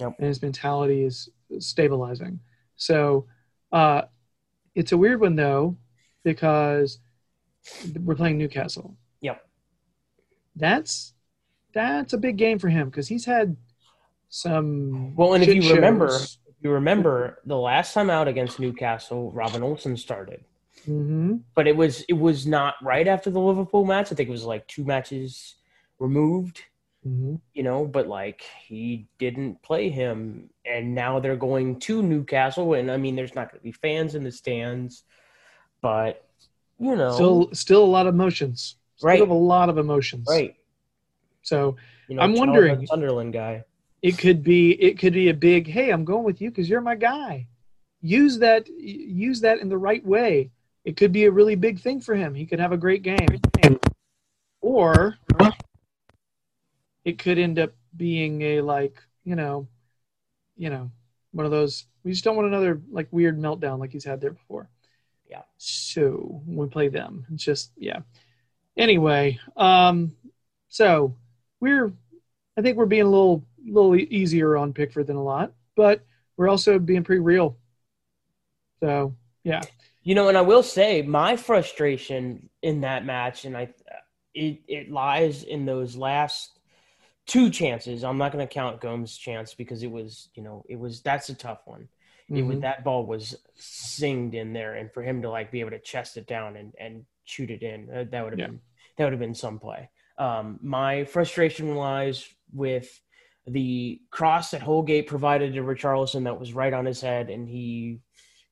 Yep. 0.01 0.17
And 0.19 0.27
his 0.27 0.43
mentality 0.43 1.05
is 1.05 1.31
stabilizing. 1.61 2.41
So 2.77 3.27
uh, 3.73 4.03
it's 4.75 4.93
a 4.93 4.99
weird 4.99 5.21
one, 5.21 5.37
though, 5.37 5.77
because 6.25 6.99
we're 8.03 8.17
playing 8.17 8.39
Newcastle. 8.39 8.97
That's 10.57 11.13
that's 11.73 12.13
a 12.13 12.19
big 12.19 12.37
game 12.37 12.59
for 12.59 12.69
him 12.69 12.89
because 12.89 13.09
he's 13.09 13.25
had 13.25 13.57
some. 14.29 15.15
Well, 15.17 15.35
and 15.35 15.43
if 15.43 15.55
you 15.55 15.75
remember, 15.75 16.07
if 16.07 16.55
you 16.63 16.71
remember 16.71 17.41
the 17.45 17.57
last 17.59 17.93
time 17.95 18.11
out 18.11 18.29
against 18.29 18.61
Newcastle, 18.61 19.31
Robin 19.33 19.63
Olsen 19.63 19.97
started. 19.97 20.45
Mhm. 20.89 21.41
but 21.55 21.67
it 21.67 21.75
was 21.77 22.03
it 22.11 22.15
was 22.15 22.47
not 22.47 22.75
right 22.83 23.09
after 23.09 23.31
the 23.31 23.41
Liverpool 23.41 23.85
match. 23.87 24.13
I 24.13 24.17
think 24.17 24.29
it 24.29 24.33
was 24.33 24.45
like 24.45 24.67
two 24.67 24.85
matches 24.85 25.55
removed, 25.99 26.61
Mhm. 27.07 27.41
you 27.55 27.63
know. 27.63 27.87
But 27.87 28.07
like 28.09 28.43
he 28.67 29.07
didn't 29.19 29.63
play 29.63 29.89
him, 29.89 30.51
and 30.67 30.95
now 30.95 31.21
they're 31.21 31.37
going 31.37 31.79
to 31.81 32.03
Newcastle, 32.03 32.75
and 32.75 32.91
I 32.91 32.99
mean, 32.99 33.17
there's 33.17 33.35
not 33.35 33.51
going 33.51 33.61
to 33.61 33.65
be 33.65 33.73
fans 33.73 34.15
in 34.15 34.25
the 34.25 34.33
stands, 34.33 35.05
but 35.81 36.29
you 36.79 36.97
know, 36.97 37.13
Still, 37.13 37.51
still 37.55 37.85
a 37.85 37.87
lot 37.87 38.07
of 38.07 38.15
emotions. 38.15 38.77
Still 38.97 39.09
Right. 39.09 39.21
have 39.21 39.31
a 39.31 39.35
lot 39.35 39.69
of 39.69 39.79
emotions. 39.79 40.27
right? 40.29 40.55
So 41.43 41.77
You 42.09 42.17
know, 42.17 42.23
I'm 42.23 42.31
Charles, 42.35 42.41
wondering- 42.41 42.87
Sunderland 42.87 43.33
guy. 43.33 43.65
it 44.03 44.19
could 44.19 44.43
be 44.43 44.73
it 44.73 44.99
could 44.99 45.15
be 45.15 45.29
a 45.31 45.35
big 45.35 45.67
hey 45.67 45.91
i'm 45.91 46.05
going 46.05 46.25
with 46.25 46.39
you 46.43 46.51
because 46.51 46.69
you're 46.69 46.83
my 46.83 46.95
guy 46.95 47.47
use 48.03 48.39
that 48.39 48.69
use 48.69 49.41
that 49.41 49.59
in 49.61 49.69
the 49.71 49.79
right 49.79 50.05
way 50.05 50.51
it 50.85 50.95
could 50.99 51.11
be 51.13 51.25
a 51.25 51.31
really 51.31 51.55
big 51.55 51.79
thing 51.81 51.99
for 52.01 52.15
him 52.15 52.35
he 52.35 52.45
could 52.45 52.61
have 52.61 52.73
a 52.73 52.77
great 52.77 53.01
game 53.03 53.41
or 54.61 55.17
it 57.05 57.19
could 57.19 57.39
end 57.39 57.59
up 57.59 57.73
being 57.97 58.43
a 58.43 58.61
like 58.61 59.03
you 59.25 59.37
know 59.37 59.67
you 60.57 60.69
know 60.71 60.91
one 61.33 61.47
of 61.47 61.53
those 61.53 61.87
we 62.03 62.11
just 62.13 62.25
don't 62.25 62.37
want 62.37 62.47
another 62.49 62.83
like 62.91 63.09
weird 63.11 63.39
meltdown 63.39 63.79
like 63.79 63.93
he's 63.93 64.05
had 64.05 64.21
there 64.21 64.33
before 64.33 64.69
Yeah. 65.31 65.43
so 65.57 66.43
we 66.47 66.67
play 66.69 66.89
them 66.89 67.25
it's 67.33 67.45
just 67.45 67.73
yeah 67.77 68.01
anyway 68.77 69.39
um 69.57 70.13
so 70.69 71.15
we're 71.61 71.93
I 72.57 72.63
think 72.63 72.77
we're 72.77 72.87
being 72.87 73.03
a 73.03 73.11
little 73.11 73.45
little 73.67 73.97
easier 73.97 74.57
on 74.57 74.73
Pickford 74.75 75.09
than 75.09 75.17
a 75.17 75.23
lot, 75.23 75.53
but 75.77 76.05
we're 76.37 76.49
also 76.49 76.79
being 76.79 77.05
pretty 77.05 77.21
real. 77.21 77.57
So 78.81 79.17
yeah, 79.43 79.67
You 80.03 80.15
know, 80.15 80.29
and 80.29 80.37
I 80.37 80.43
will 80.43 80.63
say 80.63 81.03
my 81.03 81.37
frustration 81.37 82.51
in 82.63 82.83
that 82.83 83.05
match, 83.07 83.45
and 83.45 83.57
I, 83.57 83.69
it 84.35 84.61
it 84.69 84.91
lies 84.91 85.45
in 85.45 85.65
those 85.65 85.97
last 85.97 86.59
two 87.27 87.51
chances. 87.51 88.05
I'm 88.05 88.19
not 88.19 88.33
going 88.33 88.47
to 88.47 88.53
count 88.53 88.81
Gomes' 88.81 89.17
chance 89.19 89.55
because 89.55 89.83
it 89.83 89.91
was, 89.91 90.31
you 90.35 90.43
know, 90.43 90.65
it 90.69 90.79
was 90.79 91.03
that's 91.03 91.31
a 91.31 91.35
tough 91.35 91.61
one. 91.67 91.89
It 92.35 92.43
was 92.45 92.59
Mhm. 92.59 92.63
that 92.63 92.85
ball 92.85 93.07
was 93.07 93.37
singed 93.57 94.35
in 94.35 94.53
there, 94.53 94.75
and 94.77 94.93
for 94.93 95.03
him 95.03 95.23
to 95.23 95.31
like 95.31 95.51
be 95.53 95.61
able 95.61 95.71
to 95.73 95.81
chest 95.81 96.17
it 96.19 96.27
down 96.27 96.57
and 96.57 96.75
and 96.81 97.07
shoot 97.25 97.51
it 97.51 97.63
in, 97.63 97.89
uh, 97.91 98.05
that 98.11 98.23
would 98.23 98.33
have 98.33 98.41
Yeah. 98.41 98.47
been 98.49 98.61
that 98.97 99.05
would 99.05 99.13
have 99.13 99.21
been 99.21 99.35
some 99.35 99.59
play. 99.59 99.91
Um, 100.19 100.61
my 100.63 101.05
frustration 101.05 101.75
lies 101.75 102.29
with 102.53 103.01
the 103.47 104.01
cross 104.11 104.53
that 104.53 104.63
Holgate 104.63 105.09
provided 105.09 105.53
to 105.55 105.63
Richarlison 105.63 106.25
that 106.25 106.39
was 106.39 106.53
right 106.53 106.73
on 106.73 106.87
his 106.87 107.01
head, 107.01 107.29
and 107.29 107.49
he 107.49 107.99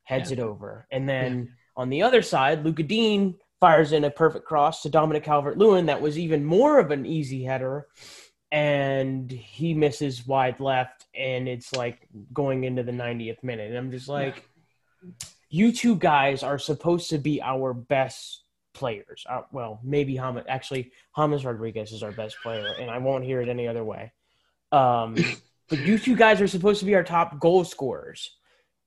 heads 0.02 0.30
Yeah. 0.30 0.38
it 0.38 0.40
over. 0.40 0.86
And 0.90 1.08
then 1.08 1.56
on 1.76 1.90
the 1.90 2.02
other 2.02 2.22
side, 2.22 2.64
Lucas 2.64 2.86
Digne 2.86 3.34
fires 3.60 3.92
in 3.92 4.02
a 4.02 4.10
perfect 4.10 4.44
cross 4.44 4.82
to 4.82 4.90
Dominic 4.90 5.22
Calvert 5.22 5.56
Lewin 5.56 5.86
that 5.86 6.02
was 6.02 6.18
even 6.18 6.44
more 6.44 6.80
of 6.80 6.90
an 6.90 7.06
easy 7.06 7.44
header. 7.44 7.86
And 8.50 9.30
he 9.30 9.72
misses 9.72 10.26
wide 10.26 10.60
left, 10.60 11.06
and 11.14 11.48
it's 11.48 11.72
like 11.72 12.08
going 12.34 12.64
into 12.64 12.82
the 12.82 12.92
90th 12.92 13.42
minute. 13.42 13.68
And 13.70 13.78
I'm 13.78 13.90
just 13.92 14.08
like, 14.08 14.46
you 15.48 15.72
two 15.72 15.96
guys 15.96 16.42
are 16.42 16.58
supposed 16.58 17.10
to 17.10 17.18
be 17.18 17.40
our 17.40 17.72
best 17.72 18.41
players. 18.74 19.24
Uh, 19.28 19.42
well, 19.52 19.80
maybe 19.82 20.16
James. 20.16 20.42
Actually, 20.48 20.92
James 21.16 21.44
Rodriguez 21.44 21.92
is 21.92 22.02
our 22.02 22.12
best 22.12 22.36
player, 22.42 22.74
and 22.80 22.90
I 22.90 22.98
won't 22.98 23.24
hear 23.24 23.40
it 23.40 23.48
any 23.48 23.68
other 23.68 23.84
way. 23.84 24.12
Um, 24.70 25.16
but 25.68 25.80
you 25.80 25.98
two 25.98 26.16
guys 26.16 26.40
are 26.40 26.48
supposed 26.48 26.80
to 26.80 26.86
be 26.86 26.94
our 26.94 27.04
top 27.04 27.38
goal 27.38 27.64
scorers, 27.64 28.36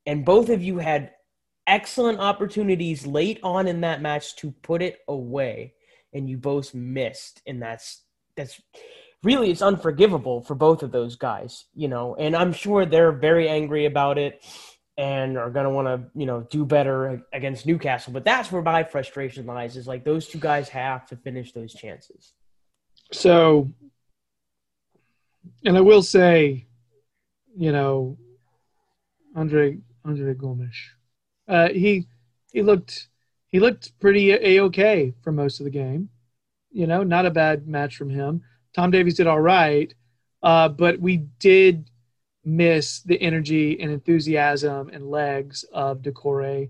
and 0.05 0.25
both 0.25 0.49
of 0.49 0.61
you 0.61 0.77
had 0.77 1.11
excellent 1.67 2.19
opportunities 2.19 3.07
late 3.07 3.39
on 3.43 3.67
in 3.67 3.81
that 3.81 4.01
match 4.01 4.35
to 4.37 4.51
put 4.51 4.81
it 4.81 4.99
away, 5.07 5.73
and 6.13 6.29
you 6.29 6.37
both 6.37 6.73
missed. 6.73 7.41
And 7.47 7.61
that's 7.61 8.03
that's 8.35 8.61
really 9.23 9.49
it's 9.49 9.61
unforgivable 9.61 10.41
for 10.41 10.55
both 10.55 10.83
of 10.83 10.91
those 10.91 11.15
guys, 11.15 11.65
you 11.73 11.87
know. 11.87 12.15
And 12.15 12.35
I'm 12.35 12.53
sure 12.53 12.85
they're 12.85 13.11
very 13.11 13.49
angry 13.49 13.85
about 13.85 14.17
it 14.17 14.43
and 14.97 15.37
are 15.37 15.49
going 15.49 15.65
to 15.65 15.69
want 15.69 15.87
to, 15.87 16.09
you 16.17 16.25
know, 16.25 16.47
do 16.49 16.65
better 16.65 17.21
against 17.33 17.65
Newcastle. 17.65 18.13
But 18.13 18.23
that's 18.23 18.51
where 18.51 18.61
my 18.61 18.83
frustration 18.83 19.45
lies 19.45 19.75
is 19.75 19.87
like 19.87 20.03
those 20.05 20.27
two 20.27 20.39
guys 20.39 20.69
have 20.69 21.05
to 21.07 21.17
finish 21.17 21.51
those 21.51 21.73
chances. 21.73 22.33
So, 23.11 23.71
and 25.65 25.77
I 25.77 25.81
will 25.81 26.01
say, 26.01 26.65
you 27.57 27.71
know, 27.71 28.17
Andre 29.35 29.79
Andre 30.05 30.33
Gomes, 30.33 30.75
uh, 31.47 31.69
he 31.69 32.07
he 32.51 32.61
looked 32.61 33.09
he 33.47 33.59
looked 33.59 33.99
pretty 33.99 34.31
a 34.31 34.61
okay 34.61 35.13
for 35.21 35.31
most 35.31 35.59
of 35.59 35.65
the 35.65 35.71
game. 35.71 36.09
You 36.71 36.87
know, 36.87 37.03
not 37.03 37.25
a 37.25 37.31
bad 37.31 37.67
match 37.67 37.95
from 37.95 38.09
him. 38.09 38.41
Tom 38.73 38.91
Davies 38.91 39.15
did 39.15 39.27
all 39.27 39.39
right, 39.39 39.93
uh, 40.41 40.69
but 40.69 40.99
we 40.99 41.17
did 41.39 41.89
miss 42.45 43.01
the 43.01 43.19
energy 43.21 43.79
and 43.79 43.91
enthusiasm 43.91 44.89
and 44.93 45.09
legs 45.09 45.65
of 45.73 46.01
Doucouré. 46.01 46.69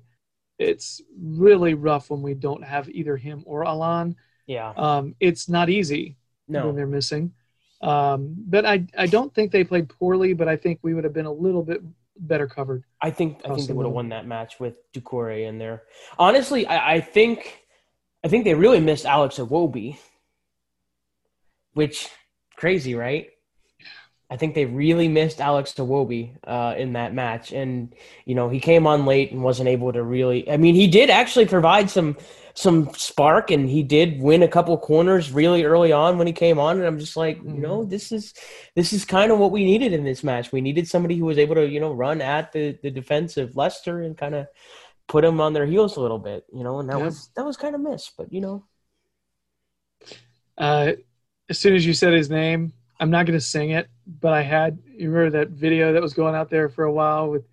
It's 0.57 1.01
really 1.19 1.73
rough 1.73 2.09
when 2.09 2.21
we 2.21 2.33
don't 2.33 2.63
have 2.63 2.89
either 2.89 3.17
him 3.17 3.43
or 3.45 3.67
Allan. 3.67 4.15
Yeah. 4.47 4.71
Um, 4.75 5.15
it's 5.19 5.49
not 5.49 5.69
easy 5.69 6.15
when 6.47 6.75
they're 6.75 6.87
missing. 6.87 7.33
Um, 7.81 8.35
but 8.37 8.65
I, 8.65 8.85
I 8.97 9.07
don't 9.07 9.33
think 9.33 9.51
they 9.51 9.63
played 9.63 9.89
poorly, 9.89 10.33
but 10.33 10.47
I 10.47 10.55
think 10.55 10.79
we 10.81 10.93
would 10.93 11.03
have 11.03 11.13
been 11.13 11.25
a 11.25 11.31
little 11.31 11.61
bit 11.61 11.81
better 12.17 12.47
covered. 12.47 12.83
I 13.01 13.11
think 13.11 13.41
I 13.43 13.53
think 13.53 13.67
they 13.67 13.73
would 13.73 13.85
have 13.85 13.93
won 13.93 14.09
that 14.09 14.25
match 14.25 14.59
with 14.59 14.77
Doucouré 14.93 15.47
in 15.47 15.57
there. 15.57 15.83
Honestly, 16.17 16.65
I, 16.65 16.95
I 16.95 17.01
think 17.01 17.65
I 18.23 18.29
think 18.29 18.45
they 18.45 18.53
really 18.53 18.79
missed 18.79 19.05
Alex 19.05 19.35
Iwobi, 19.37 19.97
which 21.73 22.09
crazy, 22.55 22.95
right? 22.95 23.29
I 24.29 24.37
think 24.37 24.55
they 24.55 24.65
really 24.65 25.07
missed 25.07 25.39
Alex 25.39 25.73
Iwobi 25.73 26.35
uh, 26.45 26.73
in 26.77 26.93
that 26.93 27.13
match, 27.13 27.51
and 27.53 27.93
you 28.25 28.35
know 28.35 28.49
he 28.49 28.59
came 28.59 28.87
on 28.87 29.05
late 29.05 29.31
and 29.31 29.43
wasn't 29.43 29.69
able 29.69 29.93
to 29.93 30.03
really. 30.03 30.49
I 30.49 30.57
mean, 30.57 30.75
he 30.75 30.87
did 30.87 31.09
actually 31.09 31.45
provide 31.45 31.89
some 31.89 32.17
some 32.55 32.89
spark, 32.95 33.51
and 33.51 33.69
he 33.69 33.83
did 33.83 34.19
win 34.21 34.41
a 34.43 34.47
couple 34.47 34.77
corners 34.77 35.31
really 35.31 35.63
early 35.63 35.91
on 35.91 36.17
when 36.17 36.25
he 36.27 36.33
came 36.33 36.57
on. 36.57 36.77
And 36.77 36.85
I'm 36.87 36.99
just 36.99 37.17
like, 37.17 37.37
you 37.43 37.59
know, 37.59 37.83
this 37.85 38.11
is 38.11 38.33
this 38.75 38.93
is 38.93 39.05
kind 39.05 39.31
of 39.31 39.39
what 39.39 39.51
we 39.51 39.63
needed 39.65 39.93
in 39.93 40.03
this 40.03 40.23
match. 40.23 40.51
We 40.51 40.61
needed 40.61 40.87
somebody 40.87 41.17
who 41.17 41.25
was 41.25 41.37
able 41.37 41.55
to, 41.55 41.67
you 41.67 41.79
know, 41.79 41.93
run 41.93 42.21
at 42.21 42.51
the 42.51 42.77
the 42.81 42.91
defensive 42.91 43.55
Leicester 43.55 44.01
and 44.01 44.17
kind 44.17 44.35
of 44.35 44.47
put 45.07 45.21
them 45.23 45.39
on 45.41 45.53
their 45.53 45.65
heels 45.67 45.97
a 45.97 46.01
little 46.01 46.19
bit, 46.19 46.45
you 46.51 46.63
know. 46.63 46.79
And 46.79 46.89
that 46.89 46.99
Yeah. 46.99 47.05
was 47.05 47.29
that 47.35 47.45
was 47.45 47.57
kind 47.57 47.75
of 47.75 47.81
missed, 47.81 48.13
but 48.17 48.33
you 48.33 48.41
know, 48.41 48.65
Uh, 50.57 50.93
as 51.49 51.59
soon 51.59 51.75
as 51.75 51.85
you 51.85 51.93
said 51.93 52.13
his 52.13 52.29
name, 52.29 52.73
I'm 52.99 53.09
not 53.09 53.25
going 53.25 53.37
to 53.37 53.43
sing 53.45 53.71
it, 53.71 53.87
but 54.19 54.33
I 54.33 54.41
had, 54.41 54.79
you 54.85 55.09
remember 55.11 55.39
that 55.39 55.49
video 55.49 55.93
that 55.93 56.01
was 56.01 56.13
going 56.13 56.35
out 56.35 56.49
there 56.49 56.69
for 56.69 56.85
a 56.85 56.91
while 56.91 57.29
with, 57.29 57.45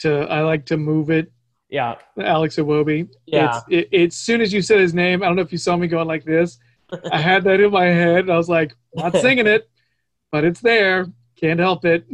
to, 0.00 0.20
I 0.30 0.40
like 0.42 0.66
to 0.66 0.76
move 0.76 1.10
it, 1.10 1.32
yeah, 1.68 1.94
Alex 2.18 2.56
Iwobi. 2.56 3.08
Yeah. 3.24 3.56
It's, 3.56 3.64
it, 3.70 3.88
it, 3.92 4.06
as 4.08 4.14
soon 4.16 4.40
as 4.40 4.52
you 4.52 4.60
said 4.62 4.78
his 4.80 4.92
name, 4.94 5.22
I 5.22 5.26
don't 5.26 5.36
know 5.36 5.42
if 5.42 5.52
you 5.52 5.58
saw 5.58 5.76
me 5.76 5.86
going 5.86 6.06
like 6.06 6.24
this. 6.24 6.58
I 7.10 7.18
had 7.18 7.44
that 7.44 7.60
in 7.60 7.70
my 7.70 7.86
head, 7.86 8.20
and 8.20 8.30
I 8.30 8.36
was 8.36 8.48
like, 8.48 8.74
not 8.94 9.16
singing 9.16 9.46
it, 9.46 9.70
but 10.30 10.44
it's 10.44 10.60
there. 10.60 11.06
Can't 11.40 11.58
help 11.58 11.84
it. 11.84 12.04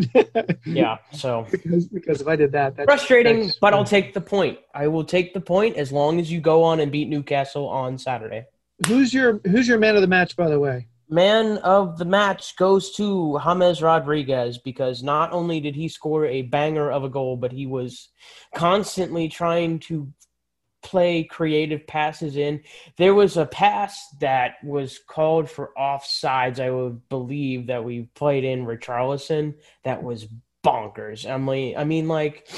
yeah. 0.64 0.98
So 1.12 1.46
because 1.50 1.86
because 1.88 2.20
if 2.22 2.28
I 2.28 2.36
did 2.36 2.52
that, 2.52 2.76
that 2.76 2.86
frustrating, 2.86 3.40
that's- 3.40 3.58
but 3.60 3.74
I'll 3.74 3.84
take 3.84 4.14
the 4.14 4.20
point. 4.22 4.58
I 4.72 4.86
will 4.86 5.04
take 5.04 5.34
the 5.34 5.40
point 5.40 5.76
as 5.76 5.92
long 5.92 6.18
as 6.20 6.30
you 6.32 6.40
go 6.40 6.62
on 6.62 6.80
and 6.80 6.90
beat 6.90 7.08
Newcastle 7.08 7.68
on 7.68 7.98
Saturday. 7.98 8.46
Who's 8.86 9.12
your 9.12 9.40
Who's 9.44 9.68
your 9.68 9.78
man 9.78 9.96
of 9.96 10.00
the 10.02 10.06
match, 10.06 10.34
by 10.36 10.48
the 10.48 10.58
way? 10.58 10.86
Man 11.10 11.58
of 11.58 11.96
the 11.96 12.04
match 12.04 12.56
goes 12.56 12.90
to 12.96 13.40
James 13.42 13.82
Rodriguez 13.82 14.58
because 14.58 15.02
not 15.02 15.32
only 15.32 15.58
did 15.60 15.74
he 15.74 15.88
score 15.88 16.26
a 16.26 16.42
banger 16.42 16.90
of 16.90 17.04
a 17.04 17.08
goal, 17.08 17.36
but 17.36 17.52
he 17.52 17.66
was 17.66 18.10
constantly 18.54 19.28
trying 19.28 19.78
to 19.80 20.12
play 20.82 21.24
creative 21.24 21.86
passes 21.86 22.36
in. 22.36 22.62
There 22.96 23.14
was 23.14 23.36
a 23.36 23.46
pass 23.46 24.06
that 24.20 24.56
was 24.62 25.00
called 25.08 25.50
for 25.50 25.72
offsides, 25.78 26.60
I 26.60 26.70
would 26.70 27.08
believe, 27.08 27.66
that 27.66 27.84
we 27.84 28.02
played 28.14 28.44
in 28.44 28.66
Richarlison 28.66 29.54
that 29.84 30.02
was 30.02 30.28
bonkers. 30.64 31.26
Emily, 31.26 31.76
I 31.76 31.84
mean, 31.84 32.08
like, 32.08 32.48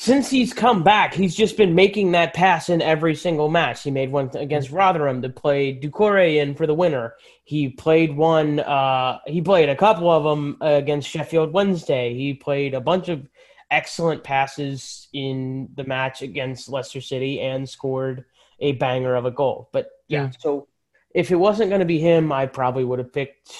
since 0.00 0.30
he's 0.30 0.54
come 0.54 0.82
back, 0.82 1.12
he's 1.12 1.34
just 1.34 1.58
been 1.58 1.74
making 1.74 2.12
that 2.12 2.32
pass 2.32 2.70
in 2.70 2.80
every 2.80 3.14
single 3.14 3.50
match. 3.50 3.82
He 3.82 3.90
made 3.90 4.10
one 4.10 4.30
against 4.34 4.70
Rotherham 4.70 5.20
to 5.20 5.28
play 5.28 5.78
Doucouré 5.78 6.36
in 6.36 6.54
for 6.54 6.66
the 6.66 6.72
winner. 6.72 7.16
He 7.44 7.68
played 7.68 8.16
one. 8.16 8.60
Uh, 8.60 9.18
he 9.26 9.42
played 9.42 9.68
a 9.68 9.76
couple 9.76 10.10
of 10.10 10.24
them 10.24 10.56
against 10.62 11.06
Sheffield 11.06 11.52
Wednesday. 11.52 12.14
He 12.14 12.32
played 12.32 12.72
a 12.72 12.80
bunch 12.80 13.10
of 13.10 13.28
excellent 13.70 14.24
passes 14.24 15.08
in 15.12 15.68
the 15.74 15.84
match 15.84 16.22
against 16.22 16.70
Leicester 16.70 17.02
City 17.02 17.38
and 17.42 17.68
scored 17.68 18.24
a 18.58 18.72
banger 18.72 19.14
of 19.16 19.26
a 19.26 19.30
goal. 19.30 19.68
But 19.70 19.90
yeah, 20.08 20.22
Yeah. 20.22 20.30
so 20.38 20.66
if 21.14 21.30
it 21.30 21.36
wasn't 21.36 21.68
going 21.68 21.80
to 21.80 21.84
be 21.86 21.98
him, 21.98 22.32
I 22.32 22.46
probably 22.46 22.84
would 22.84 23.00
have 23.00 23.12
picked 23.12 23.50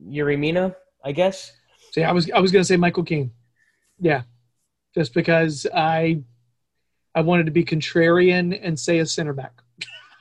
Yerry 0.00 0.38
Mina, 0.38 0.76
I 1.04 1.10
guess. 1.10 1.50
Yeah, 1.96 2.08
I 2.08 2.12
was 2.12 2.30
I 2.30 2.38
was 2.38 2.52
gonna 2.52 2.62
say 2.64 2.76
Michael 2.76 3.02
Keane. 3.02 3.32
Yeah, 3.98 4.22
just 4.94 5.14
because 5.14 5.66
I 5.74 6.22
I 7.14 7.20
wanted 7.20 7.46
to 7.46 7.52
be 7.52 7.64
contrarian 7.64 8.58
and 8.62 8.78
say 8.78 8.98
a 8.98 9.06
center 9.06 9.32
back. 9.32 9.60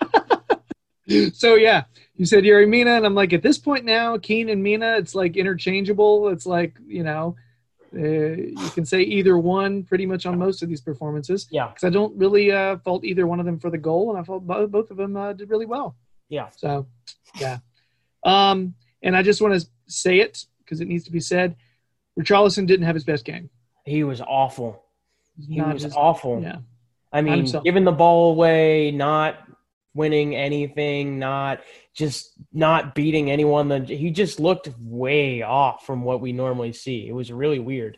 so 1.34 1.56
yeah, 1.56 1.84
you 2.16 2.26
said 2.26 2.44
Yerry 2.44 2.68
Mina, 2.68 2.92
and 2.92 3.06
I'm 3.06 3.16
like, 3.16 3.34
at 3.34 3.42
this 3.42 3.58
point 3.58 3.86
now, 3.86 4.18
Keane 4.18 4.50
and 4.50 4.62
Mina, 4.62 4.98
it's 4.98 5.16
like 5.16 5.38
interchangeable. 5.38 6.30
It's 6.30 6.46
like 6.46 6.78
you 6.86 7.04
know, 7.04 7.36
uh, 7.94 8.00
you 8.00 8.70
can 8.74 8.86
say 8.86 9.02
either 9.02 9.38
one 9.38 9.84
pretty 9.84 10.06
much 10.06 10.26
on 10.26 10.38
most 10.38 10.62
of 10.64 10.70
these 10.70 10.82
performances. 10.82 11.48
Yeah, 11.52 11.68
Because 11.68 11.84
I 11.84 11.90
don't 11.90 12.16
really 12.18 12.52
uh, 12.52 12.78
fault 12.78 13.04
either 13.04 13.28
one 13.28 13.40
of 13.40 13.46
them 13.46 13.60
for 13.60 13.70
the 13.70 13.78
goal, 13.78 14.10
and 14.12 14.20
I 14.20 14.24
felt 14.24 14.46
bo- 14.46 14.68
both 14.68 14.92
of 14.92 14.98
them 14.98 15.18
uh, 15.18 15.34
did 15.34 15.50
really 15.50 15.66
well. 15.66 15.96
yeah, 16.30 16.50
So, 16.56 16.88
yeah. 17.40 17.60
Um, 18.24 18.76
and 19.02 19.18
I 19.18 19.24
just 19.24 19.42
want 19.42 19.60
to 19.60 19.68
say 19.88 20.20
it 20.20 20.46
because 20.60 20.80
it 20.80 20.88
needs 20.88 21.04
to 21.06 21.12
be 21.12 21.20
said. 21.20 21.56
Richarlison 22.20 22.68
didn't 22.68 22.86
have 22.86 22.96
his 22.96 23.04
best 23.04 23.26
game. 23.26 23.50
He 23.86 24.04
was 24.04 24.22
awful. 24.22 24.84
He 25.48 25.58
Not 25.58 25.74
was 25.74 25.84
his- 25.84 25.96
awful. 25.96 26.42
Yeah. 26.42 26.58
I 27.14 27.22
mean, 27.22 27.46
giving 27.64 27.84
the 27.84 27.92
ball 27.92 28.32
away, 28.32 28.92
not 28.92 29.36
winning 29.94 30.34
anything, 30.36 31.20
not 31.20 31.60
just 31.94 32.32
not 32.54 32.96
beating 32.96 33.30
anyone. 33.30 33.68
That 33.68 33.90
he 33.90 34.12
just 34.12 34.40
looked 34.40 34.70
way 34.80 35.42
off 35.42 35.86
from 35.86 36.04
what 36.04 36.22
we 36.22 36.32
normally 36.32 36.72
see. 36.72 37.08
It 37.08 37.12
was 37.12 37.32
really 37.32 37.60
weird. 37.60 37.98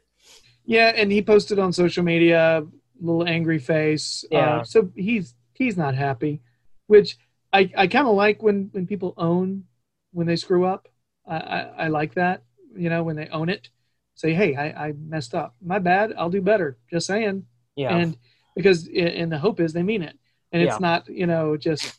Yeah, 0.66 0.94
and 0.96 1.12
he 1.12 1.22
posted 1.22 1.60
on 1.60 1.74
social 1.74 2.04
media, 2.04 2.66
little 3.00 3.28
angry 3.28 3.60
face. 3.60 4.26
Yeah. 4.32 4.58
Uh, 4.58 4.64
so 4.64 4.90
he's 4.96 5.36
he's 5.54 5.78
not 5.78 5.94
happy, 5.94 6.42
which 6.88 7.18
I, 7.52 7.70
I 7.78 7.86
kind 7.88 8.08
of 8.08 8.16
like 8.16 8.42
when 8.42 8.70
when 8.72 8.88
people 8.88 9.14
own 9.18 9.66
when 10.12 10.26
they 10.26 10.38
screw 10.38 10.66
up. 10.66 10.88
I, 11.28 11.36
I, 11.38 11.60
I 11.60 11.88
like 11.90 12.16
that. 12.16 12.42
You 12.76 12.90
know, 12.90 13.04
when 13.04 13.16
they 13.16 13.28
own 13.28 13.50
it, 13.50 13.70
say, 14.16 14.34
hey, 14.34 14.56
I, 14.56 14.88
I 14.88 14.94
messed 14.94 15.34
up. 15.36 15.56
My 15.62 15.80
bad. 15.80 16.14
I'll 16.18 16.30
do 16.30 16.42
better. 16.42 16.78
Just 16.92 17.08
saying. 17.08 17.46
Yeah, 17.76 17.96
and 17.98 18.18
because 18.56 18.88
and 18.88 19.32
the 19.32 19.40
hope 19.40 19.60
is 19.60 19.74
they 19.74 19.82
mean 19.82 20.04
it 20.04 20.16
and 20.52 20.62
it's 20.62 20.74
Yeah. 20.74 20.78
not 20.80 21.10
you 21.10 21.26
know 21.26 21.58
just 21.58 21.98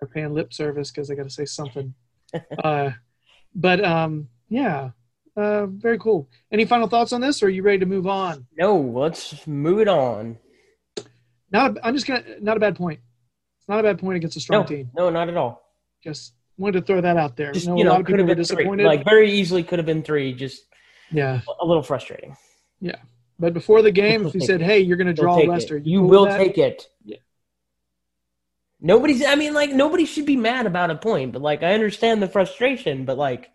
they're 0.00 0.08
paying 0.08 0.32
lip 0.32 0.54
service 0.54 0.90
because 0.90 1.06
they 1.06 1.14
got 1.14 1.24
to 1.24 1.30
say 1.30 1.44
something 1.44 1.92
uh 2.64 2.90
but 3.54 3.84
um, 3.84 4.28
yeah, 4.48 4.92
uh, 5.36 5.66
very 5.66 5.98
cool. 5.98 6.30
Any 6.50 6.64
final 6.64 6.88
thoughts 6.88 7.12
on 7.12 7.20
this, 7.20 7.42
or 7.42 7.46
are 7.46 7.50
you 7.50 7.62
ready 7.62 7.80
to 7.80 7.84
move 7.86 8.06
on? 8.06 8.46
No, 8.56 8.78
let's 8.80 9.46
move 9.46 9.80
it 9.80 9.88
on. 9.88 10.38
Not, 11.50 11.76
a, 11.76 11.86
I'm 11.86 11.94
just 11.94 12.06
gonna 12.06 12.22
not 12.40 12.56
a 12.56 12.60
bad 12.60 12.76
point. 12.76 13.00
It's 13.58 13.68
not 13.68 13.78
a 13.80 13.82
bad 13.82 13.98
point 13.98 14.16
against 14.16 14.36
a 14.36 14.40
strong 14.40 14.62
No, 14.62 14.66
team. 14.66 14.90
no, 14.96 15.10
not 15.10 15.28
at 15.28 15.36
all. 15.36 15.62
Just 16.02 16.32
wanted 16.56 16.80
to 16.80 16.86
throw 16.86 17.00
that 17.02 17.18
out 17.18 17.36
there. 17.36 17.52
Just 17.52 17.66
you 17.66 17.74
a 17.74 17.84
know, 17.84 17.90
lot 17.90 18.00
of 18.00 18.06
could 18.06 18.16
people 18.16 18.28
have 18.28 18.36
been 18.38 18.44
three. 18.44 18.56
disappointed. 18.56 18.86
Like 18.86 19.04
very 19.04 19.30
easily 19.30 19.62
could 19.62 19.78
have 19.78 19.86
been 19.86 20.02
three. 20.02 20.32
Just 20.32 20.62
yeah, 21.12 21.40
a 21.60 21.64
little 21.64 21.82
frustrating. 21.82 22.36
Yeah. 22.80 22.96
But 23.38 23.54
before 23.54 23.82
the 23.82 23.90
game, 23.90 24.26
if 24.26 24.34
you 24.34 24.40
said, 24.40 24.60
"Hey, 24.60 24.80
you're 24.80 24.96
going 24.96 25.08
to 25.08 25.12
draw 25.12 25.36
Leicester," 25.36 25.76
it. 25.76 25.86
You 25.86 26.02
will 26.02 26.26
take 26.26 26.58
it. 26.58 26.88
Yeah. 27.04 27.16
Nobody's. 28.80 29.24
I 29.24 29.34
mean, 29.34 29.54
like 29.54 29.70
nobody 29.70 30.04
should 30.04 30.26
be 30.26 30.36
mad 30.36 30.66
about 30.66 30.90
a 30.90 30.96
point, 30.96 31.32
but 31.32 31.42
like 31.42 31.62
I 31.62 31.74
understand 31.74 32.22
the 32.22 32.28
frustration, 32.28 33.04
but 33.04 33.18
like 33.18 33.50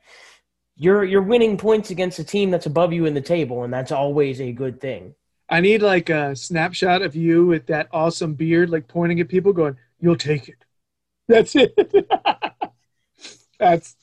you're 0.76 1.04
you're 1.04 1.22
winning 1.22 1.58
points 1.58 1.90
against 1.90 2.20
a 2.20 2.24
team 2.24 2.52
that's 2.52 2.66
above 2.66 2.94
you 2.94 3.06
in 3.06 3.14
the 3.14 3.22
table, 3.22 3.64
and 3.64 3.74
that's 3.74 3.92
always 3.92 4.42
a 4.42 4.52
good 4.52 4.82
thing. 4.82 5.16
I 5.50 5.62
need 5.62 5.82
like 5.82 6.10
a 6.10 6.36
snapshot 6.36 7.02
of 7.02 7.16
you 7.16 7.46
with 7.46 7.68
that 7.68 7.88
awesome 7.92 8.34
beard, 8.34 8.70
like 8.70 8.88
pointing 8.88 9.20
at 9.20 9.30
people, 9.30 9.54
going, 9.54 9.78
"You'll 10.00 10.18
take 10.18 10.50
it." 10.50 10.66
That's 11.28 11.56
it. 11.56 11.74
That's 13.60 13.96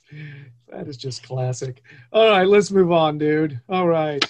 that 0.75 0.89
is 0.89 0.97
just 0.97 1.23
classic. 1.23 1.83
All 2.13 2.29
right, 2.29 2.47
let's 2.47 2.71
move 2.71 2.91
on, 2.91 3.19
dude. 3.19 3.61
All 3.69 3.87
right, 3.87 4.25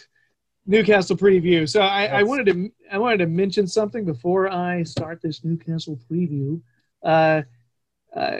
Newcastle 0.67 1.17
preview. 1.17 1.69
So 1.69 1.81
I, 1.81 2.07
I 2.07 2.23
wanted 2.23 2.47
to 2.47 2.73
I 2.93 2.99
wanted 2.99 3.19
to 3.19 3.27
mention 3.27 3.67
something 3.67 4.05
before 4.05 4.51
I 4.51 4.83
start 4.83 5.23
this 5.23 5.45
Newcastle 5.45 5.99
preview. 6.11 6.61
Uh, 7.03 7.43
uh, 8.15 8.39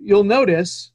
you'll 0.00 0.24
notice 0.24 0.92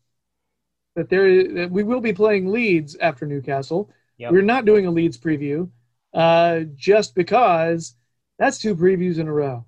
that 0.95 1.09
there 1.09 1.53
that 1.53 1.71
we 1.71 1.83
will 1.83 2.01
be 2.01 2.13
playing 2.13 2.51
Leeds 2.51 2.95
after 2.95 3.25
Newcastle. 3.25 3.89
Yep. 4.17 4.31
We're 4.31 4.41
not 4.41 4.65
doing 4.65 4.85
a 4.85 4.91
Leeds 4.91 5.17
preview 5.17 5.69
uh, 6.13 6.61
just 6.75 7.15
because 7.15 7.95
that's 8.39 8.57
two 8.59 8.75
previews 8.75 9.17
in 9.17 9.27
a 9.27 9.33
row, 9.33 9.65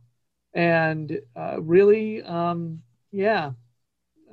and 0.54 1.20
uh, 1.36 1.62
really, 1.62 2.24
um, 2.24 2.82
yeah, 3.12 3.52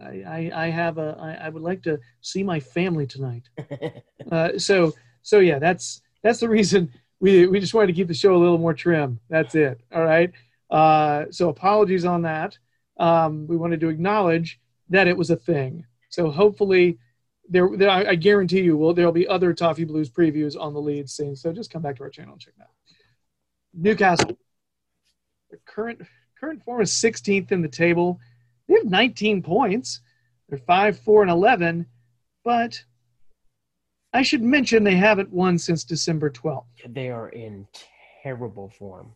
I, 0.03 0.51
I, 0.55 0.67
I 0.67 0.71
have 0.71 0.99
a 0.99 1.17
I, 1.21 1.47
I 1.47 1.49
would 1.49 1.63
like 1.63 1.83
to 1.85 2.01
see 2.21 2.43
my 2.43 2.61
family 2.61 3.07
tonight. 3.07 3.49
Uh, 4.33 4.59
so 4.59 4.95
so 5.21 5.39
yeah, 5.39 5.59
that's 5.59 6.01
that's 6.23 6.41
the 6.41 6.49
reason 6.49 6.91
we 7.21 7.47
we 7.47 7.61
just 7.61 7.75
wanted 7.75 7.89
to 7.89 7.93
keep 7.93 8.09
the 8.09 8.15
show 8.15 8.35
a 8.35 8.39
little 8.39 8.57
more 8.57 8.73
trim. 8.73 9.21
That's 9.29 9.55
it. 9.55 9.83
All 9.93 10.03
right. 10.03 10.33
Uh, 10.71 11.27
so 11.31 11.51
apologies 11.51 12.07
on 12.07 12.23
that. 12.23 12.57
Um, 12.99 13.47
we 13.47 13.57
wanted 13.57 13.81
to 13.81 13.91
acknowledge 13.91 14.59
that 14.89 15.07
it 15.09 15.17
was 15.17 15.29
a 15.31 15.37
thing. 15.37 15.85
So 16.09 16.31
hopefully 16.31 16.99
there, 17.49 17.69
there 17.77 17.91
I, 17.91 18.11
I 18.11 18.15
guarantee 18.15 18.63
you 18.63 18.77
will 18.77 18.95
there'll 18.95 19.13
be 19.13 19.29
other 19.29 19.53
Toffee 19.53 19.85
Blues 19.85 20.11
previews 20.11 20.59
on 20.59 20.73
the 20.73 20.81
lead 20.81 21.11
scene. 21.11 21.37
So 21.37 21.53
just 21.53 21.71
come 21.71 21.83
back 21.83 21.97
to 21.97 22.03
our 22.03 22.11
channel 22.11 22.33
and 22.33 22.41
check 22.41 22.55
that. 22.59 22.71
Newcastle. 23.75 24.39
Their 25.51 25.61
current 25.67 26.03
current 26.41 26.65
form 26.65 26.83
is 26.83 26.91
16th 26.93 27.53
in 27.53 27.63
the 27.63 27.69
table. 27.69 28.21
They 28.69 28.75
have 28.75 28.85
19 28.85 29.43
points. 29.43 30.01
They're 30.49 30.59
5, 30.59 30.99
4, 30.99 31.23
and 31.23 31.31
11, 31.31 31.87
but 32.45 32.83
I 34.13 34.23
should 34.23 34.43
mention 34.43 34.85
they 34.85 34.97
haven't 34.97 35.33
won 35.33 35.59
since 35.59 35.85
December 35.85 36.31
12th. 36.31 36.65
they 36.89 37.11
are 37.11 37.31
in 37.31 37.67
terrible 38.23 38.69
form. 38.69 39.13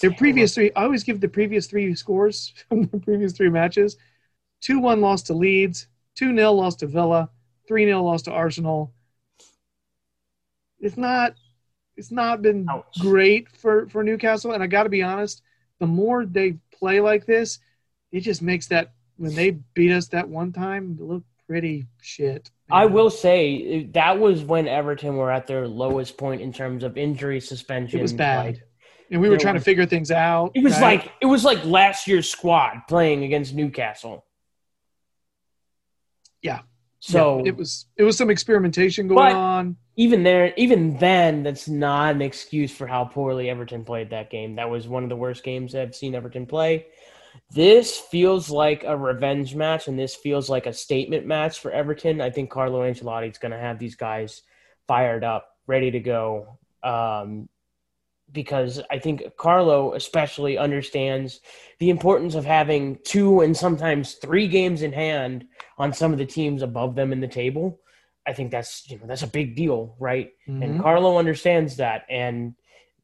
Their 0.00 0.12
previous 0.12 0.54
three, 0.54 0.70
I 0.74 0.84
always 0.84 1.04
give 1.04 1.20
the 1.20 1.28
previous 1.28 1.66
three 1.66 1.94
scores 1.94 2.54
from 2.68 2.86
the 2.86 2.98
previous 2.98 3.32
three 3.32 3.50
matches 3.50 3.96
2 4.62 4.78
1 4.78 5.00
loss 5.00 5.22
to 5.24 5.34
Leeds, 5.34 5.88
2 6.16 6.34
0 6.34 6.52
loss 6.52 6.76
to 6.76 6.86
Villa, 6.86 7.30
3 7.68 7.84
0 7.84 8.02
loss 8.02 8.22
to 8.22 8.30
Arsenal. 8.30 8.92
It's 10.78 10.96
not. 10.96 11.34
It's 11.96 12.10
not 12.10 12.40
been 12.40 12.66
Ouch. 12.70 12.98
great 12.98 13.48
for, 13.50 13.86
for 13.88 14.02
Newcastle, 14.02 14.52
and 14.52 14.62
I 14.62 14.66
got 14.66 14.84
to 14.84 14.88
be 14.88 15.02
honest. 15.02 15.42
The 15.80 15.86
more 15.86 16.24
they 16.24 16.56
play 16.72 17.00
like 17.00 17.26
this, 17.26 17.58
it 18.12 18.20
just 18.20 18.42
makes 18.42 18.66
that 18.68 18.92
when 19.16 19.34
they 19.34 19.50
beat 19.74 19.92
us 19.92 20.08
that 20.08 20.28
one 20.28 20.52
time 20.52 20.96
look 21.00 21.22
pretty 21.46 21.86
shit. 22.00 22.50
I 22.70 22.86
will 22.86 23.10
say 23.10 23.84
that 23.92 24.18
was 24.18 24.42
when 24.42 24.68
Everton 24.68 25.16
were 25.16 25.30
at 25.30 25.46
their 25.46 25.66
lowest 25.66 26.16
point 26.16 26.40
in 26.40 26.52
terms 26.52 26.84
of 26.84 26.96
injury 26.96 27.40
suspension. 27.40 27.98
It 27.98 28.02
was 28.02 28.12
bad, 28.12 28.46
Like, 28.46 28.62
and 29.10 29.20
we 29.20 29.28
were 29.28 29.36
trying 29.36 29.54
to 29.56 29.60
figure 29.60 29.84
things 29.86 30.10
out. 30.10 30.52
it 30.54 30.62
was 30.62 30.74
right? 30.74 31.00
like 31.02 31.12
it 31.20 31.26
was 31.26 31.44
like 31.44 31.64
last 31.64 32.06
year's 32.06 32.30
squad 32.30 32.82
playing 32.88 33.24
against 33.24 33.54
Newcastle. 33.54 34.24
Yeah. 36.42 36.60
So 37.00 37.38
Yeah, 37.38 37.48
it 37.50 37.56
was 37.56 37.86
it 37.96 38.02
was 38.04 38.16
some 38.16 38.30
experimentation 38.30 39.08
going 39.08 39.16
But- 39.18 39.34
on. 39.36 39.76
even 39.96 40.22
there, 40.22 40.52
even 40.56 40.96
then, 40.98 41.42
that's 41.42 41.68
not 41.68 42.14
an 42.14 42.22
excuse 42.22 42.70
for 42.74 42.86
how 42.86 43.04
poorly 43.04 43.50
Everton 43.50 43.84
played 43.84 44.10
that 44.10 44.30
game. 44.30 44.56
That 44.56 44.70
was 44.70 44.86
one 44.86 45.02
of 45.02 45.08
the 45.08 45.16
worst 45.16 45.42
games 45.42 45.74
I've 45.74 45.94
seen 45.94 46.14
Everton 46.14 46.46
play. 46.46 46.86
This 47.50 47.98
feels 47.98 48.50
like 48.50 48.84
a 48.84 48.96
revenge 48.96 49.54
match, 49.54 49.88
and 49.88 49.98
this 49.98 50.14
feels 50.14 50.48
like 50.48 50.66
a 50.66 50.72
statement 50.72 51.26
match 51.26 51.58
for 51.58 51.70
Everton. 51.70 52.20
I 52.20 52.30
think 52.30 52.50
Carlo 52.50 52.82
Ancelotti 52.82 53.30
is 53.30 53.38
going 53.38 53.52
to 53.52 53.58
have 53.58 53.78
these 53.78 53.96
guys 53.96 54.42
fired 54.86 55.24
up, 55.24 55.56
ready 55.66 55.90
to 55.90 56.00
go, 56.00 56.58
um, 56.82 57.48
because 58.32 58.80
I 58.90 58.98
think 58.98 59.24
Carlo 59.36 59.94
especially 59.94 60.56
understands 60.58 61.40
the 61.80 61.90
importance 61.90 62.34
of 62.34 62.44
having 62.44 62.98
two 63.04 63.40
and 63.40 63.56
sometimes 63.56 64.14
three 64.14 64.46
games 64.46 64.82
in 64.82 64.92
hand 64.92 65.46
on 65.78 65.92
some 65.92 66.12
of 66.12 66.18
the 66.18 66.26
teams 66.26 66.62
above 66.62 66.94
them 66.94 67.12
in 67.12 67.20
the 67.20 67.28
table. 67.28 67.80
I 68.26 68.32
think 68.32 68.50
that's 68.50 68.88
you 68.88 68.98
know 68.98 69.06
that's 69.06 69.22
a 69.22 69.26
big 69.26 69.56
deal, 69.56 69.96
right? 69.98 70.30
Mhm. 70.48 70.62
And 70.62 70.80
Carlo 70.80 71.18
understands 71.18 71.76
that. 71.76 72.04
And 72.08 72.54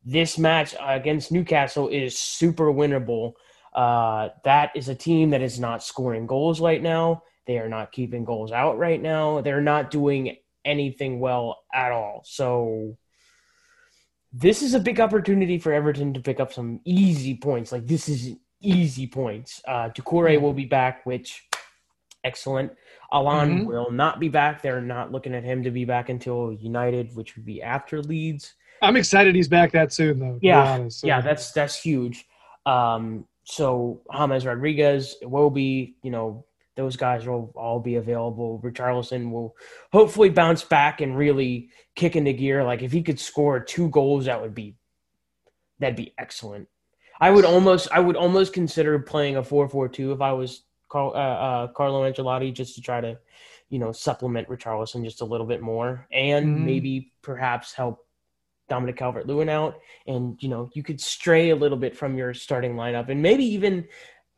this 0.05 0.39
match 0.39 0.77
against 0.81 1.33
Newcastle 1.33 1.89
is 1.89 2.17
super 2.17 2.73
winnable. 2.73 3.33
Uh, 3.77 4.31
that 4.43 4.71
is 4.75 4.89
a 4.89 4.95
team 4.95 5.31
that 5.31 5.43
is 5.43 5.61
not 5.61 5.83
scoring 5.85 6.27
goals 6.27 6.61
right 6.61 6.83
now. 6.83 7.23
They 7.47 7.59
are 7.59 7.69
not 7.69 7.93
keeping 7.93 8.25
goals 8.25 8.51
out 8.51 8.79
right 8.79 9.01
now. 9.01 9.43
They're 9.43 9.61
not 9.61 9.91
doing 9.91 10.37
anything 10.65 11.21
well 11.21 11.59
at 11.75 11.93
all. 11.93 12.23
So 12.25 12.97
this 14.33 14.63
is 14.63 14.75
a 14.75 14.81
big 14.81 14.99
opportunity 14.99 15.59
for 15.59 15.73
Everton 15.73 16.15
to 16.15 16.21
pick 16.21 16.41
up 16.41 16.53
some 16.53 16.81
easy 16.85 17.37
points. 17.37 17.71
Like 17.71 17.87
this 17.87 18.09
is 18.09 18.35
easy 18.61 19.07
points. 19.07 19.61
Uh, 19.69 19.91
Doucouré 19.91 20.41
will 20.41 20.55
be 20.55 20.65
back, 20.65 21.05
which 21.05 21.47
excellent. 22.25 22.73
Allan 23.13 23.61
Mhm. 23.61 23.67
will 23.67 23.91
not 23.93 24.19
be 24.19 24.29
back. 24.29 24.63
They're 24.63 24.81
not 24.81 25.13
looking 25.13 25.35
at 25.35 25.45
him 25.45 25.63
to 25.63 25.71
be 25.71 25.85
back 25.85 26.09
until 26.09 26.53
United, 26.53 27.15
which 27.15 27.37
would 27.37 27.45
be 27.45 27.63
after 27.63 28.03
Leeds. 28.03 28.55
I'm 28.83 28.97
excited 28.97 29.35
he's 29.35 29.49
back 29.49 29.71
that 29.73 29.93
soon, 29.93 30.19
though. 30.19 30.39
Yeah, 30.43 30.73
honest. 30.73 31.01
So- 31.01 31.07
Yeah, 31.07 31.21
that's 31.21 31.53
that's 31.53 31.81
huge. 31.81 32.27
Um, 32.67 33.27
so 33.47 34.03
James 34.13 34.45
Rodriguez, 34.45 35.17
Iwobi, 35.23 35.95
you 36.03 36.11
know, 36.11 36.45
those 36.75 36.97
guys 36.97 37.27
will 37.27 37.53
all 37.57 37.81
be 37.81 37.95
available. 37.95 38.61
Richarlison 38.63 39.31
will 39.31 39.57
hopefully 39.93 40.29
bounce 40.29 40.63
back 40.63 41.01
and 41.01 41.17
really 41.17 41.71
kick 41.95 42.17
into 42.17 42.33
gear. 42.35 42.65
Like 42.65 42.83
if 42.83 42.93
he 42.93 43.03
could 43.03 43.19
score 43.19 43.61
two 43.61 43.89
goals, 43.89 44.27
that 44.27 44.43
would 44.43 44.55
be 44.55 44.77
that'd 45.79 45.97
be 45.97 46.13
excellent. 46.19 46.69
I 47.21 47.31
would 47.31 47.45
almost 47.45 47.89
I 47.93 48.01
would 48.01 48.17
almost 48.17 48.53
consider 48.53 48.99
playing 48.99 49.37
a 49.37 49.43
4-4-2 49.43 50.13
if 50.13 50.21
I 50.21 50.33
was 50.33 50.65
Carl, 50.89 51.13
uh, 51.15 51.19
uh, 51.19 51.67
Carlo 51.69 52.11
Ancelotti 52.11 52.53
just 52.53 52.75
to 52.75 52.81
try 52.81 53.01
to, 53.01 53.19
you 53.71 53.79
know, 53.79 53.93
supplement 53.93 54.49
Richarlison 54.49 55.03
just 55.05 55.21
a 55.21 55.25
little 55.25 55.47
bit 55.47 55.63
more 55.63 56.07
and 56.13 56.47
Mhm. 56.47 56.65
maybe 56.65 57.13
perhaps 57.23 57.73
help 57.73 58.06
Dominic 58.69 58.97
Calvert-Lewin 58.97 59.49
out 59.49 59.81
and 60.07 60.37
you 60.41 60.49
know 60.49 60.71
you 60.75 60.83
could 60.83 61.01
stray 61.01 61.51
a 61.51 61.57
little 61.57 61.79
bit 61.79 61.97
from 61.97 62.17
your 62.17 62.35
starting 62.35 62.75
lineup 62.75 63.09
and 63.09 63.23
maybe 63.23 63.45
even 63.45 63.87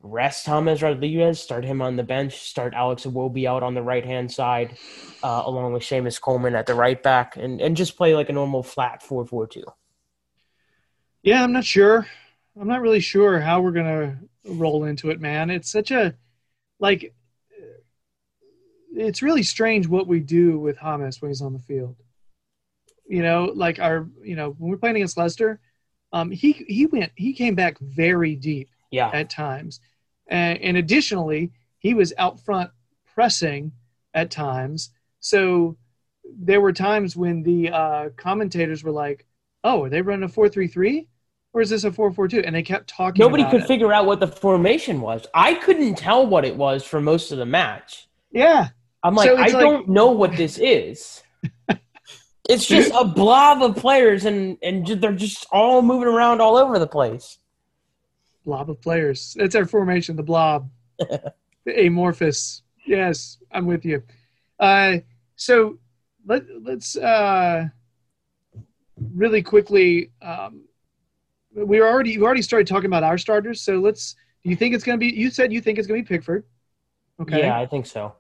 rest 0.01 0.47
Thomas 0.47 0.83
Rodriguez, 0.83 1.41
start 1.41 1.65
him 1.65 1.83
on 1.83 1.97
the 1.97 2.03
bench, 2.03 2.39
start 2.39 2.75
Alex 2.75 3.05
Iwobi 3.05 3.47
out 3.47 3.63
on 3.63 3.75
the 3.75 3.83
right 3.83 4.05
hand 4.05 4.31
side, 4.31 4.77
uh, 5.23 5.43
along 5.45 5.73
with 5.73 5.83
Seamus 5.83 6.21
Coleman 6.21 6.55
at 6.55 6.67
the 6.67 6.75
right 6.75 7.03
back, 7.03 7.37
and, 7.37 7.61
and 7.61 7.77
just 7.77 7.97
play 7.97 8.15
like 8.15 8.29
a 8.29 8.33
normal 8.33 8.63
flat 8.63 9.03
4-4-2. 9.03 9.65
Yeah, 11.23 11.43
I'm 11.43 11.53
not 11.53 11.65
sure. 11.65 12.07
I'm 12.61 12.69
not 12.69 12.81
really 12.81 13.01
sure 13.01 13.41
how 13.41 13.61
we're 13.61 13.73
gonna 13.73 14.19
roll 14.45 14.85
into 14.85 15.11
it, 15.11 15.21
man. 15.21 15.51
It's 15.51 15.71
such 15.71 15.91
a 15.91 16.15
like. 16.79 17.15
It's 18.95 19.23
really 19.23 19.45
strange 19.45 19.87
what 19.87 20.09
we 20.09 20.19
do 20.21 20.59
with 20.59 20.79
Hamas 20.79 21.21
when 21.21 21.31
he's 21.31 21.43
on 21.43 21.53
the 21.53 21.59
field. 21.61 21.97
You 23.09 23.23
know, 23.23 23.51
like 23.55 23.79
our, 23.79 24.07
you 24.23 24.37
know, 24.37 24.55
when 24.59 24.71
we're 24.71 24.77
playing 24.77 24.97
against 24.97 25.17
Leicester, 25.17 25.61
um, 26.13 26.31
he 26.31 26.53
he 26.53 26.87
went, 26.87 27.11
he 27.17 27.33
came 27.33 27.55
back 27.55 27.79
very 27.81 28.35
deep 28.37 28.69
Yeah, 28.91 29.11
at 29.13 29.31
times, 29.31 29.81
and, 30.27 30.59
and 30.61 30.77
additionally, 30.77 31.51
he 31.79 31.95
was 31.95 32.13
out 32.19 32.39
front 32.41 32.71
pressing 33.15 33.73
at 34.15 34.31
times. 34.31 34.91
So 35.21 35.77
there 36.39 36.61
were 36.61 36.73
times 36.73 37.17
when 37.17 37.43
the 37.43 37.71
uh, 37.71 38.09
commentators 38.17 38.85
were 38.85 38.91
like, 38.93 39.25
"Oh, 39.65 39.85
are 39.85 39.89
they 39.89 40.03
running 40.03 40.25
a 40.25 40.29
four-three-three, 40.29 41.09
or 41.55 41.63
is 41.63 41.71
this 41.71 41.85
a 41.85 41.93
four-four-two?" 41.93 42.41
And 42.45 42.55
they 42.55 42.63
kept 42.63 42.89
talking. 42.91 43.21
nobody 43.25 43.45
could 43.45 43.63
it. 43.63 43.67
figure 43.67 43.93
out 43.93 44.05
what 44.07 44.21
the 44.21 44.29
formation 44.29 45.01
was. 45.01 45.27
I 45.33 45.55
couldn't 45.55 45.95
tell 45.97 46.27
what 46.27 46.45
it 46.45 46.57
was 46.57 46.85
for 46.85 47.01
most 47.01 47.33
of 47.33 47.39
the 47.39 47.47
match. 47.47 48.07
Yeah, 48.33 48.69
I'm 49.03 49.15
like, 49.15 49.29
So 49.29 49.37
I 49.37 49.47
like- 49.47 49.53
don't 49.53 49.89
know 49.89 50.11
what 50.11 50.37
this 50.37 50.59
is. 50.59 51.23
it's 52.49 52.67
just 52.67 52.91
a 52.95 53.05
blob 53.05 53.63
of 53.63 53.77
players, 53.77 54.25
and 54.25 54.57
and 54.63 54.87
they're 54.87 55.13
just 55.13 55.47
all 55.53 55.83
moving 55.83 56.09
around 56.09 56.41
all 56.41 56.57
over 56.57 56.79
the 56.79 56.87
place. 56.87 57.39
blob 58.45 58.71
of 58.71 58.81
players. 58.81 59.37
That's 59.39 59.55
our 59.55 59.67
formation, 59.67 60.17
the 60.17 60.23
blob, 60.23 60.71
the 60.99 61.87
amorphous. 61.87 62.63
Yes, 62.87 63.39
I'm 63.53 63.67
with 63.67 63.85
you. 63.85 64.03
Uh, 64.59 64.99
so 65.37 65.79
let 66.27 66.45
let's 66.63 66.97
uh, 66.97 67.69
really 69.15 69.43
quickly. 69.43 70.11
Um, 70.23 70.63
we 71.55 71.83
already 71.83 72.13
you 72.13 72.25
already 72.25 72.43
started 72.43 72.67
talking 72.67 72.87
about 72.87 73.05
our 73.05 73.19
starters. 73.19 73.61
So 73.61 73.79
let's. 73.79 74.17
Do 74.43 74.51
you 74.51 74.57
think 74.57 74.75
it's 74.75 74.85
going 74.85 74.99
to 74.99 75.01
be? 75.01 75.15
You 75.15 75.31
said 75.31 75.53
you 75.53 75.61
think 75.61 75.79
it's 75.79 75.87
going 75.87 76.03
to 76.03 76.09
be 76.09 76.17
Pickford. 76.17 76.45
Okay. 77.21 77.41
Yeah, 77.41 77.59
I 77.59 77.67
think 77.67 77.87
so. 77.87 78.15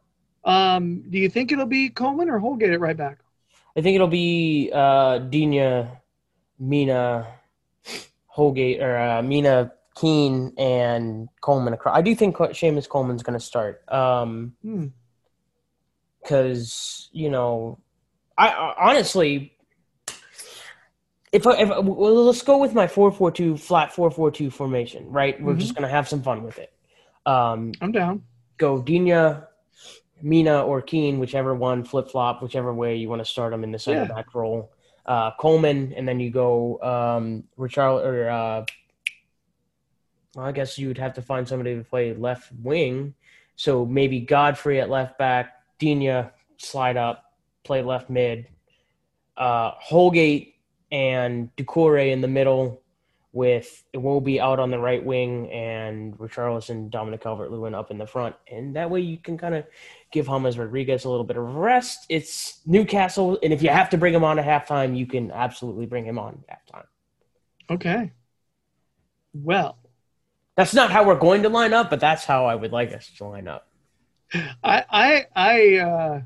Um, 0.45 1.05
do 1.09 1.19
you 1.19 1.31
think 1.31 1.53
it'll 1.53 1.67
be 1.67 1.89
Coleman 1.89 2.29
or 2.29 2.39
Holgate 2.39 2.73
at 2.73 2.81
right 2.81 2.97
back? 2.97 3.19
I 3.79 3.81
think 3.81 3.95
it'll 3.95 4.09
be 4.09 4.71
uh, 4.75 5.19
Digne, 5.19 5.87
Mina, 6.59 7.29
Holgate, 8.27 8.83
or 8.83 8.99
uh, 8.99 9.23
Mina, 9.23 9.73
Keane, 9.95 10.53
and 10.59 11.29
Coleman. 11.41 11.75
Across. 11.75 11.97
I 11.97 12.03
do 12.03 12.13
think 12.17 12.37
Seamus 12.37 12.89
Coleman's 12.89 13.23
going 13.23 13.39
to 13.39 13.45
start. 13.45 13.85
Um, 13.89 14.55
Hmm. 14.63 14.87
because 16.21 17.09
you 17.13 17.31
know, 17.31 17.79
I, 18.37 18.49
I 18.49 18.91
honestly, 18.91 19.53
if, 21.33 21.47
I, 21.47 21.59
if 21.59 21.69
well, 21.69 22.25
let's 22.25 22.43
go 22.43 22.59
with 22.59 22.75
my 22.75 22.89
four 22.89 23.13
four 23.13 23.31
two 23.31 23.57
flat 23.57 23.93
four 23.95 24.11
four 24.11 24.33
two 24.33 24.51
formation, 24.51 25.09
right? 25.09 25.41
We're 25.41 25.55
just 25.55 25.75
gonna 25.77 25.89
have 25.89 26.09
some 26.09 26.23
fun 26.23 26.43
with 26.43 26.59
it. 26.59 26.73
Um, 27.27 27.73
I'm 27.81 27.93
down. 27.93 28.25
go 28.57 28.83
Digne, 28.83 29.37
Mina, 30.23 30.63
or 30.63 30.83
Keane, 30.83 31.19
whichever 31.19 31.55
one, 31.55 31.85
flip 31.85 32.11
flop, 32.11 32.43
whichever 32.43 32.75
way 32.75 32.97
you 32.97 33.09
want 33.09 33.21
to 33.21 33.25
start 33.25 33.53
them 33.53 33.65
in 33.65 33.73
the 33.73 33.79
center 33.79 34.03
Yeah. 34.03 34.09
back 34.09 34.35
role. 34.35 34.73
Uh, 35.07 35.31
Coleman, 35.41 35.95
and 35.97 36.07
then 36.07 36.21
you 36.21 36.31
go 36.31 36.79
um, 36.83 37.45
Richard 37.57 38.01
or 38.01 38.29
uh, 38.29 38.65
well, 40.35 40.45
I 40.47 40.53
guess 40.53 40.79
you 40.79 40.89
would 40.89 40.99
have 40.99 41.15
to 41.15 41.23
find 41.23 41.49
somebody 41.49 41.75
to 41.77 41.83
play 41.83 42.13
left 42.15 42.53
wing. 42.63 43.15
So 43.57 43.85
maybe 43.87 44.21
Godfrey 44.21 44.81
at 44.81 44.91
left 44.91 45.19
back, 45.19 45.55
Digne 45.79 46.31
slide 46.59 46.97
up, 46.97 47.25
play 47.65 47.83
left 47.83 48.11
mid, 48.11 48.49
uh, 49.37 49.73
Holgate 49.81 50.55
and 50.93 51.51
Doucouré 51.57 52.13
in 52.13 52.21
the 52.21 52.29
middle, 52.29 52.83
with 53.33 53.85
Iwobi 53.95 54.41
out 54.41 54.59
on 54.59 54.71
the 54.71 54.79
right 54.79 55.05
wing 55.05 55.51
and 55.53 56.17
Richarlison, 56.19 56.91
Dominic 56.91 57.21
Calvert-Lewin 57.23 57.75
up 57.75 57.91
in 57.91 57.99
the 57.99 58.07
front, 58.07 58.35
and 58.51 58.75
that 58.77 58.91
way 58.91 59.01
you 59.01 59.19
can 59.19 59.37
kind 59.39 59.55
of 59.55 59.67
give 60.13 60.27
James 60.27 60.59
Rodriguez 60.59 61.05
a 61.05 61.11
little 61.11 61.25
bit 61.25 61.37
of 61.37 61.45
rest. 61.57 62.07
It's 62.09 62.61
Newcastle, 62.67 63.39
and 63.43 63.53
if 63.53 63.63
you 63.63 63.71
have 63.71 63.91
to 63.91 63.99
bring 63.99 64.15
him 64.15 64.25
on 64.25 64.39
at 64.39 64.47
halftime, 64.47 64.97
you 64.97 65.07
can 65.07 65.31
absolutely 65.31 65.87
bring 65.87 66.05
him 66.05 66.19
on 66.19 66.45
at 66.49 66.61
halftime. 66.73 66.87
Okay. 67.71 68.13
Well, 69.33 69.79
That's 70.57 70.75
not 70.75 70.91
how 70.91 71.05
we're 71.07 71.19
going 71.19 71.43
to 71.45 71.49
line 71.49 71.73
up, 71.73 71.91
but 71.91 72.01
that's 72.01 72.25
how 72.25 72.47
I 72.47 72.55
would 72.55 72.73
like 72.73 72.93
us 72.93 73.11
to 73.19 73.25
line 73.27 73.49
up. 73.49 73.69
I 74.63 74.85
I 74.91 75.27
I 75.37 75.77
uh, 75.79 76.23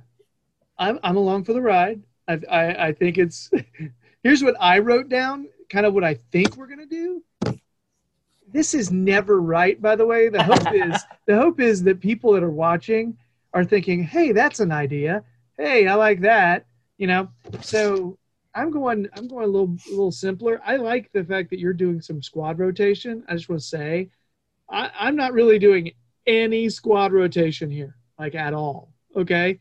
I'm 0.78 0.98
I'm 1.03 1.16
along 1.16 1.44
for 1.44 1.53
the 1.53 1.62
ride. 1.62 2.03
I 2.28 2.40
I, 2.50 2.88
I 2.88 2.92
think 2.92 3.18
it's 3.18 3.50
here's 4.24 4.42
what 4.42 4.57
I 4.61 4.78
wrote 4.80 5.09
down, 5.09 5.48
kind 5.73 5.87
of 5.87 5.95
what 5.95 6.05
I 6.05 6.14
think 6.14 6.57
we're 6.57 6.66
gonna 6.66 6.87
do. 6.87 7.25
This 8.53 8.75
is 8.75 8.93
never 8.93 9.41
right, 9.41 9.81
by 9.81 9.97
the 9.97 10.07
way. 10.07 10.29
The 10.29 10.43
hope 10.43 10.75
is 10.75 11.03
the 11.27 11.37
hope 11.37 11.59
is 11.59 11.83
that 11.85 12.01
people 12.01 12.33
that 12.35 12.43
are 12.43 12.51
watching 12.51 13.16
are 13.55 13.64
thinking, 13.64 14.03
"Hey, 14.03 14.33
that's 14.33 14.61
an 14.61 14.70
idea. 14.70 15.25
Hey, 15.57 15.89
I 15.89 15.95
like 15.95 16.20
that." 16.20 16.66
You 16.99 17.07
know. 17.07 17.29
So 17.62 18.18
I'm 18.55 18.70
going. 18.70 19.09
I'm 19.16 19.27
going 19.27 19.45
a 19.45 19.49
little 19.49 19.75
a 19.89 19.91
little 19.91 20.12
simpler. 20.12 20.61
I 20.64 20.77
like 20.77 21.11
the 21.12 21.25
fact 21.25 21.49
that 21.51 21.59
you're 21.59 21.73
doing 21.73 22.03
some 22.03 22.23
squad 22.23 22.59
rotation. 22.59 23.25
I 23.27 23.35
just 23.35 23.49
want 23.49 23.62
to 23.62 23.66
say, 23.66 24.11
I, 24.70 24.91
I'm 24.99 25.16
not 25.16 25.33
really 25.33 25.59
doing 25.59 25.93
any 26.27 26.68
squad 26.68 27.12
rotation 27.12 27.70
here, 27.70 27.97
like 28.18 28.35
at 28.35 28.53
all. 28.53 28.93
Okay. 29.16 29.59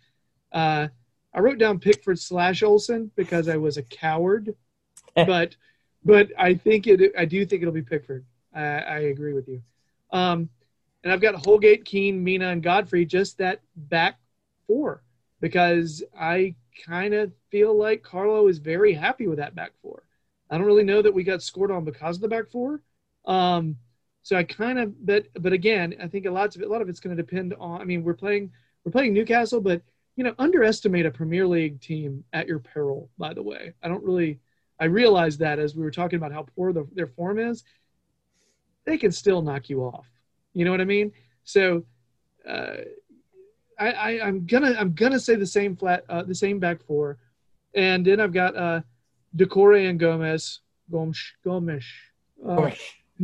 Uh, 0.52 0.90
I 1.34 1.40
wrote 1.40 1.60
down 1.60 1.80
Pickford 1.80 2.20
slash 2.20 2.62
Olsen 2.62 3.10
because 3.16 3.48
I 3.48 3.56
was 3.56 3.78
a 3.78 3.84
coward, 3.84 4.54
but 5.16 5.56
but 6.04 6.30
I 6.38 6.56
think 6.56 6.88
it. 6.88 7.14
I 7.18 7.26
do 7.26 7.46
think 7.46 7.62
it'll 7.62 7.74
be 7.74 7.82
Pickford. 7.82 8.26
I, 8.54 8.62
I 8.62 9.00
agree 9.00 9.34
with 9.34 9.48
you. 9.48 9.62
Um, 10.12 10.50
and 11.04 11.12
I've 11.12 11.22
got 11.22 11.36
Holgate, 11.36 11.86
Keane, 11.86 12.24
Mina, 12.24 12.50
and 12.50 12.62
Godfrey 12.62 13.06
just 13.06 13.38
that 13.40 13.62
back 13.76 14.20
four 14.68 15.04
because 15.40 16.04
I 16.18 16.56
kind 16.86 17.14
of 17.14 17.32
feel 17.50 17.78
like 17.78 18.04
Carlo 18.04 18.48
is 18.48 18.60
very 18.60 18.94
happy 18.94 19.28
with 19.28 19.38
that 19.40 19.56
back 19.56 19.72
four. 19.82 20.04
I 20.50 20.58
don't 20.58 20.68
really 20.68 20.84
know 20.84 21.02
that 21.02 21.14
we 21.14 21.24
got 21.24 21.42
scored 21.42 21.72
on 21.72 21.86
because 21.86 22.18
of 22.18 22.22
the 22.22 22.28
back 22.28 22.50
four. 22.50 22.82
Um, 23.26 23.78
so 24.24 24.36
I 24.36 24.44
kind 24.44 24.78
of, 24.78 25.06
but 25.06 25.28
but 25.40 25.54
again, 25.54 25.96
I 26.02 26.08
think 26.08 26.26
a 26.26 26.32
lot 26.32 26.56
of 26.56 26.62
it, 26.62 26.66
a 26.66 26.70
lot 26.70 26.82
of 26.82 26.90
it's 26.90 27.00
going 27.00 27.16
to 27.16 27.22
depend 27.22 27.54
on. 27.60 27.82
I 27.82 27.86
mean, 27.86 28.04
we're 28.04 28.14
playing 28.14 28.52
we're 28.84 28.92
playing 28.92 29.14
Newcastle, 29.14 29.62
but 29.62 29.82
you 30.16 30.24
know, 30.24 30.36
underestimate 30.38 31.06
a 31.06 31.12
Premier 31.12 31.48
League 31.48 31.82
team 31.82 32.24
at 32.34 32.48
your 32.48 32.60
peril. 32.60 33.10
By 33.18 33.34
the 33.34 33.44
way, 33.44 33.74
I 33.82 33.88
don't 33.88 34.04
really. 34.04 34.40
I 34.82 34.86
realized 34.86 35.40
that 35.40 35.60
as 35.60 35.76
we 35.76 35.84
were 35.84 35.92
talking 35.92 36.18
about 36.18 36.32
how 36.34 36.46
poor 36.56 36.74
the, 36.74 36.88
their 36.94 37.06
form 37.08 37.38
is, 37.38 37.64
they 38.84 38.98
can 38.98 39.12
still 39.12 39.44
knock 39.44 39.70
you 39.70 39.82
off. 39.84 40.08
You 40.54 40.66
know 40.66 40.72
what 40.72 40.82
I 40.82 40.86
mean? 40.86 41.12
So, 41.44 41.86
uh, 42.48 42.78
I, 43.80 43.92
I 43.92 44.28
I'm 44.28 44.46
gonna 44.48 44.76
I'm 44.78 44.94
gonna 44.94 45.20
say 45.20 45.36
the 45.36 45.46
same 45.46 45.76
flat 45.76 46.04
uh, 46.10 46.24
the 46.24 46.36
same 46.36 46.60
back 46.60 46.84
four, 46.84 47.20
and 47.76 48.06
then 48.06 48.20
I've 48.20 48.34
got 48.34 48.56
uh, 48.56 48.82
Doucouré 49.36 49.88
and 49.90 50.00
Gomez 50.00 50.60
Gomes 50.92 51.22
Gomes 51.44 51.84
uh, 52.46 52.72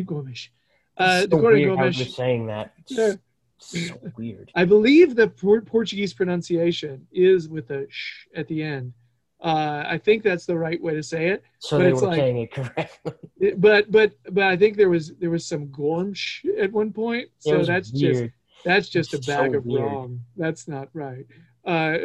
Gomes. 0.06 0.50
Uh, 0.96 1.22
so 1.22 1.28
Doucouré 1.28 1.54
weird 1.54 1.78
how 1.78 1.84
Gomes. 1.86 1.98
you're 2.00 2.08
saying 2.08 2.48
that. 2.48 2.74
It's 2.80 2.92
Yeah. 2.92 3.14
so 3.60 4.12
weird. 4.16 4.52
I 4.56 4.64
believe 4.66 5.16
the 5.16 5.28
Por- 5.28 5.62
Portuguese 5.62 6.14
pronunciation 6.14 7.08
is 7.12 7.50
with 7.50 7.72
a 7.72 7.88
sh 7.90 8.28
at 8.36 8.48
the 8.48 8.62
end. 8.62 8.94
Uh, 9.40 9.84
I 9.88 9.98
think 10.00 10.24
that's 10.24 10.46
the 10.48 10.58
right 10.58 10.82
way 10.82 10.96
to 10.96 11.04
say 11.04 11.28
it. 11.28 11.44
So 11.60 11.78
But 11.78 11.84
they 11.84 11.92
it's 11.92 12.02
were 12.02 12.08
like- 12.08 12.18
saying 12.20 12.38
it 12.38 12.52
correctly. 12.52 13.14
It- 13.40 13.62
but 13.62 13.92
but 13.92 14.14
but 14.32 14.44
I 14.44 14.58
think 14.58 14.78
there 14.78 14.90
was 14.90 15.14
there 15.16 15.30
was 15.30 15.46
some 15.46 15.68
gormsh 15.68 16.44
at 16.60 16.72
one 16.72 16.92
point. 16.92 17.30
So 17.40 17.64
that's 17.64 17.92
weird. 17.92 18.16
just 18.16 18.34
that's 18.66 18.90
just 18.90 19.14
a 19.14 19.20
bag 19.20 19.52
so 19.52 19.58
of 19.60 19.66
weird. 19.66 19.84
wrong. 19.84 20.22
That's 20.36 20.68
not 20.68 20.90
right. 20.94 21.26
Uh, 21.64 21.98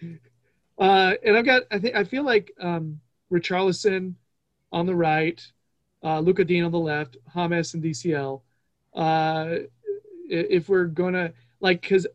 uh, 0.78 1.14
and 1.24 1.36
I've 1.36 1.44
got 1.44 1.64
I 1.70 1.78
think 1.78 1.94
I 1.94 2.04
feel 2.04 2.22
like 2.24 2.50
um, 2.60 3.00
Richarlison 3.30 4.14
on 4.72 4.86
the 4.86 4.94
right, 4.96 5.40
uh, 6.02 6.20
Lucas 6.20 6.46
Digne 6.46 6.62
on 6.64 6.72
the 6.72 6.78
left, 6.78 7.16
James 7.26 7.74
and 7.74 7.82
DCL. 7.82 8.40
Uh, 8.94 9.56
if 10.28 10.68
we're 10.68 10.84
gonna 10.86 11.32
like, 11.60 11.82
because 11.82 12.06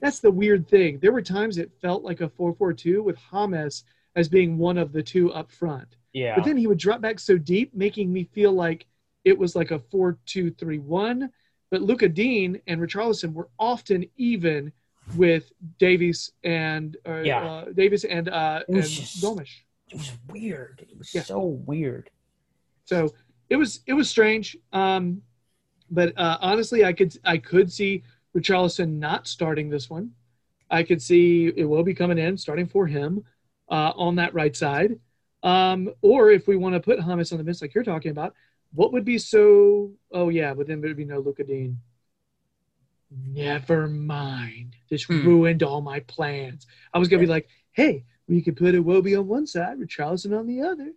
that's 0.00 0.20
the 0.20 0.30
weird 0.30 0.68
thing. 0.68 0.98
There 0.98 1.12
were 1.12 1.22
times 1.22 1.56
it 1.56 1.70
felt 1.80 2.02
like 2.04 2.20
a 2.20 2.28
four-four-two 2.28 3.02
with 3.02 3.16
James 3.16 3.84
as 4.16 4.28
being 4.28 4.58
one 4.58 4.78
of 4.78 4.92
the 4.92 5.02
two 5.02 5.32
up 5.32 5.50
front. 5.50 5.96
Yeah. 6.12 6.36
But 6.36 6.44
then 6.44 6.56
he 6.56 6.66
would 6.66 6.78
drop 6.78 7.00
back 7.00 7.18
so 7.18 7.36
deep, 7.36 7.74
making 7.74 8.12
me 8.12 8.24
feel 8.24 8.52
like 8.52 8.86
it 9.24 9.36
was 9.36 9.56
like 9.56 9.70
a 9.70 9.78
4 9.78 10.18
2 10.26 10.50
3 10.52 10.78
1. 10.78 11.30
But 11.70 11.82
Lucas 11.82 12.12
Digne 12.12 12.60
and 12.66 12.80
Richarlison 12.80 13.32
were 13.32 13.48
often 13.58 14.04
even 14.16 14.72
with 15.16 15.52
Davies 15.78 16.32
and 16.44 16.96
uh, 17.06 17.22
Yeah. 17.22 17.44
uh, 17.44 17.64
Davies 17.72 18.04
and 18.04 18.28
uh, 18.28 18.62
It 18.68 18.74
and 18.74 18.84
just-. 18.84 19.22
It 19.90 19.98
was 19.98 20.12
weird. 20.28 20.86
It 20.88 20.96
was 20.96 21.12
Yeah. 21.14 21.22
so 21.22 21.40
weird. 21.44 22.10
So 22.84 23.12
it 23.48 23.56
was 23.56 23.80
it 23.86 23.94
was 23.94 24.08
strange. 24.08 24.56
Um, 24.72 25.22
but 25.90 26.16
uh, 26.16 26.38
honestly, 26.40 26.84
I 26.84 26.92
could 26.92 27.16
I 27.24 27.38
could 27.38 27.72
see 27.72 28.02
Richarlison 28.36 28.98
not 28.98 29.26
starting 29.26 29.68
this 29.68 29.90
one. 29.90 30.12
I 30.70 30.82
could 30.82 31.02
see 31.02 31.52
it 31.56 31.64
will 31.64 31.82
be 31.82 31.94
coming 31.94 32.18
in, 32.18 32.36
starting 32.36 32.66
for 32.66 32.86
him 32.86 33.24
uh, 33.68 33.92
on 33.96 34.16
that 34.16 34.34
right 34.34 34.56
side. 34.56 34.98
Um, 35.42 35.90
or 36.00 36.30
if 36.30 36.46
we 36.46 36.56
want 36.56 36.74
to 36.74 36.80
put 36.80 36.98
Hamas 36.98 37.32
on 37.32 37.38
the 37.38 37.44
bench, 37.44 37.60
like 37.60 37.74
you're 37.74 37.84
talking 37.84 38.10
about, 38.10 38.34
what 38.72 38.92
would 38.92 39.04
be 39.04 39.18
so? 39.18 39.92
Oh 40.12 40.28
yeah, 40.30 40.54
but 40.54 40.66
then 40.66 40.80
there 40.80 40.90
would 40.90 40.96
be 40.96 41.04
no 41.04 41.20
Lucas 41.20 41.46
Digne. 41.46 41.76
Never 43.10 43.88
mind. 43.88 44.76
This 44.90 45.04
Hmm. 45.04 45.24
ruined 45.26 45.62
all 45.62 45.80
my 45.80 46.00
plans. 46.00 46.66
I 46.92 46.98
was 46.98 47.08
gonna 47.08 47.20
be 47.20 47.26
like, 47.26 47.48
hey, 47.72 48.04
we 48.26 48.42
could 48.42 48.56
put 48.56 48.74
Iwobi 48.74 49.18
on 49.18 49.28
one 49.28 49.46
side, 49.46 49.78
Richarlison 49.78 50.36
on 50.36 50.46
the 50.46 50.62
other. 50.62 50.92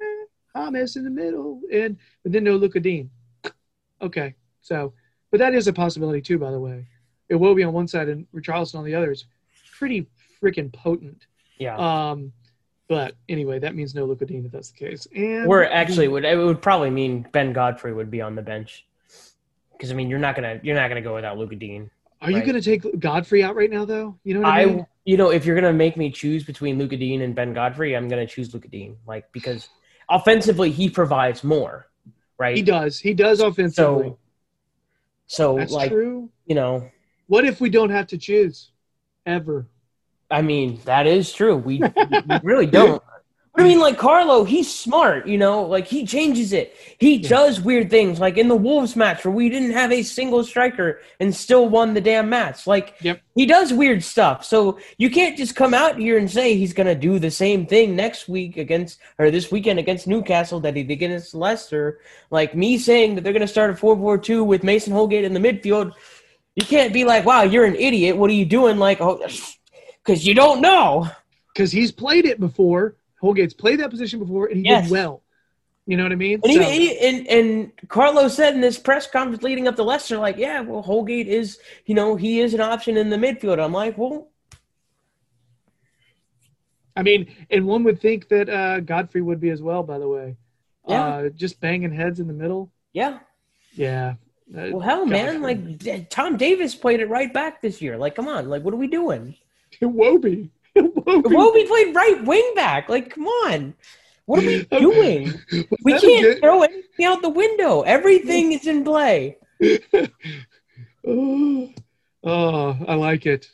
Eh, 0.00 0.24
Hamas 0.54 0.96
in 0.96 1.04
the 1.04 1.10
middle, 1.10 1.60
and 1.72 1.98
but 2.22 2.32
then 2.32 2.44
no 2.44 2.56
Lucas 2.56 2.82
Digne. 2.82 3.10
Okay, 4.00 4.34
so 4.60 4.94
but 5.30 5.38
that 5.38 5.54
is 5.54 5.66
a 5.66 5.72
possibility 5.72 6.22
too. 6.22 6.38
By 6.38 6.52
the 6.52 6.60
way, 6.60 6.86
it 7.28 7.34
will 7.34 7.54
be 7.54 7.64
on 7.64 7.74
one 7.74 7.88
side 7.88 8.08
and 8.08 8.26
Richarlison 8.32 8.76
on 8.76 8.84
the 8.84 8.94
other. 8.94 9.10
It's 9.10 9.26
pretty 9.76 10.06
freaking 10.40 10.72
potent. 10.72 11.26
Yeah. 11.58 11.76
Um, 11.76 12.32
but 12.88 13.14
anyway, 13.28 13.58
that 13.58 13.74
means 13.74 13.94
no 13.94 14.06
Lucas 14.06 14.28
Digne 14.28 14.46
if 14.46 14.52
that's 14.52 14.70
the 14.70 14.78
case. 14.78 15.06
And 15.14 15.46
Or 15.46 15.64
actually, 15.64 16.08
would 16.08 16.24
it 16.24 16.36
would 16.36 16.62
probably 16.62 16.90
mean 16.90 17.26
Ben 17.32 17.52
Godfrey 17.52 17.92
would 17.92 18.10
be 18.10 18.22
on 18.22 18.34
the 18.34 18.42
bench. 18.42 18.86
Because 19.72 19.92
I 19.92 19.94
mean, 19.94 20.08
you're 20.08 20.18
not 20.18 20.34
gonna 20.34 20.58
you're 20.62 20.74
not 20.74 20.88
gonna 20.88 21.02
go 21.02 21.14
without 21.14 21.38
Lucas 21.38 21.58
Digne. 21.58 21.90
Are 22.20 22.30
you 22.30 22.40
going 22.40 22.60
to 22.60 22.62
take 22.62 22.98
Godfrey 22.98 23.44
out 23.44 23.54
right 23.54 23.70
now, 23.70 23.84
though? 23.84 24.18
You 24.24 24.34
know 24.34 24.40
what 24.40 24.48
I, 24.48 24.62
I, 24.62 24.66
mean? 24.66 24.86
you 25.04 25.16
know, 25.16 25.30
if 25.30 25.44
you're 25.46 25.54
gonna 25.54 25.72
make 25.72 25.96
me 25.96 26.10
choose 26.10 26.42
between 26.42 26.76
Lucas 26.78 26.98
Digne 26.98 27.22
and 27.22 27.34
Ben 27.34 27.52
Godfrey, 27.52 27.94
I'm 27.94 28.08
gonna 28.08 28.26
choose 28.26 28.52
Lucas 28.52 28.70
Digne, 28.70 28.96
like 29.06 29.30
because 29.32 29.68
offensively 30.08 30.70
he 30.70 30.90
provides 30.90 31.44
more, 31.44 31.86
right? 32.38 32.56
He 32.56 32.62
does. 32.62 32.98
He 32.98 33.14
does 33.14 33.40
offensively. 33.40 34.08
So, 34.08 34.18
so 35.26 35.56
That's 35.58 35.72
like 35.72 35.90
true. 35.90 36.30
you 36.46 36.54
know, 36.54 36.90
What 37.26 37.44
if 37.44 37.60
we 37.60 37.70
don't 37.70 37.90
have 37.90 38.06
to 38.08 38.18
choose 38.18 38.72
ever? 39.26 39.66
I 40.30 40.42
mean 40.42 40.80
that 40.84 41.06
is 41.06 41.32
true. 41.32 41.56
We, 41.56 41.78
we 42.26 42.40
really 42.42 42.66
don't. 42.66 43.02
I 43.56 43.64
mean, 43.64 43.80
like 43.80 43.98
Carlo, 43.98 44.44
he's 44.44 44.72
smart, 44.72 45.26
you 45.26 45.36
know, 45.36 45.62
like 45.64 45.88
he 45.88 46.06
changes 46.06 46.52
it. 46.52 46.76
He 47.00 47.16
Yeah. 47.16 47.28
does 47.28 47.60
weird 47.60 47.90
things, 47.90 48.20
like 48.20 48.36
in 48.38 48.46
the 48.46 48.54
Wolves 48.54 48.94
match 48.94 49.24
where 49.24 49.34
we 49.34 49.48
didn't 49.48 49.72
have 49.72 49.90
a 49.90 50.04
single 50.04 50.44
striker 50.44 51.00
and 51.18 51.34
still 51.34 51.68
won 51.68 51.92
the 51.92 52.00
damn 52.00 52.28
match. 52.28 52.68
Like 52.68 52.94
Yep. 53.00 53.20
he 53.34 53.46
does 53.46 53.72
weird 53.72 54.04
stuff. 54.04 54.44
So 54.44 54.78
you 54.96 55.10
can't 55.10 55.36
just 55.36 55.56
come 55.56 55.74
out 55.74 55.98
here 55.98 56.18
and 56.18 56.30
say 56.30 56.54
he's 56.54 56.72
gonna 56.72 56.94
do 56.94 57.18
the 57.18 57.32
same 57.32 57.66
thing 57.66 57.96
next 57.96 58.28
week 58.28 58.58
against 58.58 59.00
or 59.18 59.28
this 59.32 59.50
weekend 59.50 59.80
against 59.80 60.06
Newcastle 60.06 60.60
that 60.60 60.76
he 60.76 60.84
did 60.84 60.92
against 60.92 61.34
Leicester. 61.34 61.98
Like 62.30 62.54
me 62.54 62.78
saying 62.78 63.16
that 63.16 63.24
they're 63.24 63.32
gonna 63.32 63.48
start 63.48 63.70
a 63.70 63.74
4-4-2 63.74 64.44
with 64.46 64.62
Mason 64.62 64.92
Holgate 64.92 65.24
in 65.24 65.34
the 65.34 65.40
midfield. 65.40 65.94
You 66.54 66.64
can't 66.64 66.92
be 66.92 67.02
like, 67.04 67.24
"Wow, 67.24 67.42
you're 67.42 67.64
an 67.64 67.74
idiot. 67.76 68.16
What 68.16 68.30
are 68.30 68.34
you 68.34 68.44
doing?" 68.44 68.78
Like, 68.78 69.00
oh, 69.00 69.20
because 70.08 70.26
you 70.26 70.34
don't 70.34 70.60
know. 70.60 71.06
Because 71.54 71.70
he's 71.70 71.92
played 71.92 72.24
it 72.24 72.40
before. 72.40 72.96
Holgate's 73.22 73.52
played 73.54 73.80
that 73.80 73.90
position 73.90 74.18
before, 74.20 74.46
and 74.46 74.58
he 74.58 74.64
Yes. 74.64 74.84
did 74.84 74.92
well. 74.92 75.22
You 75.86 75.96
know 75.96 76.02
what 76.02 76.12
I 76.12 76.16
mean? 76.16 76.40
And, 76.44 76.52
So- 76.52 76.60
even, 76.60 76.72
he- 76.72 76.98
and 76.98 77.26
and 77.28 77.72
Carlos 77.88 78.34
said 78.34 78.54
in 78.54 78.60
this 78.60 78.78
press 78.78 79.06
conference 79.10 79.42
leading 79.42 79.66
up 79.66 79.76
to 79.76 79.82
Leicester, 79.82 80.18
like, 80.18 80.36
yeah, 80.36 80.60
well, 80.60 80.82
Holgate 80.82 81.28
is, 81.28 81.58
you 81.86 81.94
know, 81.94 82.14
he 82.16 82.40
is 82.40 82.52
an 82.54 82.60
option 82.60 82.96
in 82.96 83.08
the 83.10 83.16
midfield. 83.16 83.58
I'm 83.62 83.72
like, 83.72 83.96
well, 83.98 84.28
I 86.96 87.02
mean, 87.02 87.32
and 87.50 87.66
one 87.66 87.84
would 87.84 88.00
think 88.00 88.28
that 88.28 88.48
uh, 88.48 88.80
Godfrey 88.80 89.22
would 89.22 89.40
be 89.40 89.50
as 89.50 89.62
well. 89.62 89.82
By 89.82 89.98
the 89.98 90.08
way, 90.08 90.36
Yeah. 90.86 91.06
uh, 91.06 91.28
just 91.30 91.60
banging 91.60 91.92
heads 91.92 92.20
in 92.20 92.26
the 92.26 92.32
middle. 92.34 92.70
yeah. 92.92 93.20
Yeah. 93.74 94.14
Uh, 94.50 94.70
Well, 94.72 94.80
hell, 94.80 95.06
man, 95.06 95.40
like 95.42 96.08
Tom 96.10 96.36
Davies 96.36 96.74
played 96.74 97.00
it 97.00 97.08
right 97.08 97.32
back 97.32 97.60
this 97.62 97.80
year. 97.82 97.96
Like, 97.98 98.14
come 98.16 98.26
on, 98.26 98.48
like, 98.48 98.62
what 98.64 98.74
are 98.74 98.78
we 98.78 98.88
doing? 98.88 99.36
Wobie. 99.82 100.50
Wobie. 100.76 101.22
Wobie 101.22 101.66
played 101.68 101.94
right 101.94 102.24
wing 102.24 102.52
back. 102.54 102.88
Like, 102.88 103.10
come 103.10 103.26
on, 103.26 103.74
what 104.26 104.42
are 104.42 104.46
we 104.46 104.64
doing? 104.78 105.32
We 105.84 105.98
can't 105.98 106.38
throw 106.40 106.62
anything 106.62 107.04
out 107.06 107.22
the 107.22 107.28
window. 107.30 107.82
Everything 107.82 108.52
is 108.52 108.66
in 108.66 108.84
play. 108.84 109.38
oh, 111.06 111.70
oh, 112.24 112.76
I 112.86 112.94
like 112.94 113.26
it. 113.26 113.48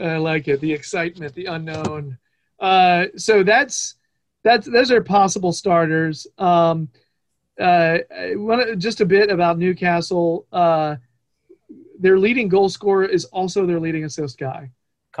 I 0.00 0.16
like 0.18 0.48
it. 0.48 0.60
The 0.60 0.72
excitement, 0.72 1.34
the 1.34 1.46
unknown. 1.46 2.18
Uh, 2.58 3.06
so 3.16 3.42
that's 3.42 3.96
that's 4.44 4.66
those 4.66 4.90
are 4.90 5.02
possible 5.02 5.52
starters. 5.52 6.26
Um, 6.38 6.88
uh, 7.58 7.98
wanna- 8.32 8.76
just 8.76 9.00
a 9.00 9.06
bit 9.06 9.30
about 9.30 9.58
Newcastle. 9.58 10.46
Uh, 10.52 10.96
their 11.98 12.18
leading 12.18 12.48
goal 12.48 12.68
scorer 12.68 13.04
is 13.04 13.26
also 13.26 13.66
their 13.66 13.80
leading 13.80 14.04
assist 14.04 14.38
guy. 14.38 14.70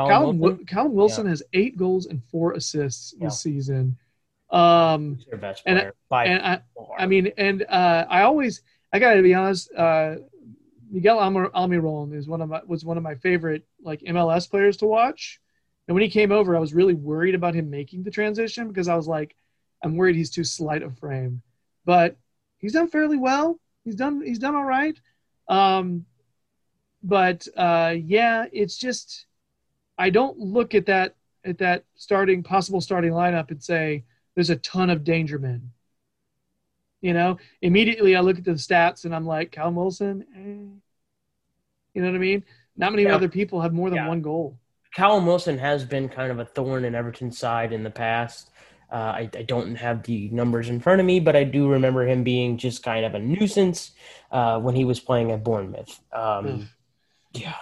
Colin 0.08 0.10
Callum, 0.10 0.38
Wilson, 0.38 0.56
Wi- 0.56 0.64
Callum 0.72 0.92
Wilson 0.94 1.26
has 1.26 1.42
eight 1.52 1.76
goals 1.76 2.06
and 2.06 2.22
four 2.24 2.52
assists 2.52 3.14
Yeah. 3.18 3.26
this 3.26 3.40
season. 3.40 3.96
Um, 4.50 5.16
who's 5.30 5.40
best 5.40 5.62
and- 5.66 5.78
player 5.78 5.94
by 6.08 6.24
and 6.26 6.42
I, 6.44 6.60
I, 6.98 7.06
mean, 7.06 7.32
and 7.38 7.62
uh, 7.68 8.06
I 8.08 8.22
always, 8.22 8.62
I 8.92 8.98
gotta 8.98 9.22
be 9.22 9.34
honest, 9.34 9.72
uh, 9.74 10.16
Miguel 10.90 11.18
Almir- 11.18 11.52
Almiron 11.52 12.12
is 12.14 12.26
one 12.26 12.40
of 12.42 12.48
my 12.48 12.60
was 12.66 12.84
one 12.84 12.96
of 12.96 13.04
my 13.04 13.14
favorite 13.14 13.64
like 13.80 14.00
MLS 14.00 14.50
players 14.50 14.76
to 14.78 14.86
watch. 14.86 15.40
And 15.86 15.94
when 15.94 16.02
he 16.02 16.10
came 16.10 16.32
over, 16.32 16.56
I 16.56 16.60
was 16.60 16.74
really 16.74 16.94
worried 16.94 17.34
about 17.36 17.54
him 17.54 17.70
making 17.70 18.02
the 18.02 18.10
transition 18.10 18.66
because 18.68 18.88
I 18.88 18.96
was 18.96 19.06
like, 19.08 19.36
I'm 19.84 19.96
worried 19.96 20.16
he's 20.16 20.30
too 20.30 20.44
slight 20.44 20.82
of 20.82 20.98
frame. 20.98 21.42
But 21.84 22.16
he's 22.58 22.72
done 22.72 22.88
fairly 22.88 23.16
well. 23.16 23.60
He's 23.84 23.94
done 23.94 24.20
he's 24.20 24.38
done 24.40 24.56
all 24.56 24.64
right. 24.64 25.00
Um, 25.48 26.06
but 27.02 27.46
uh, 27.56 27.94
yeah, 27.96 28.46
it's 28.52 28.76
just 28.76 29.26
I 30.00 30.08
don't 30.08 30.38
look 30.38 30.74
at 30.74 30.86
that 30.86 31.14
at 31.44 31.58
that 31.58 31.84
starting 31.94 32.42
possible 32.42 32.80
starting 32.80 33.12
lineup 33.12 33.50
and 33.50 33.62
say 33.62 34.04
there's 34.34 34.48
a 34.50 34.56
ton 34.56 34.88
of 34.88 35.04
danger 35.04 35.38
men. 35.38 35.72
You 37.02 37.12
know, 37.12 37.38
immediately 37.60 38.16
I 38.16 38.20
look 38.20 38.38
at 38.38 38.44
the 38.44 38.52
stats 38.52 39.04
and 39.04 39.14
I'm 39.14 39.26
like, 39.26 39.52
Cal 39.52 39.72
Wilson, 39.72 40.24
eh. 40.34 40.78
you 41.94 42.02
know 42.02 42.08
what 42.08 42.14
I 42.16 42.18
mean? 42.18 42.44
Not 42.76 42.92
many 42.92 43.04
Yeah. 43.04 43.14
other 43.14 43.28
people 43.28 43.60
have 43.60 43.74
more 43.74 43.90
than 43.90 43.98
Yeah. 43.98 44.08
one 44.08 44.22
goal. 44.22 44.58
Callum 44.94 45.26
Wilson 45.26 45.58
has 45.58 45.84
been 45.84 46.08
kind 46.08 46.32
of 46.32 46.38
a 46.38 46.44
thorn 46.44 46.84
in 46.84 46.94
Everton's 46.94 47.38
side 47.38 47.72
in 47.72 47.82
the 47.84 47.90
past. 47.90 48.50
Uh, 48.90 48.96
I, 48.96 49.30
I 49.34 49.42
don't 49.42 49.76
have 49.76 50.02
the 50.02 50.28
numbers 50.30 50.68
in 50.68 50.80
front 50.80 51.00
of 51.00 51.06
me, 51.06 51.20
but 51.20 51.36
I 51.36 51.44
do 51.44 51.68
remember 51.68 52.06
him 52.06 52.24
being 52.24 52.56
just 52.58 52.82
kind 52.82 53.04
of 53.04 53.14
a 53.14 53.18
nuisance 53.18 53.92
uh, 54.32 54.58
when 54.60 54.74
he 54.74 54.84
was 54.84 54.98
playing 54.98 55.30
at 55.30 55.44
Bournemouth. 55.44 56.00
Um, 56.12 56.68
yeah. 57.34 57.54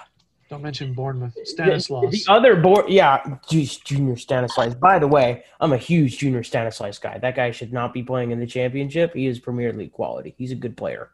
Don't 0.48 0.62
mention 0.62 0.94
Bournemouth. 0.94 1.34
The, 1.34 1.44
Stanislas. 1.44 2.24
the 2.24 2.32
other 2.32 2.56
board, 2.56 2.86
yeah, 2.88 3.22
geez, 3.50 3.76
Junior 3.76 4.16
Stanislas. 4.16 4.74
By 4.74 4.98
the 4.98 5.06
way, 5.06 5.44
I'm 5.60 5.74
a 5.74 5.76
huge 5.76 6.18
Junior 6.18 6.42
Stanislas 6.42 6.98
guy. 6.98 7.18
That 7.18 7.36
guy 7.36 7.50
should 7.50 7.72
not 7.72 7.92
be 7.92 8.02
playing 8.02 8.30
in 8.30 8.40
the 8.40 8.46
championship. 8.46 9.12
He 9.12 9.26
is 9.26 9.38
Premier 9.38 9.74
League 9.74 9.92
quality. 9.92 10.34
He's 10.38 10.50
a 10.50 10.54
good 10.54 10.74
player. 10.74 11.10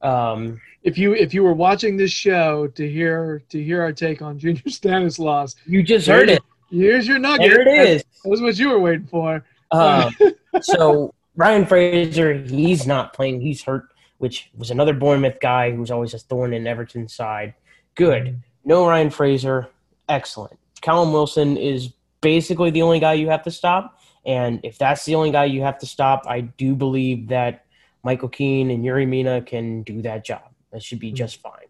Um, 0.00 0.58
if 0.82 0.96
you 0.96 1.14
if 1.14 1.34
you 1.34 1.42
were 1.42 1.52
watching 1.52 1.98
this 1.98 2.10
show 2.10 2.68
to 2.68 2.90
hear 2.90 3.42
to 3.50 3.62
hear 3.62 3.82
our 3.82 3.92
take 3.92 4.22
on 4.22 4.38
Junior 4.38 4.62
Stanislas, 4.68 5.56
you 5.66 5.82
just 5.82 6.06
heard 6.06 6.30
it. 6.30 6.42
here's 6.70 7.06
your 7.06 7.18
nugget. 7.18 7.50
There 7.50 7.60
it 7.60 7.88
is. 7.88 8.04
That 8.24 8.30
was 8.30 8.40
what 8.40 8.58
you 8.58 8.70
were 8.70 8.80
waiting 8.80 9.06
for. 9.08 9.44
Um, 9.72 10.16
so 10.62 11.12
Ryan 11.36 11.66
Fraser, 11.66 12.32
he's 12.32 12.86
not 12.86 13.12
playing. 13.12 13.42
He's 13.42 13.62
hurt, 13.62 13.92
which 14.16 14.50
was 14.56 14.70
another 14.70 14.94
Bournemouth 14.94 15.38
guy 15.38 15.70
who's 15.70 15.90
always 15.90 16.14
a 16.14 16.18
thorn 16.18 16.54
in 16.54 16.66
Everton's 16.66 17.12
side. 17.12 17.54
Good. 17.94 18.42
No 18.70 18.86
Ryan 18.86 19.10
Fraser. 19.10 19.68
Excellent. 20.08 20.56
Callum 20.80 21.12
Wilson 21.12 21.56
is 21.56 21.92
basically 22.20 22.70
the 22.70 22.82
only 22.82 23.00
guy 23.00 23.14
you 23.14 23.28
have 23.28 23.42
to 23.42 23.50
stop. 23.50 23.98
And 24.24 24.60
if 24.62 24.78
that's 24.78 25.04
the 25.04 25.16
only 25.16 25.32
guy 25.32 25.46
you 25.46 25.62
have 25.62 25.78
to 25.78 25.86
stop, 25.86 26.22
I 26.28 26.42
do 26.42 26.76
believe 26.76 27.28
that 27.28 27.64
Michael 28.04 28.28
Keane 28.28 28.70
and 28.70 28.84
Yerry 28.84 29.08
Mina 29.08 29.42
can 29.42 29.82
do 29.82 30.02
that 30.02 30.24
job. 30.24 30.42
That 30.72 30.84
should 30.84 31.00
be 31.00 31.10
just 31.10 31.40
fine. 31.42 31.66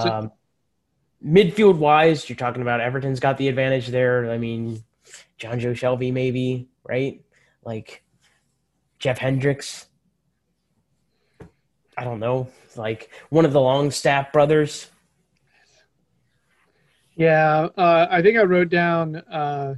So- 0.00 0.08
Um, 0.08 0.32
midfield 1.22 1.76
wise, 1.76 2.26
you're 2.30 2.36
talking 2.36 2.62
about 2.62 2.80
Everton's 2.80 3.20
got 3.20 3.36
the 3.36 3.48
advantage 3.48 3.88
there. 3.88 4.30
I 4.30 4.38
mean, 4.38 4.82
Jonjo 5.38 5.72
Shelvey, 5.72 6.10
maybe, 6.10 6.70
right? 6.84 7.20
Like 7.64 8.02
Jeff 8.98 9.18
Hendricks. 9.18 9.88
I 11.98 12.04
don't 12.04 12.18
know. 12.18 12.48
Like 12.76 13.10
one 13.28 13.44
of 13.44 13.52
the 13.52 13.60
Longstaff 13.60 14.32
brothers. 14.32 14.90
Yeah, 17.20 17.68
uh, 17.76 18.06
I 18.10 18.22
think 18.22 18.38
I 18.38 18.44
wrote 18.44 18.70
down 18.70 19.16
uh, 19.16 19.74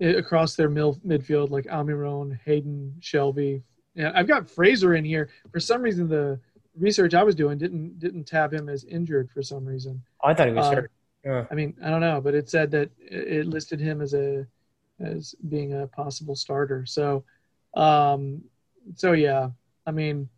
across 0.00 0.56
their 0.56 0.70
mil- 0.70 0.98
midfield 1.06 1.50
like 1.50 1.66
Almiron, 1.66 2.38
Hayden, 2.46 2.94
Shelvey. 3.00 3.62
Yeah, 3.94 4.12
I've 4.14 4.26
got 4.26 4.48
Fraser 4.48 4.94
in 4.94 5.04
here. 5.04 5.28
For 5.52 5.60
some 5.60 5.82
reason, 5.82 6.08
the 6.08 6.40
research 6.78 7.12
I 7.12 7.22
was 7.22 7.34
doing 7.34 7.58
didn't 7.58 7.98
didn't 7.98 8.24
tab 8.24 8.50
him 8.50 8.70
as 8.70 8.84
injured 8.84 9.30
for 9.30 9.42
some 9.42 9.66
reason. 9.66 10.02
Oh, 10.22 10.30
I 10.30 10.34
thought 10.34 10.46
he 10.48 10.54
was 10.54 10.66
Uh, 10.66 10.74
hurt. 10.74 10.92
Yeah. 11.22 11.44
I 11.50 11.54
mean, 11.54 11.76
I 11.84 11.90
don't 11.90 12.00
know, 12.00 12.22
but 12.22 12.34
it 12.34 12.48
said 12.48 12.70
that 12.70 12.88
it 12.98 13.28
it 13.40 13.46
listed 13.46 13.78
him 13.78 14.00
as 14.00 14.14
a 14.14 14.46
as 15.00 15.34
being 15.50 15.74
a 15.74 15.86
possible 15.88 16.34
starter. 16.34 16.86
So, 16.86 17.24
um, 17.74 18.42
so 18.94 19.12
yeah, 19.12 19.50
I 19.84 19.90
mean, 19.90 20.30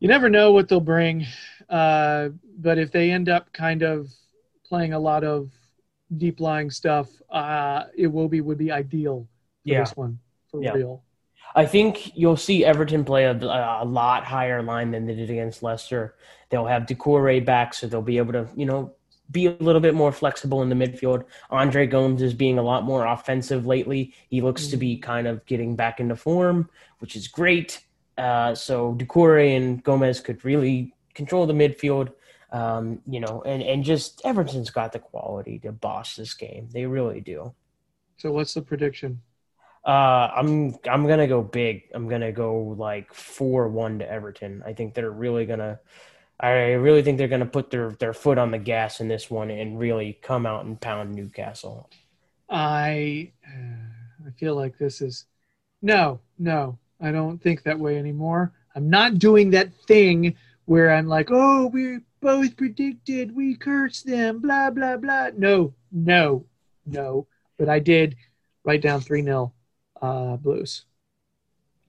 you 0.00 0.08
never 0.08 0.28
know 0.28 0.52
what 0.52 0.68
they'll 0.68 0.80
bring, 0.80 1.26
uh, 1.68 2.28
but 2.58 2.78
if 2.78 2.90
they 2.90 3.10
end 3.10 3.28
up 3.28 3.52
kind 3.52 3.82
of 3.82 4.10
playing 4.66 4.92
a 4.92 4.98
lot 4.98 5.24
of 5.24 5.50
deep 6.16 6.40
lying 6.40 6.70
stuff, 6.70 7.08
uh, 7.30 7.84
Iwobi 7.98 8.42
would 8.42 8.58
be 8.58 8.70
ideal 8.72 9.26
for 9.62 9.68
Yeah. 9.68 9.80
this 9.80 9.96
one 9.96 10.18
for 10.50 10.62
Yeah. 10.62 10.72
real. 10.72 11.02
I 11.54 11.66
think 11.66 12.16
you'll 12.16 12.36
see 12.36 12.64
Everton 12.64 13.04
play 13.04 13.24
a, 13.24 13.32
a 13.32 13.84
lot 13.84 14.24
higher 14.24 14.62
line 14.62 14.90
than 14.90 15.06
they 15.06 15.14
did 15.14 15.30
against 15.30 15.62
Leicester. 15.62 16.14
They'll 16.50 16.66
have 16.66 16.84
Doucouré 16.84 17.44
back, 17.44 17.74
so 17.74 17.86
they'll 17.86 18.02
be 18.02 18.18
able 18.18 18.32
to, 18.34 18.48
you 18.54 18.66
know, 18.66 18.92
be 19.30 19.46
a 19.46 19.50
little 19.60 19.80
bit 19.80 19.94
more 19.94 20.12
flexible 20.12 20.62
in 20.62 20.68
the 20.70 20.74
midfield. 20.74 21.24
Andre 21.50 21.86
Gomes 21.86 22.22
is 22.22 22.32
being 22.32 22.58
a 22.58 22.62
lot 22.62 22.84
more 22.84 23.04
offensive 23.06 23.66
lately. 23.66 24.14
He 24.30 24.40
looks 24.40 24.68
to 24.68 24.76
be 24.76 24.96
kind 24.96 25.26
of 25.26 25.44
getting 25.46 25.76
back 25.76 26.00
into 26.00 26.16
form, 26.16 26.70
which 27.00 27.14
is 27.16 27.28
great. 27.28 27.84
Uh, 28.16 28.54
so 28.54 28.94
Doucouré 28.94 29.56
and 29.56 29.82
Gomes 29.82 30.20
could 30.20 30.44
really 30.44 30.94
control 31.18 31.46
the 31.46 31.52
midfield. 31.52 32.12
Um, 32.50 33.02
you 33.06 33.20
know, 33.20 33.42
and, 33.44 33.62
and 33.62 33.84
just 33.84 34.22
Everton's 34.24 34.70
got 34.70 34.92
the 34.92 34.98
quality 34.98 35.58
to 35.58 35.72
boss 35.72 36.16
this 36.16 36.32
game. 36.32 36.70
They 36.72 36.86
really 36.86 37.20
do. 37.20 37.52
So, 38.16 38.32
what's 38.32 38.54
the 38.54 38.62
prediction? 38.62 39.20
Uh, 39.84 40.30
I'm 40.34 40.74
I'm 40.90 41.06
gonna 41.06 41.28
go 41.28 41.42
big. 41.42 41.90
I'm 41.92 42.08
gonna 42.08 42.32
go 42.32 42.74
like 42.78 43.12
four 43.12 43.68
one 43.68 43.98
to 43.98 44.10
Everton. 44.10 44.62
I 44.64 44.72
think 44.72 44.94
they're 44.94 45.10
really 45.10 45.44
gonna 45.44 45.78
I 46.40 46.72
really 46.72 47.02
think 47.02 47.18
they're 47.18 47.28
going 47.28 47.40
to 47.40 47.46
put 47.46 47.70
their, 47.70 47.90
their 47.92 48.12
foot 48.12 48.38
on 48.38 48.52
the 48.52 48.58
gas 48.58 49.00
in 49.00 49.08
this 49.08 49.28
one 49.28 49.50
and 49.50 49.78
really 49.78 50.18
come 50.22 50.46
out 50.46 50.64
and 50.64 50.80
pound 50.80 51.14
Newcastle. 51.14 51.90
I 52.48 53.32
uh, 53.46 54.26
I 54.26 54.30
feel 54.38 54.54
like 54.54 54.78
this 54.78 55.00
is 55.00 55.26
no, 55.82 56.20
no. 56.38 56.78
I 57.00 57.12
don't 57.12 57.40
think 57.42 57.62
that 57.62 57.78
way 57.78 57.98
anymore. 57.98 58.52
I'm 58.74 58.88
not 58.88 59.18
doing 59.18 59.50
that 59.50 59.72
thing 59.86 60.36
where 60.68 60.90
I'm 60.90 61.08
like, 61.08 61.28
oh, 61.30 61.68
we 61.68 62.00
both 62.20 62.54
predicted, 62.58 63.34
we 63.34 63.56
cursed 63.56 64.06
them, 64.06 64.40
blah 64.40 64.68
blah 64.68 64.98
blah. 64.98 65.30
No, 65.34 65.72
no, 65.90 66.44
no. 66.84 67.26
But 67.56 67.70
I 67.70 67.78
did 67.78 68.16
write 68.64 68.82
down 68.82 69.00
three 69.00 69.22
0 69.22 69.54
uh, 70.02 70.36
Blues. 70.36 70.84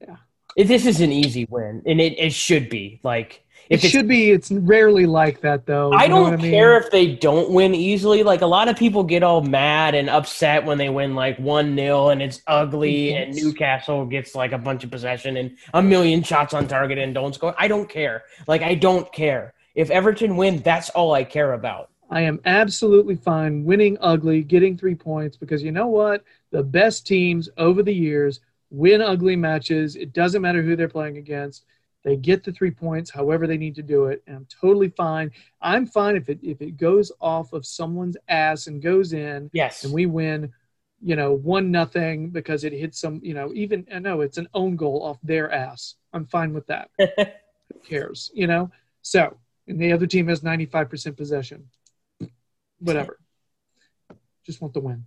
Yeah. 0.00 0.16
This 0.56 0.86
is 0.86 1.02
an 1.02 1.12
easy 1.12 1.46
win, 1.50 1.82
and 1.84 2.00
it, 2.00 2.18
it 2.18 2.32
should 2.32 2.70
be. 2.70 3.00
Like, 3.02 3.44
if 3.70 3.84
it's 3.84 3.92
should 3.92 4.08
be. 4.08 4.32
It's 4.32 4.50
rarely 4.50 5.06
like 5.06 5.40
that 5.42 5.64
though. 5.64 5.92
I 5.92 6.08
don't 6.08 6.34
I 6.34 6.36
mean? 6.36 6.50
care 6.50 6.76
if 6.76 6.90
they 6.90 7.14
don't 7.14 7.50
win 7.50 7.74
easily. 7.74 8.24
Like 8.24 8.40
a 8.40 8.46
lot 8.46 8.68
of 8.68 8.76
people 8.76 9.04
get 9.04 9.22
all 9.22 9.42
mad 9.42 9.94
and 9.94 10.10
upset 10.10 10.64
when 10.64 10.76
they 10.76 10.88
win 10.88 11.14
like 11.14 11.38
one 11.38 11.76
0 11.76 12.08
and 12.08 12.20
it's 12.20 12.42
ugly 12.48 13.14
and 13.14 13.32
Newcastle 13.34 14.04
gets 14.06 14.34
like 14.34 14.50
a 14.52 14.58
bunch 14.58 14.82
of 14.82 14.90
possession 14.90 15.36
and 15.36 15.56
a 15.72 15.80
million 15.80 16.22
shots 16.22 16.52
on 16.52 16.66
target 16.66 16.98
and 16.98 17.14
don't 17.14 17.34
score. 17.34 17.54
I 17.56 17.68
don't 17.68 17.88
care. 17.88 18.24
Like 18.48 18.62
I 18.62 18.74
don't 18.74 19.10
care. 19.12 19.54
If 19.76 19.88
Everton 19.90 20.36
win, 20.36 20.58
that's 20.58 20.90
all 20.90 21.14
I 21.14 21.22
care 21.22 21.52
about. 21.52 21.90
I 22.10 22.22
am 22.22 22.40
absolutely 22.44 23.14
fine 23.14 23.64
winning 23.64 23.96
ugly, 24.00 24.42
getting 24.42 24.76
three 24.76 24.96
points 24.96 25.36
because 25.36 25.62
you 25.62 25.70
know 25.70 25.86
what? 25.86 26.24
The 26.50 26.64
best 26.64 27.06
teams 27.06 27.48
over 27.56 27.84
the 27.84 27.94
years 27.94 28.40
win 28.70 29.00
ugly 29.00 29.36
matches. 29.36 29.94
It 29.94 30.12
doesn't 30.12 30.42
matter 30.42 30.60
who 30.60 30.74
they're 30.74 30.88
playing 30.88 31.18
against. 31.18 31.64
They 32.02 32.16
get 32.16 32.44
the 32.44 32.52
three 32.52 32.70
points 32.70 33.10
however 33.10 33.46
they 33.46 33.58
need 33.58 33.74
to 33.74 33.82
do 33.82 34.06
it. 34.06 34.22
And 34.26 34.36
I'm 34.36 34.46
totally 34.60 34.88
fine. 34.88 35.30
I'm 35.60 35.86
fine 35.86 36.16
if 36.16 36.28
it 36.28 36.38
if 36.42 36.62
it 36.62 36.76
goes 36.78 37.12
off 37.20 37.52
of 37.52 37.66
someone's 37.66 38.16
ass 38.28 38.66
and 38.68 38.80
goes 38.82 39.12
in 39.12 39.50
Yes. 39.52 39.84
and 39.84 39.92
we 39.92 40.06
win, 40.06 40.52
you 41.02 41.14
know, 41.16 41.34
one 41.34 41.70
nothing 41.70 42.30
because 42.30 42.64
it 42.64 42.72
hits 42.72 42.98
some, 43.00 43.20
you 43.22 43.34
know, 43.34 43.52
even 43.54 43.86
I 43.94 43.98
know 43.98 44.22
it's 44.22 44.38
an 44.38 44.48
own 44.54 44.76
goal 44.76 45.02
off 45.02 45.18
their 45.22 45.50
ass. 45.52 45.96
I'm 46.14 46.24
fine 46.26 46.54
with 46.54 46.66
that. 46.68 46.90
Who 46.98 47.78
cares? 47.86 48.30
You 48.34 48.46
know? 48.46 48.70
So 49.02 49.36
and 49.68 49.78
the 49.78 49.92
other 49.92 50.06
team 50.06 50.28
has 50.28 50.40
95% 50.40 51.16
possession. 51.16 51.68
Whatever. 52.78 53.18
Just 54.46 54.62
want 54.62 54.72
the 54.72 54.80
win. 54.80 55.04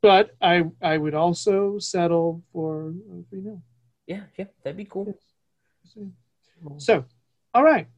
But 0.00 0.34
I 0.40 0.64
I 0.82 0.98
would 0.98 1.14
also 1.14 1.78
settle 1.78 2.42
for 2.52 2.88
uh, 3.10 3.22
3 3.30 3.42
0. 3.42 3.62
yeah, 4.08 4.22
yeah, 4.36 4.46
that'd 4.64 4.76
be 4.76 4.84
cool. 4.84 5.16
So, 6.78 7.04
all 7.54 7.64
right. 7.64 7.88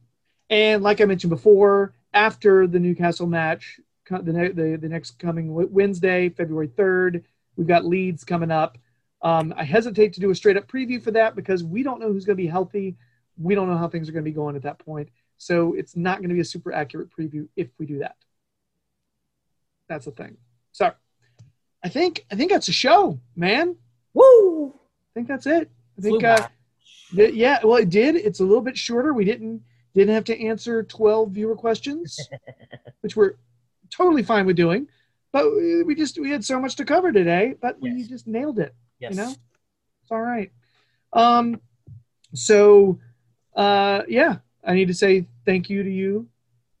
And 0.49 0.83
like 0.83 1.01
I 1.01 1.05
mentioned 1.05 1.29
before, 1.29 1.93
after 2.13 2.67
the 2.67 2.79
Newcastle 2.79 3.27
match, 3.27 3.79
the, 4.09 4.21
the, 4.21 4.77
the 4.79 4.89
next 4.89 5.19
coming 5.19 5.53
Wednesday, 5.71 6.29
February 6.29 6.67
3rd, 6.67 7.23
we've 7.55 7.67
got 7.67 7.85
Leeds 7.85 8.23
coming 8.23 8.51
up. 8.51 8.77
Um, 9.21 9.53
I 9.57 9.63
hesitate 9.63 10.13
to 10.13 10.19
do 10.19 10.29
a 10.29 10.35
straight 10.35 10.57
up 10.57 10.67
preview 10.67 11.01
for 11.01 11.11
that 11.11 11.35
because 11.35 11.63
we 11.63 11.83
don't 11.83 11.99
know 11.99 12.11
who's 12.11 12.25
going 12.25 12.37
to 12.37 12.43
be 12.43 12.47
healthy. 12.47 12.95
We 13.37 13.55
don't 13.55 13.69
know 13.69 13.77
how 13.77 13.87
things 13.87 14.07
are 14.07 14.11
going 14.11 14.23
to 14.23 14.29
be 14.29 14.35
going 14.35 14.55
at 14.55 14.61
that 14.63 14.79
point. 14.79 15.09
So 15.37 15.73
it's 15.73 15.95
not 15.95 16.19
going 16.19 16.29
to 16.29 16.35
be 16.35 16.41
a 16.41 16.45
super 16.45 16.71
accurate 16.71 17.09
preview 17.09 17.47
if 17.55 17.67
we 17.79 17.85
do 17.85 17.99
that. 17.99 18.15
That's 19.89 20.05
the 20.05 20.11
thing. 20.11 20.37
So 20.71 20.91
I 21.83 21.89
think 21.89 22.25
I 22.31 22.35
think 22.35 22.51
that's 22.51 22.67
a 22.67 22.73
show, 22.73 23.19
man. 23.35 23.75
Woo! 24.13 24.69
I 24.69 25.11
think 25.13 25.27
that's 25.27 25.45
it. 25.45 25.69
I 25.97 26.01
think 26.01 26.23
uh, 26.23 26.47
by. 27.15 27.23
Th- 27.23 27.33
Yeah, 27.35 27.59
well, 27.63 27.77
it 27.77 27.89
did. 27.89 28.15
It's 28.15 28.39
a 28.39 28.43
little 28.43 28.61
bit 28.63 28.77
shorter. 28.77 29.13
We 29.13 29.25
didn't 29.25 29.61
didn't 29.93 30.13
have 30.13 30.25
to 30.25 30.41
answer 30.45 30.83
twelve 30.83 31.31
viewer 31.31 31.55
questions, 31.55 32.19
which 33.01 33.15
we're 33.15 33.35
totally 33.89 34.23
fine 34.23 34.45
with 34.45 34.55
doing. 34.55 34.87
But 35.31 35.51
we 35.53 35.95
just 35.95 36.19
we 36.19 36.29
had 36.29 36.45
so 36.45 36.59
much 36.59 36.75
to 36.77 36.85
cover 36.85 37.11
today, 37.11 37.55
but 37.61 37.79
we 37.81 38.03
just 38.03 38.25
nailed 38.27 38.57
it. 38.59 38.73
yes. 38.99 39.11
you 39.11 39.17
know? 39.17 39.29
It's 39.29 40.11
all 40.11 40.21
right. 40.21 40.51
Um, 41.13 41.59
so 42.33 42.99
uh, 43.55 44.03
yeah, 44.07 44.37
I 44.63 44.73
need 44.73 44.87
to 44.87 44.93
say 44.93 45.27
thank 45.45 45.69
you 45.69 45.83
to 45.83 45.89
you, 45.91 46.27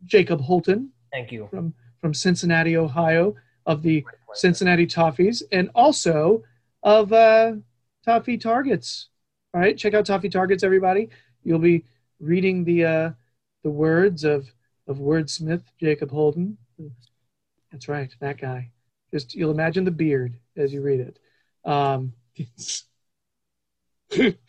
Jacob 0.05 0.41
Holton 0.41 0.91
Thank 1.11 1.31
you. 1.31 1.47
from 1.49 1.73
from 1.99 2.13
Cincinnati, 2.13 2.77
Ohio, 2.77 3.35
of 3.65 3.81
the 3.81 4.05
Cincinnati 4.33 4.85
Toffees, 4.85 5.41
and 5.51 5.69
also 5.75 6.43
of 6.83 7.11
uh, 7.11 7.53
Toffee 8.05 8.37
Targets. 8.37 9.09
All 9.55 9.61
right, 9.61 9.77
check 9.77 9.93
out 9.93 10.05
Toffee 10.05 10.27
Targets, 10.27 10.65
everybody. 10.65 11.07
You'll 11.45 11.59
be 11.59 11.85
reading 12.19 12.65
the 12.65 12.83
uh, 12.83 13.11
the 13.63 13.69
words 13.69 14.25
of 14.25 14.53
of 14.85 14.97
wordsmith 14.97 15.61
Jacob 15.79 16.11
Holton. 16.11 16.57
That's 17.71 17.87
right, 17.87 18.13
that 18.19 18.37
guy. 18.37 18.71
Just 19.13 19.33
you'll 19.33 19.51
imagine 19.51 19.85
the 19.85 19.91
beard 19.91 20.35
as 20.57 20.73
you 20.73 20.81
read 20.81 20.99
it. 20.99 21.19
Um, 21.63 22.11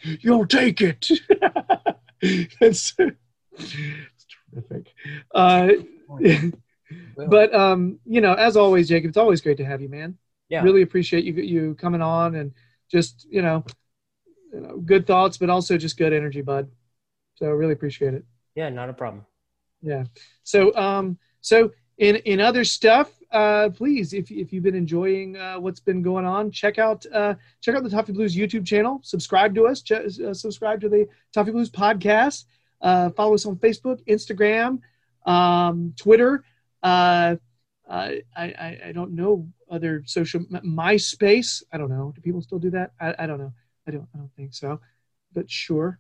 you'll 0.03 0.49
take 0.49 0.81
it. 0.81 1.09
That's 2.61 2.93
it's 3.53 4.27
terrific. 4.53 4.93
Uh, 5.33 5.69
but 7.29 7.55
um, 7.55 8.01
you 8.05 8.21
know, 8.21 8.35
as 8.35 8.57
always, 8.57 8.89
Jacob, 8.89 9.11
it's 9.11 9.19
always 9.19 9.41
great 9.41 9.59
to 9.59 9.65
have 9.65 9.81
you, 9.81 9.89
man. 9.89 10.19
Yeah. 10.49 10.65
Really 10.65 10.83
appreciate 10.83 11.23
you 11.23 11.35
you 11.35 11.77
coming 11.77 12.03
on 12.03 12.35
and 12.35 12.53
just 12.91 13.29
you 13.31 13.43
know, 13.43 13.65
you 14.53 14.61
know, 14.61 14.79
good 14.79 15.07
thoughts, 15.07 15.37
but 15.39 15.51
also 15.51 15.77
just 15.77 15.97
good 15.97 16.13
energy, 16.13 16.43
bud. 16.43 16.69
So 17.37 17.49
really 17.51 17.73
appreciate 17.73 18.15
it. 18.15 18.25
yeah, 18.55 18.69
not 18.71 18.89
a 18.89 18.93
problem. 18.93 19.27
Yeah. 19.83 20.05
So 20.43 20.75
um, 20.77 21.19
so 21.41 21.73
in 21.99 22.17
in 22.17 22.41
other 22.41 22.65
stuff, 22.65 23.11
uh, 23.31 23.71
please, 23.71 24.13
if 24.13 24.31
if 24.31 24.53
you've 24.53 24.63
been 24.65 24.75
enjoying 24.75 25.37
uh, 25.37 25.57
what's 25.59 25.81
been 25.81 26.03
going 26.03 26.25
on, 26.25 26.51
check 26.51 26.79
out 26.79 27.05
uh, 27.13 27.35
check 27.61 27.75
out 27.75 27.83
the 27.83 27.91
Toffee 27.91 28.13
Blues 28.13 28.35
YouTube 28.35 28.67
channel. 28.67 29.01
Subscribe 29.03 29.55
to 29.55 29.67
us. 29.67 29.83
Ch- 29.83 29.93
uh, 29.93 30.35
subscribe 30.35 30.81
to 30.81 30.89
the 30.89 31.07
Toffee 31.33 31.53
Blues 31.53 31.71
podcast. 31.71 32.45
Uh, 32.81 33.11
follow 33.11 33.35
us 33.35 33.47
on 33.47 33.57
Facebook, 33.57 34.01
Instagram, 34.07 34.81
um, 35.31 35.93
Twitter. 35.97 36.45
Uh, 36.83 37.37
uh, 37.89 38.11
I, 38.37 38.45
I 38.45 38.79
I 38.87 38.93
don't 38.93 39.13
know 39.13 39.49
other 39.71 40.03
social 40.07 40.41
MySpace. 40.41 41.63
I 41.73 41.79
don't 41.79 41.91
know. 41.91 42.13
Do 42.15 42.21
people 42.21 42.43
still 42.43 42.59
do 42.59 42.71
that? 42.71 42.93
I, 43.01 43.15
I 43.21 43.27
don't 43.27 43.39
know. 43.39 43.53
I 43.87 43.91
don't 43.93 44.09
I 44.15 44.19
don't 44.19 44.35
think 44.35 44.55
so. 44.55 44.81
But 45.33 45.51
sure, 45.51 45.99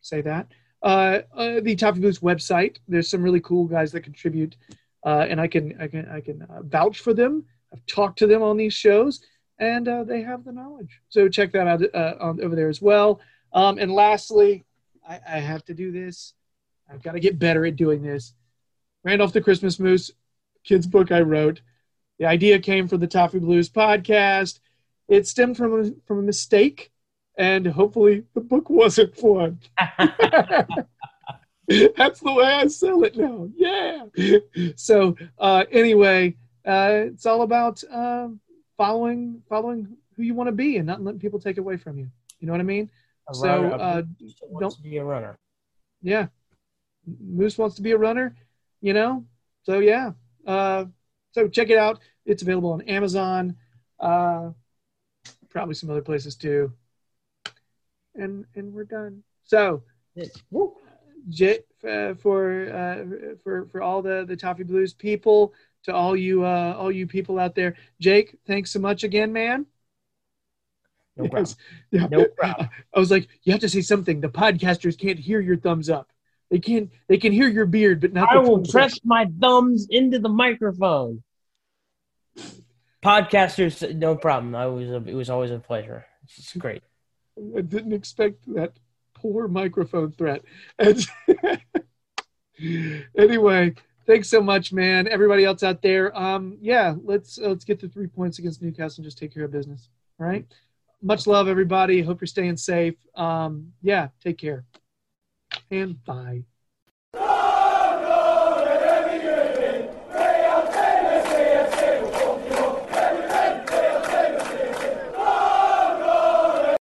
say 0.00 0.20
that. 0.22 0.48
Uh, 0.82 1.20
uh, 1.34 1.60
the 1.60 1.74
Toffee 1.74 2.00
Blues 2.00 2.20
website. 2.20 2.76
There's 2.86 3.08
some 3.08 3.22
really 3.22 3.40
cool 3.40 3.64
guys 3.66 3.92
that 3.92 4.02
contribute, 4.02 4.56
uh, 5.04 5.26
and 5.28 5.40
I 5.40 5.48
can 5.48 5.80
I 5.80 5.88
can 5.88 6.08
I 6.08 6.20
can 6.20 6.42
uh, 6.42 6.62
vouch 6.62 7.00
for 7.00 7.14
them. 7.14 7.44
I've 7.72 7.84
talked 7.86 8.18
to 8.20 8.26
them 8.26 8.42
on 8.42 8.56
these 8.56 8.74
shows, 8.74 9.24
and 9.58 9.88
uh, 9.88 10.04
they 10.04 10.22
have 10.22 10.44
the 10.44 10.52
knowledge. 10.52 11.00
So 11.08 11.28
check 11.28 11.52
that 11.52 11.66
out 11.66 11.82
uh, 11.94 12.14
on, 12.20 12.42
over 12.42 12.54
there 12.54 12.68
as 12.68 12.80
well. 12.80 13.20
Um, 13.52 13.78
and 13.78 13.90
lastly, 13.92 14.64
I, 15.08 15.20
I 15.26 15.38
have 15.38 15.64
to 15.66 15.74
do 15.74 15.90
this. 15.90 16.34
I've 16.90 17.02
got 17.02 17.12
to 17.12 17.20
get 17.20 17.38
better 17.38 17.66
at 17.66 17.76
doing 17.76 18.02
this. 18.02 18.34
Randolph 19.02 19.32
the 19.32 19.40
Christmas 19.40 19.80
Moose, 19.80 20.10
kids 20.64 20.86
book 20.86 21.10
I 21.10 21.20
wrote. 21.20 21.60
The 22.18 22.26
idea 22.26 22.58
came 22.58 22.88
from 22.88 23.00
the 23.00 23.06
Toffee 23.06 23.38
Blues 23.38 23.68
podcast. 23.68 24.60
It 25.08 25.26
stemmed 25.26 25.56
from 25.56 25.80
a, 25.80 25.90
from 26.06 26.18
a 26.18 26.22
mistake, 26.22 26.90
and 27.36 27.66
hopefully 27.66 28.24
the 28.34 28.40
book 28.40 28.68
wasn't 28.70 29.14
one. 29.22 29.58
That's 31.68 32.20
the 32.20 32.32
way 32.32 32.44
I 32.44 32.66
sell 32.68 33.02
it 33.04 33.16
now. 33.16 33.48
Yeah. 33.56 34.04
So 34.76 35.16
uh, 35.38 35.64
anyway, 35.72 36.36
uh, 36.64 37.06
it's 37.06 37.26
all 37.26 37.42
about 37.42 37.82
uh, 37.90 38.28
following 38.76 39.42
following 39.48 39.96
who 40.16 40.22
you 40.22 40.34
want 40.34 40.48
to 40.48 40.52
be 40.52 40.76
and 40.76 40.86
not 40.86 41.02
letting 41.02 41.20
people 41.20 41.40
take 41.40 41.58
away 41.58 41.76
from 41.76 41.98
you. 41.98 42.08
You 42.40 42.46
know 42.46 42.52
what 42.52 42.60
I 42.60 42.64
mean? 42.64 42.88
A 43.28 43.34
So, 43.34 43.48
runner- 43.62 43.74
uh, 43.74 44.02
Moose 44.20 44.34
that 44.40 44.48
wants 44.50 44.76
to 44.76 44.82
be 44.82 44.96
a 44.98 45.04
runner. 45.04 45.36
Yeah. 46.02 46.28
Moose 47.20 47.58
wants 47.58 47.74
to 47.76 47.82
be 47.82 47.92
a 47.92 47.98
runner, 47.98 48.34
you 48.80 48.92
know? 48.92 49.24
So 49.64 49.80
yeah. 49.80 50.12
Uh, 50.46 50.84
so 51.32 51.48
check 51.48 51.70
it 51.70 51.78
out. 51.78 52.00
It's 52.24 52.42
available 52.42 52.72
on 52.72 52.82
Amazon, 52.82 53.56
uh, 54.00 54.50
probably 55.50 55.74
some 55.74 55.90
other 55.90 56.02
places 56.02 56.36
too. 56.36 56.72
And 58.18 58.44
and 58.54 58.72
we're 58.72 58.84
done. 58.84 59.22
So 59.44 59.82
Woo. 60.50 60.74
J, 61.28 61.58
uh, 61.86 62.14
for 62.14 62.70
uh, 62.72 63.36
for 63.42 63.66
for 63.66 63.82
all 63.82 64.00
the 64.00 64.24
the 64.26 64.36
Toffee 64.36 64.62
Blues 64.62 64.94
people, 64.94 65.52
to 65.84 65.94
all 65.94 66.16
you 66.16 66.44
uh, 66.44 66.74
all 66.78 66.90
you 66.92 67.06
people 67.06 67.38
out 67.38 67.54
there, 67.54 67.74
Jake, 68.00 68.36
thanks 68.46 68.70
so 68.70 68.78
much 68.78 69.02
again, 69.04 69.32
man. 69.32 69.66
No 71.16 71.24
Yes. 71.24 71.30
problem. 71.32 71.56
Yeah. 71.90 72.06
No 72.10 72.24
problem. 72.26 72.68
I 72.94 72.98
was 72.98 73.10
like, 73.10 73.28
you 73.42 73.52
have 73.52 73.60
to 73.62 73.68
say 73.68 73.80
something. 73.80 74.20
The 74.20 74.28
podcasters 74.28 74.98
can't 74.98 75.18
hear 75.18 75.40
your 75.40 75.56
thumbs 75.56 75.90
up. 75.90 76.10
They 76.50 76.60
can 76.60 76.90
they 77.08 77.18
can 77.18 77.32
hear 77.32 77.48
your 77.48 77.66
beard, 77.66 78.00
but 78.00 78.12
not. 78.12 78.28
I 78.30 78.36
the 78.36 78.42
will 78.42 78.56
thumbs 78.58 78.68
up. 78.68 78.72
press 78.72 79.00
my 79.04 79.26
thumbs 79.40 79.88
into 79.90 80.18
the 80.18 80.28
microphone. 80.28 81.22
Podcasters, 83.04 83.94
no 83.96 84.16
problem. 84.16 84.54
I 84.54 84.66
was 84.66 84.90
it 84.90 85.14
was 85.14 85.30
always 85.30 85.50
a 85.50 85.58
pleasure. 85.58 86.06
It's 86.24 86.54
great. 86.56 86.82
I 87.56 87.60
didn't 87.60 87.92
expect 87.92 88.52
that 88.54 88.72
poor 89.14 89.48
microphone 89.48 90.12
threat. 90.12 90.42
And 90.78 91.06
anyway, 93.16 93.74
thanks 94.06 94.28
so 94.28 94.40
much, 94.40 94.72
man. 94.72 95.08
Everybody 95.08 95.44
else 95.44 95.62
out 95.62 95.82
there, 95.82 96.16
um, 96.16 96.56
yeah, 96.60 96.94
let's 97.02 97.38
uh, 97.38 97.48
let's 97.48 97.64
get 97.64 97.80
the 97.80 97.88
three 97.88 98.06
points 98.06 98.38
against 98.38 98.62
Newcastle 98.62 99.02
and 99.02 99.04
just 99.04 99.18
take 99.18 99.34
care 99.34 99.44
of 99.44 99.52
business. 99.52 99.88
All 100.18 100.26
right. 100.26 100.46
Much 101.02 101.26
love, 101.26 101.46
everybody. 101.46 102.02
Hope 102.02 102.20
you're 102.20 102.26
staying 102.26 102.56
safe. 102.56 102.94
Um, 103.14 103.72
yeah, 103.82 104.08
take 104.22 104.38
care. 104.38 104.64
And 105.70 106.02
bye. 106.04 106.44